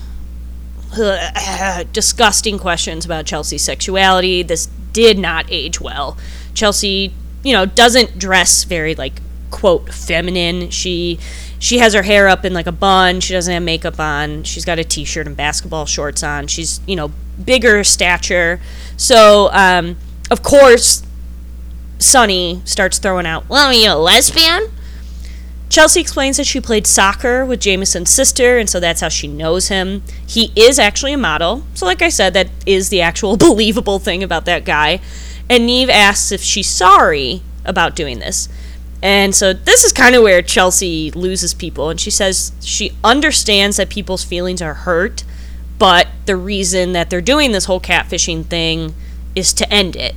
uh, 0.95 1.85
disgusting 1.93 2.59
questions 2.59 3.07
about 3.07 3.25
Chelsea's 3.25 3.63
sexuality. 3.63 4.43
This 4.43 4.69
did 4.93 5.19
not 5.19 5.47
age 5.49 5.81
well. 5.81 6.17
Chelsea, 6.55 7.13
you 7.43 7.53
know, 7.53 7.67
doesn't 7.67 8.19
dress 8.19 8.65
very 8.65 8.95
like 8.95 9.21
quote 9.51 9.93
feminine. 9.93 10.71
She 10.71 11.19
she 11.59 11.79
has 11.79 11.95
her 11.95 12.03
hair 12.03 12.27
up 12.27 12.45
in 12.45 12.53
like 12.53 12.67
a 12.67 12.73
bun. 12.73 13.21
She 13.21 13.33
doesn't 13.33 13.53
have 13.53 13.63
makeup 13.63 14.01
on. 14.01 14.43
She's 14.43 14.65
got 14.65 14.81
a 14.81 14.85
t-shirt 14.85 15.29
and 15.29 15.37
basketball 15.37 15.87
shorts 15.87 16.25
on. 16.25 16.49
She's, 16.49 16.81
you 16.89 16.97
know, 16.97 17.13
bigger 17.45 17.85
stature. 17.85 18.61
So, 18.97 19.49
um, 19.53 19.97
of 20.29 20.43
course, 20.43 21.05
Sunny 22.01 22.63
starts 22.65 22.99
throwing 22.99 23.27
out, 23.27 23.49
"Well, 23.49 23.69
are 23.69 23.73
you 23.73 23.93
a 23.93 23.95
lesbian?" 23.95 24.72
Chelsea 25.73 26.03
explains 26.03 26.37
that 26.37 26.47
she 26.47 26.61
played 26.61 26.87
soccer 26.87 27.47
with 27.47 27.59
Jamison's 27.59 28.11
sister, 28.11 28.59
and 28.59 28.69
so 28.69 28.79
that's 28.79 29.01
how 29.01 29.09
she 29.09 29.27
knows 29.27 29.69
him. 29.69 30.03
He 30.27 30.53
is 30.55 30.79
actually 30.79 31.15
a 31.15 31.19
model, 31.19 31.65
so 31.73 31.87
like 31.87 32.03
I 32.03 32.11
said, 32.11 32.35
that 32.35 32.51
is 32.67 32.91
the 32.91 33.01
actual 33.01 33.37
believable 33.39 33.99
thing 33.99 34.23
about 34.23 34.45
that 34.45 34.67
guy. 34.67 35.01
And 35.49 35.67
Nev 35.67 35.89
asks 35.89 36.31
if 36.31 36.43
she's 36.43 36.69
sorry 36.69 37.41
about 37.65 37.97
doing 37.97 38.19
this. 38.19 38.51
And 39.03 39.35
so 39.35 39.55
this 39.55 39.83
is 39.83 39.95
kind 39.95 40.15
of 40.15 40.23
where 40.23 40.43
Chelsea 40.43 41.11
loses 41.13 41.55
people, 41.55 41.89
and 41.89 41.99
she 41.99 42.11
says 42.11 42.53
she 42.61 42.93
understands 43.03 43.79
that 43.79 43.89
people's 43.89 44.25
feelings 44.25 44.61
are 44.61 44.75
hurt, 44.75 45.25
but 45.79 46.07
the 46.27 46.37
reason 46.37 46.93
that 46.93 47.09
they're 47.09 47.23
doing 47.23 47.53
this 47.53 47.65
whole 47.65 47.81
catfishing 47.81 48.45
thing 48.45 48.95
is 49.35 49.55
to 49.55 49.73
end 49.73 49.97
it. 49.97 50.17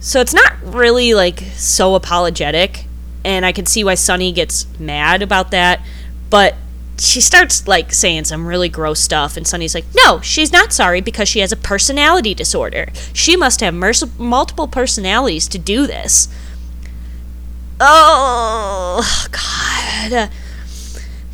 So 0.00 0.20
it's 0.20 0.34
not 0.34 0.56
really 0.64 1.14
like 1.14 1.44
so 1.54 1.94
apologetic 1.94 2.86
and 3.24 3.44
I 3.44 3.52
can 3.52 3.66
see 3.66 3.84
why 3.84 3.94
Sunny 3.94 4.32
gets 4.32 4.66
mad 4.78 5.22
about 5.22 5.50
that. 5.50 5.80
But 6.30 6.54
she 6.98 7.20
starts 7.20 7.66
like 7.66 7.92
saying 7.92 8.24
some 8.24 8.46
really 8.46 8.68
gross 8.68 9.00
stuff, 9.00 9.36
and 9.36 9.46
Sunny's 9.46 9.74
like, 9.74 9.86
"No, 9.94 10.20
she's 10.20 10.52
not 10.52 10.72
sorry 10.72 11.00
because 11.00 11.28
she 11.28 11.40
has 11.40 11.52
a 11.52 11.56
personality 11.56 12.34
disorder. 12.34 12.90
She 13.12 13.36
must 13.36 13.60
have 13.60 13.74
merc- 13.74 14.18
multiple 14.18 14.68
personalities 14.68 15.48
to 15.48 15.58
do 15.58 15.86
this." 15.86 16.28
Oh 17.80 19.26
God! 19.30 20.30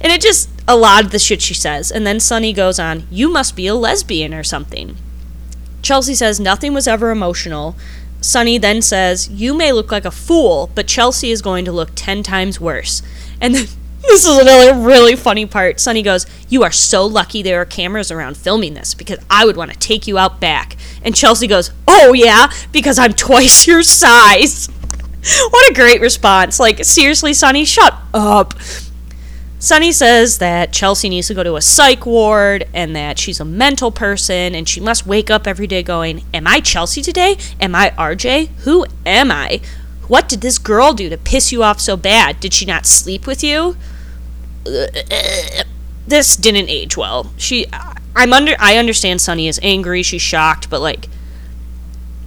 And 0.01 0.12
it 0.12 0.20
just 0.20 0.49
a 0.68 0.76
lot 0.76 1.05
of 1.05 1.11
the 1.11 1.18
shit 1.18 1.43
she 1.43 1.55
says, 1.55 1.91
and 1.91 2.07
then 2.07 2.20
Sunny 2.20 2.53
goes 2.53 2.78
on, 2.78 3.07
"You 3.11 3.28
must 3.28 3.57
be 3.57 3.66
a 3.66 3.74
lesbian 3.74 4.32
or 4.32 4.45
something." 4.45 4.97
Chelsea 5.82 6.14
says 6.14 6.39
nothing 6.41 6.74
was 6.74 6.87
ever 6.89 7.11
emotional. 7.11 7.76
Sunny 8.27 8.59
then 8.59 8.83
says, 8.83 9.29
You 9.29 9.55
may 9.55 9.72
look 9.72 9.93
like 9.93 10.05
a 10.05 10.11
fool, 10.11 10.70
but 10.74 10.89
Chelsea 10.89 11.31
is 11.31 11.41
going 11.41 11.64
to 11.64 11.72
look 11.72 11.91
10 11.95 12.24
times 12.24 12.61
worse. 12.61 13.01
And 13.41 13.55
then, 13.55 13.66
this 14.03 14.27
is 14.27 14.39
another 14.39 14.74
really 14.74 15.14
funny 15.14 15.47
part. 15.47 15.79
Sunny 15.79 16.03
goes, 16.03 16.27
You 16.49 16.64
are 16.64 16.72
so 16.72 17.07
lucky 17.07 17.43
there 17.43 17.61
are 17.61 17.64
cameras 17.64 18.11
around 18.11 18.37
filming 18.37 18.74
this 18.74 18.95
because 18.95 19.20
I 19.31 19.45
would 19.45 19.57
want 19.57 19.72
to 19.72 19.79
take 19.79 20.09
you 20.09 20.18
out 20.18 20.41
back. 20.41 20.77
And 21.05 21.14
Chelsea 21.14 21.47
goes, 21.47 21.70
Oh, 21.87 22.12
yeah, 22.14 22.51
because 22.72 22.99
I'm 22.99 23.12
twice 23.14 23.66
your 23.66 23.85
size. 23.85 24.66
what 25.51 25.70
a 25.70 25.74
great 25.74 26.01
response. 26.01 26.59
Like, 26.59 26.85
seriously, 26.85 27.33
Sunny, 27.33 27.64
shut 27.64 27.95
up. 28.12 28.55
Sunny 29.66 29.90
says 29.90 30.38
that 30.38 30.72
Chelsea 30.72 31.08
needs 31.08 31.26
to 31.26 31.34
go 31.34 31.42
to 31.42 31.56
a 31.56 31.60
psych 31.60 32.06
ward 32.06 32.68
and 32.72 32.94
that 32.94 33.18
she's 33.18 33.40
a 33.40 33.44
mental 33.44 33.90
person 33.90 34.54
and 34.54 34.68
she 34.68 34.78
must 34.78 35.08
wake 35.08 35.28
up 35.28 35.44
every 35.44 35.66
day 35.66 35.82
going, 35.82 36.22
Am 36.32 36.46
I 36.46 36.60
Chelsea 36.60 37.02
today? 37.02 37.36
Am 37.60 37.74
I 37.74 37.90
RJ? 37.98 38.46
Who 38.58 38.86
am 39.04 39.32
I? 39.32 39.60
What 40.06 40.28
did 40.28 40.40
this 40.40 40.58
girl 40.58 40.92
do 40.92 41.08
to 41.08 41.18
piss 41.18 41.50
you 41.50 41.64
off 41.64 41.80
so 41.80 41.96
bad? 41.96 42.38
Did 42.38 42.54
she 42.54 42.64
not 42.64 42.86
sleep 42.86 43.26
with 43.26 43.42
you? 43.42 43.76
This 46.06 46.36
didn't 46.36 46.68
age 46.68 46.96
well. 46.96 47.32
She 47.36 47.66
I'm 48.14 48.32
under 48.32 48.54
I 48.60 48.76
understand 48.76 49.20
Sunny 49.20 49.48
is 49.48 49.58
angry, 49.60 50.04
she's 50.04 50.22
shocked, 50.22 50.70
but 50.70 50.80
like 50.80 51.08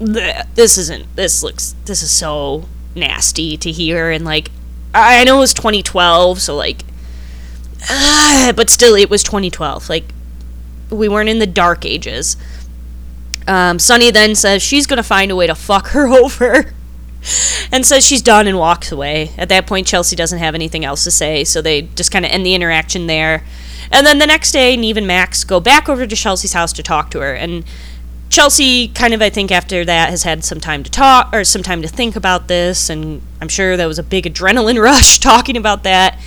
this 0.02 0.78
isn't 0.78 1.16
this 1.16 1.42
looks 1.42 1.74
this 1.86 2.04
is 2.04 2.12
so 2.12 2.66
nasty 2.96 3.56
to 3.56 3.72
hear 3.72 4.12
and 4.12 4.26
like 4.26 4.52
I 4.94 5.24
know 5.24 5.38
it 5.38 5.40
was 5.40 5.54
2012, 5.54 6.42
so 6.42 6.58
like 6.58 6.84
uh, 7.90 8.54
but 8.56 8.70
still, 8.70 8.96
it 8.96 9.10
was 9.10 9.24
2012. 9.24 9.90
Like, 9.90 10.06
we 10.90 11.08
weren't 11.08 11.30
in 11.30 11.40
the 11.40 11.48
dark 11.48 11.86
ages. 11.86 12.36
Um, 13.48 13.80
Sunny 13.80 14.12
then 14.12 14.36
says 14.36 14.62
she's 14.62 14.86
going 14.86 14.98
to 14.98 15.04
find 15.04 15.32
a 15.32 15.36
way 15.36 15.48
to 15.48 15.56
fuck 15.56 15.88
her 15.90 16.08
over 16.24 16.74
and 17.72 17.86
says 17.86 18.06
she's 18.06 18.22
done 18.22 18.48
and 18.48 18.58
walks 18.58 18.92
away. 18.92 19.32
At 19.38 19.50
that 19.50 19.68
point, 19.68 19.88
Chelsea 19.88 20.16
doesn't 20.16 20.40
have 20.40 20.56
anything 20.56 20.86
else 20.86 21.04
to 21.04 21.12
say, 21.12 21.44
so 21.44 21.62
they 21.62 21.84
just 21.84 22.12
kind 22.12 22.26
of 22.26 22.32
end 22.32 22.46
the 22.46 22.54
interaction 22.54 23.08
there. 23.08 23.44
And 23.92 24.06
then 24.06 24.20
the 24.20 24.28
next 24.28 24.52
day, 24.52 24.78
Nev 24.78 24.98
and 24.98 25.08
Max 25.08 25.44
go 25.44 25.60
back 25.60 25.90
over 25.90 26.06
to 26.06 26.16
Chelsea's 26.16 26.54
house 26.54 26.74
to 26.74 26.84
talk 26.84 27.10
to 27.12 27.20
her. 27.20 27.34
And 27.34 27.66
Chelsea, 28.30 28.88
kind 28.90 29.14
of, 29.14 29.22
I 29.22 29.30
think, 29.32 29.52
after 29.52 29.84
that, 29.84 30.12
has 30.12 30.24
had 30.24 30.44
some 30.44 30.60
time 30.60 30.84
to 30.84 30.92
talk 30.92 31.34
or 31.34 31.44
some 31.44 31.64
time 31.64 31.82
to 31.82 31.88
think 31.88 32.16
about 32.16 32.48
this. 32.48 32.90
And 32.90 33.22
I'm 33.42 33.48
sure 33.48 33.76
that 33.76 33.86
was 33.88 33.98
a 33.98 34.04
big 34.04 34.26
adrenaline 34.26 34.82
rush 34.82 35.20
talking 35.20 35.58
about 35.58 35.84
that. 35.84 36.20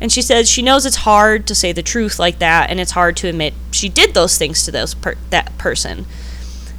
And 0.00 0.10
she 0.10 0.22
says 0.22 0.48
she 0.48 0.62
knows 0.62 0.86
it's 0.86 0.96
hard 0.96 1.46
to 1.46 1.54
say 1.54 1.72
the 1.72 1.82
truth 1.82 2.18
like 2.18 2.38
that, 2.38 2.70
and 2.70 2.80
it's 2.80 2.92
hard 2.92 3.16
to 3.18 3.28
admit 3.28 3.54
she 3.70 3.88
did 3.88 4.14
those 4.14 4.38
things 4.38 4.64
to 4.64 4.70
those 4.70 4.94
per- 4.94 5.16
that 5.30 5.56
person. 5.58 6.06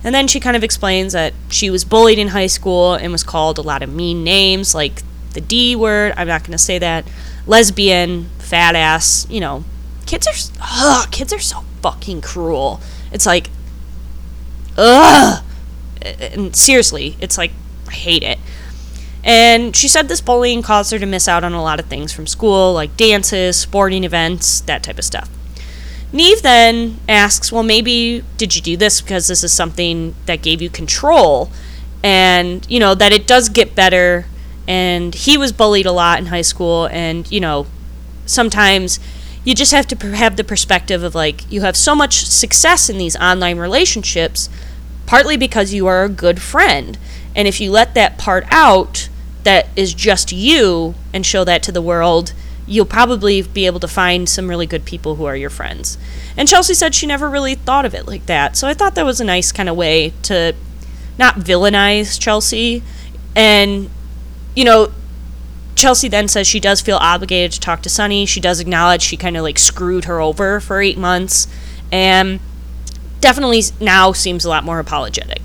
And 0.04 0.16
then 0.16 0.28
she 0.28 0.40
kind 0.40 0.58
of 0.58 0.64
explains 0.64 1.14
that 1.14 1.34
she 1.50 1.70
was 1.70 1.86
bullied 1.86 2.18
in 2.18 2.30
high 2.30 2.48
school 2.48 2.96
and 2.96 3.12
was 3.12 3.24
called 3.24 3.60
a 3.60 3.62
lot 3.62 3.84
of 3.84 3.94
mean 3.94 4.24
names, 4.24 4.74
like 4.74 5.04
the 5.34 5.42
D 5.42 5.76
word. 5.76 6.14
I'm 6.18 6.28
not 6.28 6.42
going 6.42 6.54
to 6.54 6.58
say 6.58 6.80
that. 6.80 7.06
Lesbian, 7.46 8.26
fat 8.40 8.76
ass. 8.76 9.28
You 9.30 9.40
know, 9.42 9.64
kids 10.08 10.28
are 10.28 10.34
ugh, 10.62 11.12
kids 11.12 11.32
are 11.32 11.40
so 11.40 11.64
fucking 11.82 12.22
cruel. 12.22 12.82
It's 13.12 13.26
like, 13.26 13.50
ugh. 14.78 15.44
And 16.02 16.56
seriously, 16.56 17.16
it's 17.20 17.38
like 17.38 17.52
I 17.88 17.92
hate 17.92 18.24
it. 18.24 18.40
And 19.24 19.76
she 19.76 19.88
said 19.88 20.08
this 20.08 20.22
bullying 20.22 20.62
caused 20.62 20.92
her 20.92 21.00
to 21.00 21.06
miss 21.06 21.28
out 21.28 21.44
on 21.44 21.54
a 21.54 21.62
lot 21.62 21.80
of 21.80 21.86
things 21.86 22.12
from 22.12 22.26
school, 22.26 22.74
like 22.74 22.98
dances, 22.98 23.58
sporting 23.58 24.04
events, 24.04 24.62
that 24.62 24.84
type 24.84 24.98
of 24.98 25.06
stuff. 25.06 25.30
Nev 26.14 26.42
then 26.42 27.00
asks, 27.08 27.52
Well, 27.52 27.64
maybe 27.64 28.24
did 28.38 28.56
you 28.56 28.62
do 28.62 28.76
this 28.76 29.02
because 29.02 29.28
this 29.28 29.44
is 29.44 29.54
something 29.54 30.16
that 30.26 30.42
gave 30.42 30.62
you 30.62 30.70
control? 30.70 31.52
And, 32.04 32.66
you 32.70 32.80
know, 32.80 32.96
that 32.96 33.12
it 33.12 33.28
does 33.28 33.48
get 33.48 33.76
better. 33.76 34.26
And 34.68 35.14
he 35.14 35.38
was 35.38 35.52
bullied 35.52 35.86
a 35.86 35.92
lot 35.92 36.20
in 36.20 36.28
high 36.28 36.42
school. 36.42 36.88
And, 36.88 37.32
you 37.32 37.40
know, 37.40 37.68
sometimes 38.26 39.00
you 39.44 39.56
just 39.56 39.72
have 39.72 39.88
to 39.88 40.16
have 40.16 40.36
the 40.36 40.44
perspective 40.44 41.04
of 41.04 41.16
like, 41.16 41.50
you 41.52 41.62
have 41.62 41.78
so 41.78 41.96
much 41.96 42.26
success 42.26 42.90
in 42.90 42.98
these 42.98 43.16
online 43.16 43.58
relationships, 43.58 44.50
partly 45.06 45.38
because 45.38 45.74
you 45.74 45.88
are 45.88 46.04
a 46.04 46.10
good 46.10 46.42
friend. 46.42 46.98
And 47.36 47.48
if 47.48 47.62
you 47.62 47.72
let 47.72 47.94
that 47.96 48.18
part 48.18 48.46
out, 48.52 49.10
that 49.44 49.68
is 49.76 49.94
just 49.94 50.32
you 50.32 50.96
and 51.14 51.26
show 51.26 51.44
that 51.44 51.64
to 51.64 51.72
the 51.72 51.82
world, 51.82 52.34
you'll 52.68 52.86
probably 52.86 53.42
be 53.42 53.66
able 53.66 53.80
to 53.80 53.88
find 53.88 54.30
some 54.30 54.48
really 54.48 54.66
good 54.66 54.86
people 54.86 55.16
who 55.16 55.26
are 55.26 55.36
your 55.36 55.50
friends. 55.50 55.98
And 56.38 56.48
Chelsea 56.48 56.74
said 56.74 56.96
she 56.96 57.06
never 57.06 57.30
really 57.30 57.56
thought 57.56 57.86
of 57.86 57.94
it 57.94 58.08
like 58.08 58.26
that. 58.28 58.56
So 58.56 58.68
I 58.68 58.74
thought 58.74 58.96
that 58.96 59.06
was 59.06 59.20
a 59.20 59.26
nice 59.26 59.52
kind 59.52 59.68
of 59.68 59.76
way 59.76 60.14
to 60.24 60.56
not 61.18 61.36
villainize 61.36 62.20
Chelsea. 62.20 62.84
And, 63.36 63.90
you 64.56 64.64
know, 64.64 64.92
Chelsea 65.76 66.08
then 66.08 66.28
says 66.28 66.48
she 66.48 66.60
does 66.60 66.82
feel 66.82 66.98
obligated 66.98 67.52
to 67.54 67.60
talk 67.60 67.82
to 67.82 67.90
Sunny. 67.90 68.26
She 68.26 68.40
does 68.40 68.60
acknowledge 68.60 69.02
she 69.02 69.18
kind 69.18 69.36
of 69.36 69.44
like 69.44 69.58
screwed 69.58 70.06
her 70.06 70.22
over 70.22 70.60
for 70.60 70.82
eight 70.82 70.98
months. 70.98 71.48
And 71.92 72.40
definitely 73.20 73.64
now 73.80 74.12
seems 74.12 74.46
a 74.46 74.50
lot 74.50 74.64
more 74.64 74.80
apologetic. 74.80 75.42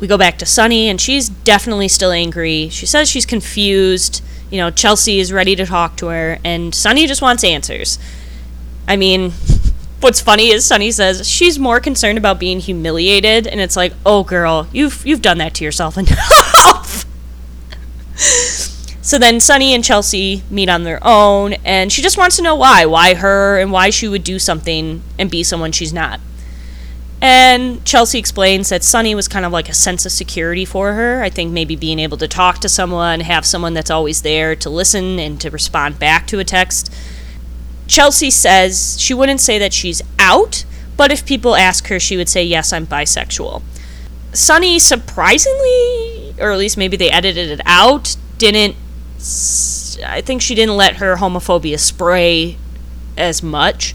We 0.00 0.06
go 0.06 0.16
back 0.16 0.38
to 0.38 0.46
Sunny, 0.46 0.88
and 0.88 0.98
she's 0.98 1.28
definitely 1.28 1.88
still 1.88 2.10
angry. 2.10 2.70
She 2.70 2.86
says 2.86 3.08
she's 3.08 3.26
confused. 3.26 4.22
You 4.50 4.58
know, 4.58 4.70
Chelsea 4.70 5.20
is 5.20 5.32
ready 5.32 5.54
to 5.54 5.66
talk 5.66 5.96
to 5.96 6.06
her, 6.06 6.38
and 6.42 6.74
Sunny 6.74 7.06
just 7.06 7.20
wants 7.20 7.44
answers. 7.44 7.98
I 8.88 8.96
mean, 8.96 9.32
what's 10.00 10.20
funny 10.20 10.48
is 10.48 10.64
Sunny 10.64 10.90
says 10.90 11.28
she's 11.28 11.58
more 11.58 11.80
concerned 11.80 12.16
about 12.16 12.40
being 12.40 12.60
humiliated, 12.60 13.46
and 13.46 13.60
it's 13.60 13.76
like, 13.76 13.92
oh 14.06 14.24
girl, 14.24 14.66
you've 14.72 15.06
you've 15.06 15.22
done 15.22 15.38
that 15.38 15.54
to 15.54 15.64
yourself 15.64 15.98
enough. 15.98 17.04
so 18.16 19.18
then 19.18 19.38
Sunny 19.38 19.74
and 19.74 19.84
Chelsea 19.84 20.42
meet 20.50 20.70
on 20.70 20.84
their 20.84 20.98
own, 21.02 21.52
and 21.64 21.92
she 21.92 22.00
just 22.00 22.16
wants 22.16 22.36
to 22.36 22.42
know 22.42 22.54
why, 22.54 22.86
why 22.86 23.14
her, 23.14 23.58
and 23.58 23.70
why 23.70 23.90
she 23.90 24.08
would 24.08 24.24
do 24.24 24.38
something 24.38 25.02
and 25.18 25.30
be 25.30 25.42
someone 25.42 25.72
she's 25.72 25.92
not. 25.92 26.20
And 27.22 27.84
Chelsea 27.84 28.18
explains 28.18 28.70
that 28.70 28.82
Sunny 28.82 29.14
was 29.14 29.28
kind 29.28 29.44
of 29.44 29.52
like 29.52 29.68
a 29.68 29.74
sense 29.74 30.06
of 30.06 30.12
security 30.12 30.64
for 30.64 30.94
her. 30.94 31.22
I 31.22 31.28
think 31.28 31.52
maybe 31.52 31.76
being 31.76 31.98
able 31.98 32.16
to 32.16 32.28
talk 32.28 32.60
to 32.60 32.68
someone, 32.68 33.20
have 33.20 33.44
someone 33.44 33.74
that's 33.74 33.90
always 33.90 34.22
there 34.22 34.56
to 34.56 34.70
listen 34.70 35.18
and 35.18 35.38
to 35.40 35.50
respond 35.50 35.98
back 35.98 36.26
to 36.28 36.38
a 36.38 36.44
text. 36.44 36.92
Chelsea 37.86 38.30
says 38.30 38.98
she 39.00 39.12
wouldn't 39.12 39.40
say 39.40 39.58
that 39.58 39.74
she's 39.74 40.00
out, 40.18 40.64
but 40.96 41.12
if 41.12 41.26
people 41.26 41.56
ask 41.56 41.88
her, 41.88 42.00
she 42.00 42.16
would 42.16 42.28
say, 42.28 42.42
Yes, 42.42 42.72
I'm 42.72 42.86
bisexual. 42.86 43.62
Sunny, 44.32 44.78
surprisingly, 44.78 46.34
or 46.38 46.52
at 46.52 46.58
least 46.58 46.78
maybe 46.78 46.96
they 46.96 47.10
edited 47.10 47.50
it 47.50 47.60
out, 47.66 48.16
didn't 48.38 48.76
I 50.02 50.22
think 50.22 50.40
she 50.40 50.54
didn't 50.54 50.76
let 50.76 50.96
her 50.96 51.16
homophobia 51.16 51.78
spray 51.78 52.56
as 53.16 53.42
much. 53.42 53.94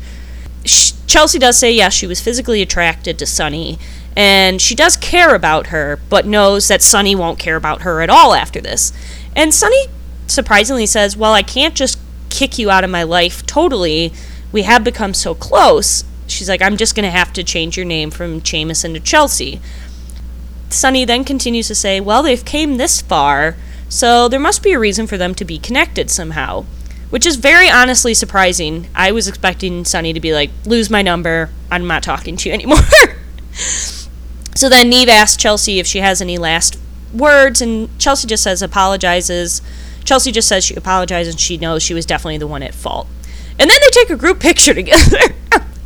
Chelsea 1.15 1.39
does 1.39 1.57
say 1.57 1.71
yes, 1.71 1.93
she 1.93 2.07
was 2.07 2.19
physically 2.19 2.61
attracted 2.61 3.17
to 3.17 3.25
Sunny, 3.25 3.79
and 4.17 4.61
she 4.61 4.75
does 4.75 4.97
care 4.97 5.33
about 5.33 5.67
her, 5.67 5.97
but 6.09 6.25
knows 6.27 6.67
that 6.67 6.81
Sunny 6.81 7.15
won't 7.15 7.39
care 7.39 7.55
about 7.55 7.83
her 7.83 8.01
at 8.01 8.09
all 8.09 8.33
after 8.33 8.59
this. 8.59 8.91
And 9.33 9.53
Sunny 9.53 9.85
surprisingly 10.27 10.85
says, 10.85 11.15
Well, 11.15 11.31
I 11.31 11.41
can't 11.41 11.73
just 11.73 11.99
kick 12.29 12.59
you 12.59 12.69
out 12.69 12.83
of 12.83 12.89
my 12.89 13.03
life 13.03 13.45
totally. 13.45 14.11
We 14.51 14.63
have 14.63 14.83
become 14.83 15.13
so 15.13 15.33
close. 15.33 16.03
She's 16.27 16.49
like, 16.49 16.61
I'm 16.61 16.75
just 16.75 16.95
going 16.95 17.05
to 17.05 17.17
have 17.17 17.31
to 17.31 17.45
change 17.45 17.77
your 17.77 17.85
name 17.85 18.11
from 18.11 18.41
Jamison 18.41 18.93
to 18.93 18.99
Chelsea. 18.99 19.61
Sunny 20.69 21.05
then 21.05 21.23
continues 21.23 21.69
to 21.69 21.75
say, 21.75 22.01
Well, 22.01 22.23
they've 22.23 22.43
came 22.43 22.75
this 22.75 22.99
far, 22.99 23.55
so 23.87 24.27
there 24.27 24.37
must 24.37 24.61
be 24.61 24.73
a 24.73 24.79
reason 24.79 25.07
for 25.07 25.15
them 25.15 25.33
to 25.35 25.45
be 25.45 25.59
connected 25.59 26.11
somehow. 26.11 26.65
Which 27.09 27.25
is 27.25 27.35
very 27.35 27.69
honestly 27.69 28.13
surprising. 28.13 28.87
I 28.95 29.11
was 29.11 29.27
expecting 29.27 29.85
Sunny 29.85 30.13
to 30.13 30.19
be 30.19 30.33
like, 30.33 30.49
lose 30.65 30.89
my 30.89 31.01
number, 31.01 31.49
I'm 31.71 31.87
not 31.87 32.03
talking 32.03 32.35
to 32.37 32.49
you 32.49 32.53
anymore. 32.55 32.79
so 33.53 34.69
then 34.69 34.89
Nev 34.89 35.09
asks 35.09 35.37
Chelsea 35.37 35.79
if 35.79 35.87
she 35.87 35.99
has 35.99 36.21
any 36.21 36.37
last 36.37 36.77
words, 37.13 37.61
and 37.61 37.97
Chelsea 37.99 38.27
just 38.27 38.43
says 38.43 38.61
apologizes. 38.61 39.61
Chelsea 40.03 40.31
just 40.31 40.47
says 40.47 40.63
she 40.63 40.75
apologizes 40.75 41.33
and 41.33 41.41
she 41.41 41.57
knows 41.57 41.81
she 41.81 41.93
was 41.93 42.05
definitely 42.05 42.37
the 42.37 42.47
one 42.47 42.61
at 42.63 42.75
fault. 42.75 43.07
And 43.57 43.69
then 43.69 43.79
they 43.81 43.89
take 43.89 44.09
a 44.09 44.15
group 44.15 44.39
picture 44.41 44.73
together. 44.73 45.19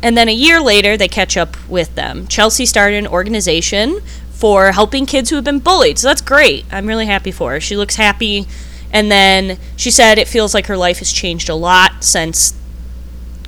and 0.02 0.16
then 0.16 0.28
a 0.28 0.32
year 0.32 0.60
later, 0.60 0.96
they 0.96 1.08
catch 1.08 1.36
up 1.36 1.56
with 1.68 1.94
them. 1.94 2.26
Chelsea 2.26 2.66
started 2.66 2.96
an 2.96 3.06
organization 3.06 4.00
for 4.30 4.72
helping 4.72 5.06
kids 5.06 5.30
who 5.30 5.36
have 5.36 5.44
been 5.44 5.58
bullied. 5.58 5.98
So 5.98 6.08
that's 6.08 6.22
great. 6.22 6.64
I'm 6.70 6.86
really 6.86 7.06
happy 7.06 7.30
for 7.30 7.52
her. 7.52 7.60
She 7.60 7.76
looks 7.76 7.96
happy. 7.96 8.46
And 8.92 9.10
then 9.10 9.58
she 9.76 9.90
said 9.90 10.18
it 10.18 10.28
feels 10.28 10.54
like 10.54 10.66
her 10.66 10.76
life 10.76 10.98
has 10.98 11.12
changed 11.12 11.48
a 11.48 11.54
lot 11.54 12.02
since 12.02 12.54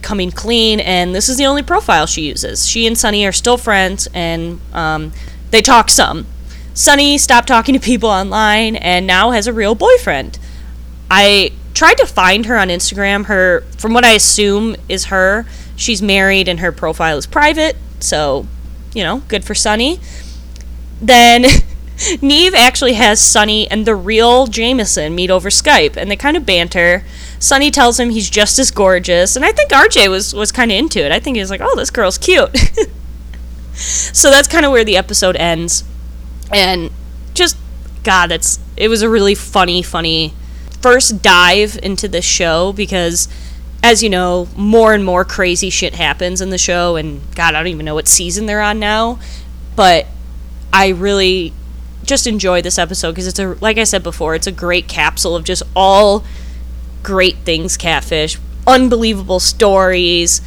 coming 0.03 0.31
clean, 0.31 0.81
and 0.81 1.15
this 1.15 1.29
is 1.29 1.37
the 1.37 1.47
only 1.47 1.63
profile 1.63 2.07
she 2.07 2.23
uses. 2.23 2.67
She 2.67 2.87
and 2.87 2.99
Sunny 2.99 3.27
are 3.27 3.33
still 3.33 3.57
friends, 3.57 4.09
and 4.13 4.61
um, 4.73 5.13
they 5.51 5.63
talk 5.63 5.91
some. 5.91 6.27
Sunny 6.75 7.19
stopped 7.19 7.49
talking 7.49 7.75
to 7.75 7.81
people 7.81 8.09
online 8.09 8.77
and 8.77 9.07
now 9.07 9.31
has 9.31 9.47
a 9.47 9.53
real 9.53 9.75
boyfriend. 9.75 10.39
I 11.11 11.53
tried 11.75 11.99
to 11.99 12.07
find 12.07 12.47
her 12.47 12.57
on 12.57 12.69
Instagram. 12.69 13.27
Her, 13.27 13.63
from 13.77 13.93
what 13.93 14.05
I 14.05 14.13
assume 14.13 14.77
is 14.89 15.07
her, 15.07 15.47
she's 15.77 16.01
married 16.01 16.49
and 16.49 16.61
her 16.61 16.73
profile 16.73 17.19
is 17.19 17.27
private. 17.27 17.77
So, 18.01 18.47
you 18.95 19.03
know, 19.03 19.19
good 19.29 19.45
for 19.45 19.55
Sunny. 19.55 20.01
then 21.01 21.45
Nev 22.23 22.55
actually 22.55 22.95
has 22.95 23.21
Sunny 23.21 23.71
and 23.71 23.87
the 23.87 23.95
real 23.95 24.47
Jamison 24.47 25.15
meet 25.15 25.31
over 25.31 25.51
Skype, 25.51 25.97
and 25.97 26.11
they 26.11 26.17
kind 26.17 26.37
of 26.37 26.47
banter. 26.47 27.05
Sunny 27.39 27.71
tells 27.71 27.99
him 27.99 28.11
he's 28.11 28.31
just 28.31 28.59
as 28.59 28.71
gorgeous, 28.71 29.37
and 29.37 29.45
I 29.45 29.53
think 29.53 29.71
RJ 29.71 30.09
was 30.09 30.35
was 30.35 30.53
kind 30.53 30.71
of 30.71 30.79
into 30.79 31.05
it. 31.05 31.13
I 31.13 31.21
think 31.21 31.37
he 31.37 31.41
was 31.41 31.51
like, 31.51 31.61
"Oh, 31.63 31.77
this 31.77 31.91
girl's 31.91 32.19
cute." 32.19 32.57
so 33.75 34.31
that's 34.31 34.49
kind 34.49 34.65
of 34.65 34.73
where 34.73 34.85
the 34.85 34.97
episode 34.97 35.37
ends, 35.37 35.85
and 36.53 36.91
just 37.35 37.57
God, 38.03 38.33
it's 38.33 38.59
it 38.77 38.89
was 38.89 39.03
a 39.03 39.09
really 39.09 39.35
funny, 39.35 39.83
funny 39.83 40.35
first 40.81 41.23
dive 41.23 41.79
into 41.83 42.09
the 42.09 42.21
show 42.21 42.73
because 42.73 43.29
as 43.85 44.03
you 44.03 44.09
know, 44.09 44.49
more 44.57 44.95
and 44.95 45.05
more 45.05 45.25
crazy 45.25 45.71
shit 45.71 45.95
happens 45.95 46.41
in 46.41 46.51
the 46.51 46.59
show, 46.59 46.97
and 46.97 47.21
God, 47.35 47.55
I 47.55 47.59
don't 47.59 47.69
even 47.69 47.85
know 47.85 47.95
what 47.95 48.07
season 48.07 48.47
they're 48.47 48.61
on 48.61 48.79
now, 48.79 49.19
but 49.75 50.07
I 50.73 50.89
really 50.89 51.53
just 52.05 52.27
enjoy 52.27 52.63
this 52.63 52.79
episode 52.79 53.13
because 53.13 53.27
it's 53.27 53.39
a 53.39 53.57
like 53.61 53.79
I 53.79 53.85
said 53.85 54.03
before, 54.03 54.35
it's 54.35 54.47
a 54.47 54.53
great 54.53 54.89
capsule 54.89 55.37
of 55.37 55.45
just 55.45 55.63
all 55.75 56.25
great 57.03 57.39
things 57.39 57.77
catfish, 57.77 58.39
unbelievable 58.67 59.41
stories, 59.41 60.41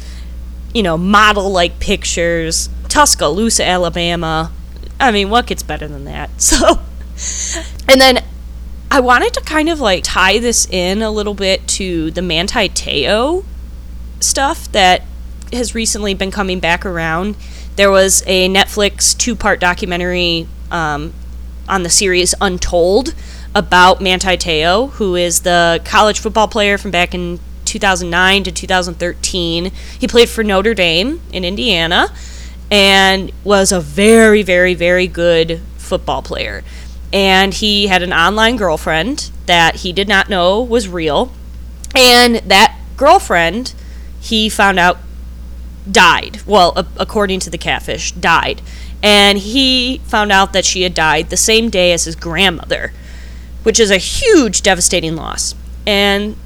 you 0.74 0.82
know, 0.82 0.96
model 0.96 1.50
like 1.50 1.80
pictures, 1.80 2.68
Tuscaloosa, 2.88 3.66
Alabama. 3.66 4.52
I 4.98 5.10
mean, 5.10 5.28
what 5.30 5.46
gets 5.46 5.62
better 5.62 5.88
than 5.88 6.04
that? 6.04 6.30
So 6.38 6.80
and 7.88 7.98
then 7.98 8.22
I 8.90 9.00
wanted 9.00 9.32
to 9.34 9.40
kind 9.40 9.68
of 9.68 9.80
like 9.80 10.04
tie 10.04 10.38
this 10.38 10.66
in 10.68 11.00
a 11.02 11.10
little 11.10 11.34
bit 11.34 11.66
to 11.68 12.10
the 12.10 12.20
Manti 12.20 12.68
Te'o 12.68 13.44
stuff 14.20 14.70
that 14.72 15.02
has 15.52 15.74
recently 15.74 16.14
been 16.14 16.30
coming 16.30 16.60
back 16.60 16.84
around. 16.84 17.36
There 17.76 17.90
was 17.90 18.22
a 18.26 18.48
Netflix 18.48 19.16
two 19.16 19.34
part 19.34 19.60
documentary 19.60 20.46
um, 20.70 21.12
on 21.68 21.82
the 21.82 21.90
series 21.90 22.34
Untold 22.40 23.14
about 23.54 24.00
Manti 24.00 24.36
Te'o, 24.36 24.90
who 24.92 25.14
is 25.14 25.40
the 25.42 25.80
college 25.84 26.20
football 26.20 26.48
player 26.48 26.78
from 26.78 26.90
back 26.90 27.14
in 27.14 27.40
2009 27.64 28.44
to 28.44 28.52
2013. 28.52 29.72
He 29.98 30.06
played 30.08 30.28
for 30.28 30.44
Notre 30.44 30.74
Dame 30.74 31.20
in 31.32 31.44
Indiana 31.44 32.12
and 32.70 33.32
was 33.44 33.72
a 33.72 33.80
very, 33.80 34.42
very, 34.42 34.74
very 34.74 35.06
good 35.06 35.60
football 35.76 36.22
player. 36.22 36.64
And 37.12 37.54
he 37.54 37.86
had 37.86 38.02
an 38.02 38.12
online 38.12 38.56
girlfriend 38.56 39.30
that 39.46 39.76
he 39.76 39.92
did 39.92 40.08
not 40.08 40.28
know 40.28 40.62
was 40.62 40.88
real. 40.88 41.32
And 41.94 42.36
that 42.36 42.76
girlfriend, 42.96 43.74
he 44.20 44.48
found 44.48 44.78
out 44.78 44.98
died. 45.90 46.40
Well, 46.46 46.72
a- 46.76 46.86
according 46.96 47.40
to 47.40 47.50
the 47.50 47.58
catfish, 47.58 48.12
died. 48.12 48.60
And 49.02 49.38
he 49.38 49.98
found 50.04 50.32
out 50.32 50.52
that 50.52 50.64
she 50.64 50.82
had 50.82 50.94
died 50.94 51.30
the 51.30 51.36
same 51.36 51.70
day 51.70 51.92
as 51.92 52.04
his 52.04 52.16
grandmother, 52.16 52.92
which 53.62 53.78
is 53.78 53.90
a 53.90 53.98
huge, 53.98 54.62
devastating 54.62 55.16
loss. 55.16 55.54
And 55.86 56.36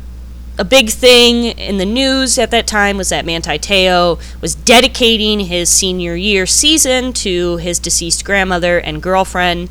a 0.58 0.64
big 0.64 0.90
thing 0.90 1.44
in 1.58 1.78
the 1.78 1.86
news 1.86 2.38
at 2.38 2.50
that 2.50 2.66
time 2.66 2.98
was 2.98 3.08
that 3.08 3.24
Manti 3.24 3.58
Te'o 3.58 4.20
was 4.42 4.54
dedicating 4.54 5.40
his 5.40 5.70
senior 5.70 6.14
year 6.14 6.44
season 6.44 7.14
to 7.14 7.56
his 7.56 7.78
deceased 7.78 8.26
grandmother 8.26 8.78
and 8.78 9.02
girlfriend. 9.02 9.70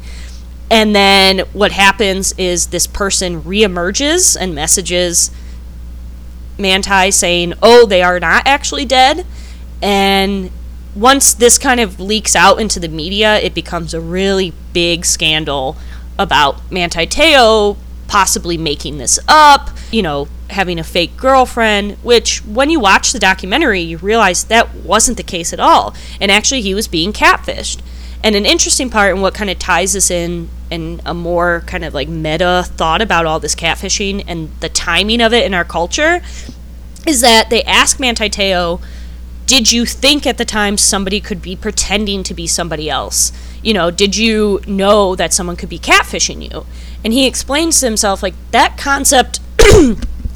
And 0.71 0.95
then 0.95 1.39
what 1.53 1.71
happens 1.73 2.33
is 2.39 2.67
this 2.67 2.87
person 2.87 3.43
reemerges 3.43 4.35
and 4.39 4.55
messages 4.55 5.29
Manti 6.57 7.11
saying, 7.11 7.53
Oh, 7.61 7.85
they 7.85 8.01
are 8.01 8.19
not 8.19 8.47
actually 8.47 8.85
dead. 8.85 9.25
And 9.81 10.49
once 10.95 11.33
this 11.33 11.57
kind 11.57 11.79
of 11.79 11.99
leaks 11.99 12.35
out 12.35 12.59
into 12.59 12.79
the 12.79 12.87
media, 12.87 13.39
it 13.39 13.53
becomes 13.53 13.93
a 13.93 14.01
really 14.01 14.53
big 14.73 15.05
scandal 15.05 15.77
about 16.17 16.71
Manti 16.71 17.05
Te'o 17.05 17.77
possibly 18.07 18.57
making 18.57 18.97
this 18.97 19.19
up, 19.27 19.69
you 19.91 20.01
know, 20.01 20.27
having 20.49 20.79
a 20.79 20.83
fake 20.83 21.15
girlfriend, 21.15 21.93
which 22.03 22.43
when 22.43 22.69
you 22.69 22.79
watch 22.79 23.13
the 23.13 23.19
documentary, 23.19 23.81
you 23.81 23.97
realize 23.99 24.45
that 24.45 24.73
wasn't 24.73 25.15
the 25.15 25.23
case 25.23 25.53
at 25.53 25.59
all. 25.59 25.93
And 26.19 26.31
actually, 26.31 26.61
he 26.61 26.73
was 26.73 26.87
being 26.87 27.13
catfished. 27.13 27.81
And 28.23 28.35
an 28.35 28.45
interesting 28.45 28.89
part, 28.89 29.13
and 29.13 29.21
what 29.21 29.33
kind 29.33 29.49
of 29.49 29.59
ties 29.59 29.93
this 29.93 30.11
in, 30.11 30.49
and 30.71 31.01
a 31.05 31.13
more 31.13 31.63
kind 31.67 31.85
of 31.85 31.93
like 31.93 32.09
meta 32.09 32.63
thought 32.65 33.01
about 33.01 33.25
all 33.25 33.39
this 33.39 33.55
catfishing 33.55 34.23
and 34.27 34.49
the 34.59 34.69
timing 34.69 35.21
of 35.21 35.31
it 35.33 35.45
in 35.45 35.53
our 35.53 35.63
culture, 35.63 36.21
is 37.07 37.21
that 37.21 37.49
they 37.49 37.63
ask 37.63 37.99
Manti 37.99 38.29
Te'o 38.29 38.81
did 39.49 39.71
you 39.71 39.83
think 39.83 40.27
at 40.27 40.37
the 40.37 40.45
time 40.45 40.77
somebody 40.77 41.19
could 41.19 41.41
be 41.41 41.55
pretending 41.55 42.21
to 42.21 42.35
be 42.35 42.45
somebody 42.45 42.87
else? 42.87 43.31
You 43.63 43.73
know, 43.73 43.89
did 43.89 44.15
you 44.15 44.61
know 44.67 45.15
that 45.15 45.33
someone 45.33 45.55
could 45.55 45.69
be 45.69 45.79
catfishing 45.79 46.47
you? 46.47 46.67
And 47.03 47.13
he 47.13 47.25
explains 47.25 47.79
to 47.79 47.87
himself 47.87 48.21
like 48.21 48.35
that 48.51 48.77
concept 48.77 49.39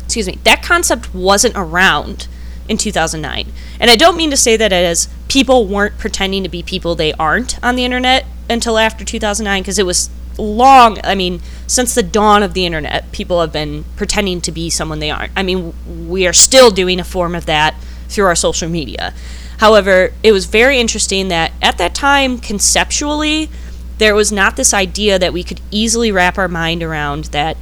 excuse 0.04 0.26
me, 0.26 0.40
that 0.46 0.64
concept 0.64 1.14
wasn't 1.14 1.54
around 1.56 2.28
in 2.68 2.78
2009. 2.78 3.54
And 3.80 3.92
I 3.92 3.96
don't 3.96 4.18
mean 4.18 4.32
to 4.32 4.38
say 4.38 4.58
that 4.58 4.74
as 4.74 5.08
people 5.28 5.68
weren't 5.68 6.00
pretending 6.00 6.42
to 6.42 6.50
be 6.50 6.64
people 6.64 6.96
they 6.96 7.14
aren't 7.14 7.64
on 7.64 7.76
the 7.76 7.86
internet 7.86 8.26
until 8.50 8.80
after 8.80 9.06
2009 9.06 9.62
because 9.62 9.78
it 9.78 9.86
was 9.86 10.10
long 10.40 10.98
i 11.04 11.14
mean 11.14 11.40
since 11.68 11.94
the 11.94 12.02
dawn 12.02 12.42
of 12.42 12.56
the 12.56 12.66
internet 12.66 13.12
people 13.12 13.40
have 13.40 13.54
been 13.54 13.86
pretending 13.96 14.42
to 14.42 14.52
be 14.52 14.68
someone 14.68 14.98
they 14.98 15.12
aren't 15.12 15.32
i 15.36 15.44
mean 15.44 15.72
we 16.10 16.26
are 16.26 16.34
still 16.34 16.72
doing 16.72 17.00
a 17.00 17.04
form 17.04 17.36
of 17.36 17.46
that 17.46 17.76
through 18.14 18.26
our 18.26 18.36
social 18.36 18.70
media. 18.70 19.14
However, 19.58 20.14
it 20.24 20.32
was 20.32 20.46
very 20.46 20.80
interesting 20.80 21.28
that 21.30 21.52
at 21.62 21.78
that 21.78 21.96
time, 21.96 22.38
conceptually, 22.38 23.50
there 23.98 24.16
was 24.16 24.32
not 24.32 24.56
this 24.56 24.74
idea 24.74 25.20
that 25.20 25.34
we 25.34 25.44
could 25.44 25.62
easily 25.72 26.12
wrap 26.12 26.38
our 26.38 26.48
mind 26.48 26.84
around 26.84 27.26
that 27.26 27.58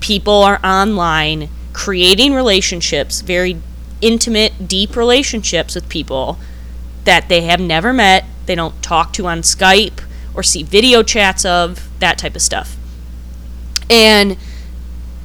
people 0.00 0.42
are 0.42 0.60
online 0.64 1.48
creating 1.72 2.34
relationships, 2.34 3.20
very 3.20 3.60
intimate, 4.00 4.66
deep 4.66 4.96
relationships 4.96 5.74
with 5.74 5.88
people 5.88 6.38
that 7.04 7.28
they 7.28 7.42
have 7.42 7.60
never 7.60 7.92
met, 7.92 8.24
they 8.46 8.54
don't 8.54 8.82
talk 8.82 9.12
to 9.12 9.26
on 9.26 9.42
Skype 9.42 10.02
or 10.34 10.42
see 10.42 10.62
video 10.62 11.02
chats 11.02 11.44
of, 11.44 11.88
that 12.00 12.18
type 12.18 12.34
of 12.34 12.42
stuff. 12.42 12.76
And 13.88 14.36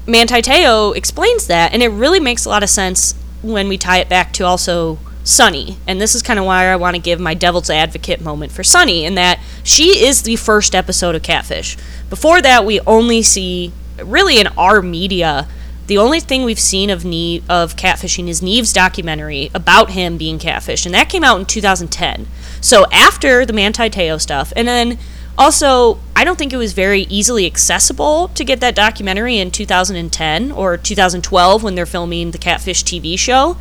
Manti 0.07 0.41
Te'o 0.41 0.95
explains 0.95 1.47
that, 1.47 1.73
and 1.73 1.81
it 1.81 1.89
really 1.89 2.19
makes 2.19 2.45
a 2.45 2.49
lot 2.49 2.63
of 2.63 2.69
sense 2.69 3.15
when 3.45 3.67
we 3.67 3.77
tie 3.77 3.99
it 3.99 4.09
back 4.09 4.33
to 4.33 4.45
also 4.45 4.97
Sunny. 5.23 5.77
And 5.87 5.99
this 5.99 6.15
is 6.15 6.21
kind 6.21 6.39
of 6.39 6.45
why 6.45 6.67
I 6.67 6.75
want 6.75 6.95
to 6.95 7.01
give 7.01 7.19
my 7.19 7.33
devil's 7.33 7.69
advocate 7.69 8.21
moment 8.21 8.51
for 8.51 8.63
Sunny, 8.63 9.05
in 9.05 9.15
that 9.15 9.39
she 9.63 10.05
is 10.05 10.21
the 10.21 10.35
first 10.35 10.75
episode 10.75 11.15
of 11.15 11.23
Catfish. 11.23 11.77
Before 12.09 12.41
that, 12.41 12.65
we 12.65 12.79
only 12.81 13.21
see 13.23 13.73
really 14.03 14.39
in 14.39 14.47
our 14.57 14.81
media, 14.81 15.47
the 15.87 15.97
only 15.97 16.19
thing 16.19 16.43
we've 16.43 16.59
seen 16.59 16.89
of 16.89 17.05
of 17.05 17.75
catfishing 17.75 18.27
is 18.27 18.41
Nev's 18.41 18.73
documentary 18.73 19.51
about 19.53 19.91
him 19.91 20.17
being 20.17 20.39
catfished, 20.39 20.85
and 20.85 20.95
that 20.95 21.09
came 21.09 21.23
out 21.23 21.39
in 21.39 21.45
2010. 21.45 22.27
So 22.61 22.85
after 22.91 23.45
the 23.45 23.53
Manti 23.53 23.89
Te'o 23.89 24.19
stuff, 24.19 24.51
and 24.55 24.67
then 24.67 24.97
also 25.37 25.99
I 26.15 26.23
don't 26.23 26.37
think 26.37 26.53
it 26.53 26.57
was 26.57 26.73
very 26.73 27.01
easily 27.03 27.45
accessible 27.45 28.29
to 28.29 28.43
get 28.43 28.59
that 28.61 28.75
documentary 28.75 29.37
in 29.37 29.51
2010 29.51 30.51
or 30.51 30.77
2012 30.77 31.63
when 31.63 31.75
they're 31.75 31.85
filming 31.85 32.31
the 32.31 32.37
Catfish 32.37 32.83
TV 32.83 33.17
show. 33.19 33.57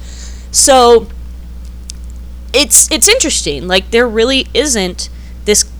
So 0.51 1.09
it's 2.53 2.91
it's 2.91 3.09
interesting. 3.09 3.67
Like 3.67 3.91
there 3.91 4.09
really 4.09 4.47
isn't 4.55 5.09
this 5.45 5.71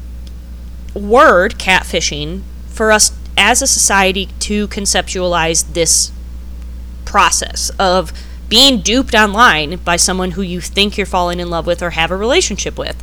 word 0.95 1.55
catfishing 1.55 2.43
for 2.69 2.93
us 2.93 3.13
as 3.37 3.63
a 3.63 3.67
society 3.67 4.29
to 4.41 4.69
conceptualize 4.69 5.73
this 5.73 6.13
process 7.05 7.71
of 7.79 8.13
being 8.49 8.81
duped 8.81 9.15
online 9.15 9.77
by 9.77 9.97
someone 9.97 10.33
who 10.33 10.43
you 10.43 10.61
think 10.61 10.97
you're 10.97 11.07
falling 11.07 11.41
in 11.41 11.51
love 11.51 11.67
with 11.67 11.83
or 11.83 11.91
have 11.91 12.11
a 12.11 12.17
relationship 12.17 12.79
with. 12.79 12.97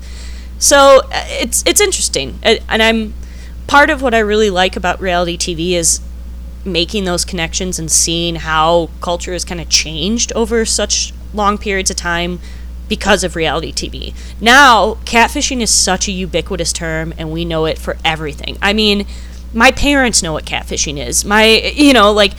So 0.62 1.02
uh, 1.12 1.26
it's 1.28 1.64
it's 1.66 1.82
interesting, 1.82 2.40
and 2.44 2.84
I'm 2.84 3.16
part 3.66 3.90
of 3.90 4.04
what 4.04 4.14
I 4.14 4.20
really 4.20 4.52
like 4.52 4.76
about 4.76 5.02
reality 5.02 5.36
TV 5.36 5.72
is 5.72 6.02
making 6.64 7.06
those 7.06 7.26
connections 7.26 7.80
and 7.80 7.90
seeing 7.90 8.36
how 8.36 8.92
culture 9.02 9.34
has 9.34 9.44
kind 9.44 9.60
of 9.60 9.70
changed 9.70 10.32
over 10.34 10.64
such 10.64 11.14
long 11.34 11.58
periods 11.58 11.90
of 11.90 11.98
time 11.98 12.40
because 12.88 13.24
of 13.24 13.36
reality 13.36 13.72
TV. 13.72 14.14
Now, 14.40 14.96
catfishing 15.06 15.62
is 15.62 15.72
such 15.72 16.08
a 16.08 16.12
ubiquitous 16.12 16.72
term 16.72 17.12
and 17.18 17.32
we 17.32 17.44
know 17.44 17.66
it 17.66 17.80
for 17.80 17.98
everything. 18.06 18.60
I 18.62 18.74
mean, 18.74 19.08
my 19.56 19.72
parents 19.72 20.22
know 20.22 20.34
what 20.34 20.46
catfishing 20.46 21.04
is. 21.04 21.26
My, 21.26 21.46
you 21.74 21.94
know, 21.94 22.12
like 22.12 22.34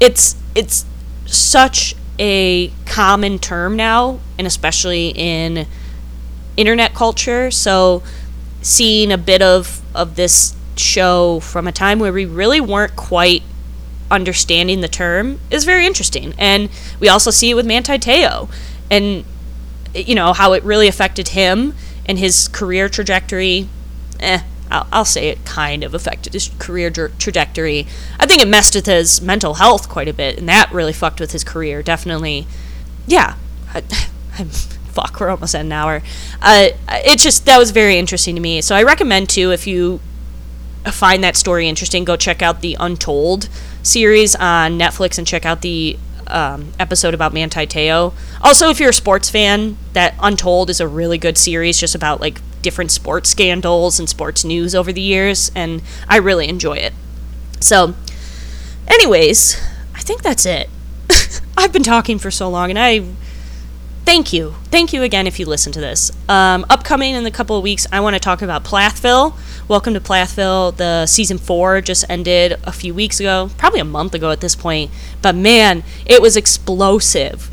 it's 0.00 0.34
it's 0.54 0.86
such 1.26 1.94
a 2.18 2.68
common 2.86 3.38
term 3.38 3.76
now 3.76 4.20
and 4.38 4.46
especially 4.46 5.08
in 5.08 5.66
internet 6.56 6.94
culture. 6.94 7.50
So 7.50 8.02
seeing 8.62 9.12
a 9.12 9.18
bit 9.18 9.42
of 9.42 9.80
of 9.94 10.16
this 10.16 10.54
show 10.76 11.40
from 11.40 11.66
a 11.66 11.72
time 11.72 11.98
where 11.98 12.12
we 12.12 12.24
really 12.24 12.60
weren't 12.60 12.96
quite 12.96 13.42
understanding 14.10 14.80
the 14.80 14.88
term 14.88 15.40
is 15.50 15.64
very 15.64 15.86
interesting. 15.86 16.34
And 16.38 16.68
we 17.00 17.08
also 17.08 17.30
see 17.30 17.50
it 17.50 17.54
with 17.54 17.66
Manti 17.66 17.98
Te'o. 17.98 18.48
And 18.90 19.24
you 19.94 20.14
know, 20.14 20.32
how 20.32 20.52
it 20.52 20.62
really 20.62 20.88
affected 20.88 21.28
him 21.28 21.74
and 22.06 22.18
his 22.18 22.48
career 22.48 22.88
trajectory. 22.88 23.68
Eh, 24.20 24.40
I'll, 24.70 24.86
I'll 24.92 25.04
say 25.04 25.28
it 25.28 25.44
kind 25.44 25.84
of 25.84 25.94
affected 25.94 26.32
his 26.32 26.50
career 26.58 26.90
tra- 26.90 27.10
trajectory. 27.10 27.86
I 28.18 28.26
think 28.26 28.42
it 28.42 28.48
messed 28.48 28.74
with 28.74 28.86
his 28.86 29.20
mental 29.20 29.54
health 29.54 29.88
quite 29.88 30.08
a 30.08 30.12
bit, 30.12 30.38
and 30.38 30.48
that 30.48 30.72
really 30.72 30.92
fucked 30.92 31.20
with 31.20 31.32
his 31.32 31.44
career. 31.44 31.82
Definitely, 31.82 32.46
yeah. 33.06 33.36
I, 33.72 33.82
I'm, 34.38 34.50
fuck, 34.96 35.20
we're 35.20 35.28
almost 35.28 35.54
at 35.54 35.60
an 35.60 35.72
hour. 35.72 36.02
Uh, 36.40 36.68
it 36.88 37.18
just 37.18 37.44
that 37.44 37.58
was 37.58 37.70
very 37.70 37.98
interesting 37.98 38.34
to 38.34 38.40
me. 38.40 38.62
So 38.62 38.74
I 38.74 38.82
recommend 38.82 39.28
too 39.28 39.52
if 39.52 39.66
you 39.66 40.00
find 40.86 41.22
that 41.22 41.36
story 41.36 41.68
interesting, 41.68 42.04
go 42.04 42.16
check 42.16 42.40
out 42.42 42.62
the 42.62 42.76
Untold 42.80 43.48
series 43.82 44.34
on 44.34 44.78
Netflix 44.78 45.18
and 45.18 45.26
check 45.26 45.44
out 45.44 45.60
the 45.60 45.98
um, 46.28 46.72
episode 46.80 47.12
about 47.12 47.34
Manti 47.34 47.66
Te'o. 47.66 48.14
Also, 48.40 48.70
if 48.70 48.80
you're 48.80 48.90
a 48.90 48.94
sports 48.94 49.28
fan, 49.28 49.76
that 49.92 50.14
Untold 50.20 50.70
is 50.70 50.80
a 50.80 50.88
really 50.88 51.18
good 51.18 51.36
series 51.36 51.78
just 51.78 51.94
about 51.94 52.20
like 52.20 52.40
different 52.62 52.90
sports 52.90 53.28
scandals 53.30 53.98
and 53.98 54.08
sports 54.08 54.44
news 54.44 54.74
over 54.74 54.92
the 54.92 55.02
years, 55.02 55.52
and 55.54 55.82
I 56.08 56.16
really 56.16 56.48
enjoy 56.48 56.78
it. 56.78 56.94
So, 57.60 57.94
anyways, 58.88 59.60
I 59.94 60.00
think 60.00 60.22
that's 60.22 60.46
it. 60.46 60.70
I've 61.56 61.72
been 61.72 61.82
talking 61.82 62.18
for 62.18 62.30
so 62.30 62.48
long, 62.48 62.70
and 62.70 62.78
I 62.78 63.04
thank 64.06 64.32
you. 64.32 64.54
Thank 64.66 64.92
you 64.92 65.02
again 65.02 65.26
if 65.26 65.38
you 65.38 65.46
listen 65.46 65.72
to 65.72 65.80
this. 65.80 66.10
Um, 66.28 66.64
upcoming 66.70 67.14
in 67.14 67.26
a 67.26 67.30
couple 67.30 67.56
of 67.56 67.62
weeks, 67.62 67.86
I 67.92 68.00
want 68.00 68.14
to 68.14 68.20
talk 68.20 68.40
about 68.40 68.64
Plathville. 68.64 69.36
Welcome 69.68 69.94
to 69.94 70.00
Plathville. 70.00 70.76
The 70.76 71.06
season 71.06 71.36
four 71.36 71.80
just 71.80 72.04
ended 72.08 72.58
a 72.64 72.72
few 72.72 72.94
weeks 72.94 73.18
ago, 73.18 73.50
probably 73.58 73.80
a 73.80 73.84
month 73.84 74.14
ago 74.14 74.30
at 74.30 74.40
this 74.40 74.54
point. 74.54 74.92
But 75.20 75.34
man, 75.34 75.82
it 76.06 76.22
was 76.22 76.36
explosive. 76.36 77.50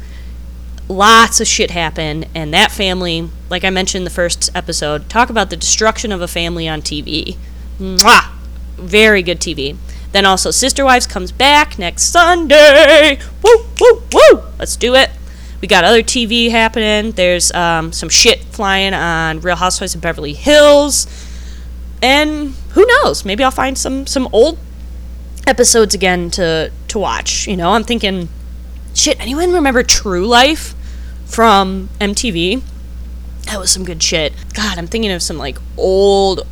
Lots 0.88 1.42
of 1.42 1.48
shit 1.48 1.72
happened, 1.72 2.28
and 2.36 2.54
that 2.54 2.72
family, 2.72 3.30
like 3.50 3.64
I 3.64 3.70
mentioned 3.72 4.02
in 4.02 4.06
the 4.06 4.12
first 4.12 4.52
episode, 4.56 5.10
talk 5.10 5.30
about 5.30 5.50
the 5.50 5.58
destruction 5.58 6.12
of 6.12 6.22
a 6.22 6.28
family 6.28 6.68
on 6.68 6.82
TV. 6.82 7.36
Mwah! 7.80 8.30
Very 8.76 9.24
good 9.24 9.40
TV. 9.40 9.76
Then 10.12 10.26
also, 10.26 10.52
Sister 10.52 10.86
Wives 10.86 11.08
comes 11.08 11.32
back 11.32 11.80
next 11.80 12.04
Sunday. 12.04 13.18
Woo, 13.42 13.66
woo, 13.82 14.04
woo! 14.14 14.44
Let's 14.60 14.76
do 14.76 14.94
it. 14.94 15.10
We 15.64 15.68
got 15.68 15.86
other 15.86 16.04
TV 16.04 16.52
happening. 16.52 17.14
There's 17.14 17.50
um, 17.54 17.94
some 17.94 18.10
shit 18.10 18.44
flying 18.44 18.94
on 18.94 19.40
Real 19.40 19.56
Housewives 19.56 19.96
of 19.96 20.02
Beverly 20.02 20.34
Hills, 20.34 21.08
and 22.02 22.50
who 22.72 22.86
knows? 22.86 23.24
Maybe 23.24 23.46
I'll 23.46 23.50
find 23.50 23.78
some 23.78 24.06
some 24.06 24.28
old 24.34 24.58
episodes 25.48 25.96
again 25.96 26.30
to 26.32 26.70
to 26.90 27.00
watch. 27.00 27.48
You 27.48 27.56
know, 27.56 27.72
I'm 27.72 27.86
thinking, 27.86 28.28
shit. 28.94 29.18
Anyone 29.22 29.54
remember 29.54 29.84
True 29.84 30.28
Life 30.28 30.76
from 31.26 31.88
MTV? 32.02 32.62
That 33.44 33.58
was 33.58 33.72
some 33.72 33.86
good 33.86 34.04
shit. 34.04 34.34
God, 34.54 34.78
I'm 34.78 34.88
thinking 34.88 35.12
of 35.12 35.22
some 35.22 35.38
like 35.38 35.60
old 35.78 36.46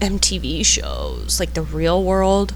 MTV 0.00 0.66
shows, 0.66 1.38
like 1.38 1.54
The 1.54 1.62
Real 1.62 2.02
World, 2.02 2.52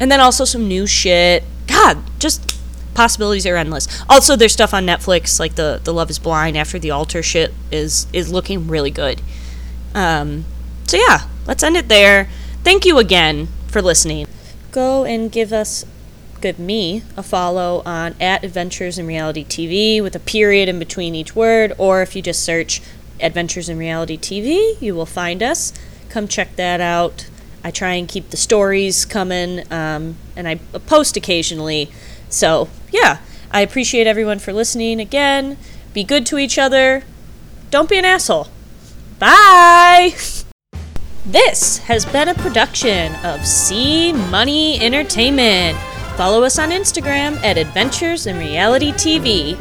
and 0.00 0.10
then 0.10 0.18
also 0.18 0.44
some 0.44 0.66
new 0.66 0.88
shit. 0.88 1.44
God, 1.68 1.98
just 2.18 2.57
possibilities 2.98 3.46
are 3.46 3.54
endless. 3.54 3.86
Also, 4.08 4.34
there's 4.34 4.52
stuff 4.52 4.74
on 4.74 4.84
Netflix 4.84 5.38
like 5.38 5.54
the 5.54 5.80
the 5.84 5.94
Love 5.94 6.10
Is 6.10 6.18
Blind 6.18 6.56
after 6.56 6.80
the 6.80 6.90
altar 6.90 7.22
shit 7.22 7.54
is 7.70 8.08
is 8.12 8.32
looking 8.32 8.66
really 8.66 8.90
good. 8.90 9.22
Um, 9.94 10.44
so 10.88 10.96
yeah, 10.96 11.28
let's 11.46 11.62
end 11.62 11.76
it 11.76 11.86
there. 11.86 12.28
Thank 12.64 12.84
you 12.84 12.98
again 12.98 13.46
for 13.68 13.80
listening. 13.80 14.26
Go 14.72 15.04
and 15.04 15.30
give 15.30 15.52
us 15.52 15.84
give 16.40 16.58
me 16.58 17.04
a 17.16 17.22
follow 17.22 17.82
on 17.86 18.16
at 18.20 18.42
Adventures 18.42 18.98
in 18.98 19.06
Reality 19.06 19.44
TV 19.44 20.02
with 20.02 20.16
a 20.16 20.20
period 20.20 20.68
in 20.68 20.80
between 20.80 21.14
each 21.14 21.36
word, 21.36 21.72
or 21.78 22.02
if 22.02 22.16
you 22.16 22.22
just 22.22 22.42
search 22.42 22.82
Adventures 23.20 23.68
in 23.68 23.78
Reality 23.78 24.18
TV, 24.18 24.74
you 24.80 24.96
will 24.96 25.06
find 25.06 25.40
us. 25.40 25.72
Come 26.08 26.26
check 26.26 26.56
that 26.56 26.80
out. 26.80 27.28
I 27.62 27.70
try 27.70 27.94
and 27.94 28.08
keep 28.08 28.30
the 28.30 28.36
stories 28.36 29.04
coming, 29.04 29.72
um, 29.72 30.16
and 30.34 30.48
I 30.48 30.56
post 30.86 31.16
occasionally. 31.16 31.92
So, 32.28 32.68
yeah, 32.90 33.18
I 33.50 33.60
appreciate 33.60 34.06
everyone 34.06 34.38
for 34.38 34.52
listening 34.52 35.00
again. 35.00 35.56
Be 35.94 36.04
good 36.04 36.26
to 36.26 36.38
each 36.38 36.58
other. 36.58 37.02
Don't 37.70 37.88
be 37.88 37.98
an 37.98 38.04
asshole. 38.04 38.48
Bye! 39.18 40.14
This 41.26 41.76
has 41.80 42.06
been 42.06 42.28
a 42.28 42.34
production 42.34 43.14
of 43.16 43.44
C 43.44 44.14
Money 44.14 44.80
Entertainment. 44.80 45.76
Follow 46.16 46.42
us 46.42 46.58
on 46.58 46.70
Instagram 46.70 47.36
at 47.44 47.58
Adventures 47.58 48.26
in 48.26 48.38
Reality 48.38 48.92
TV 48.92 49.58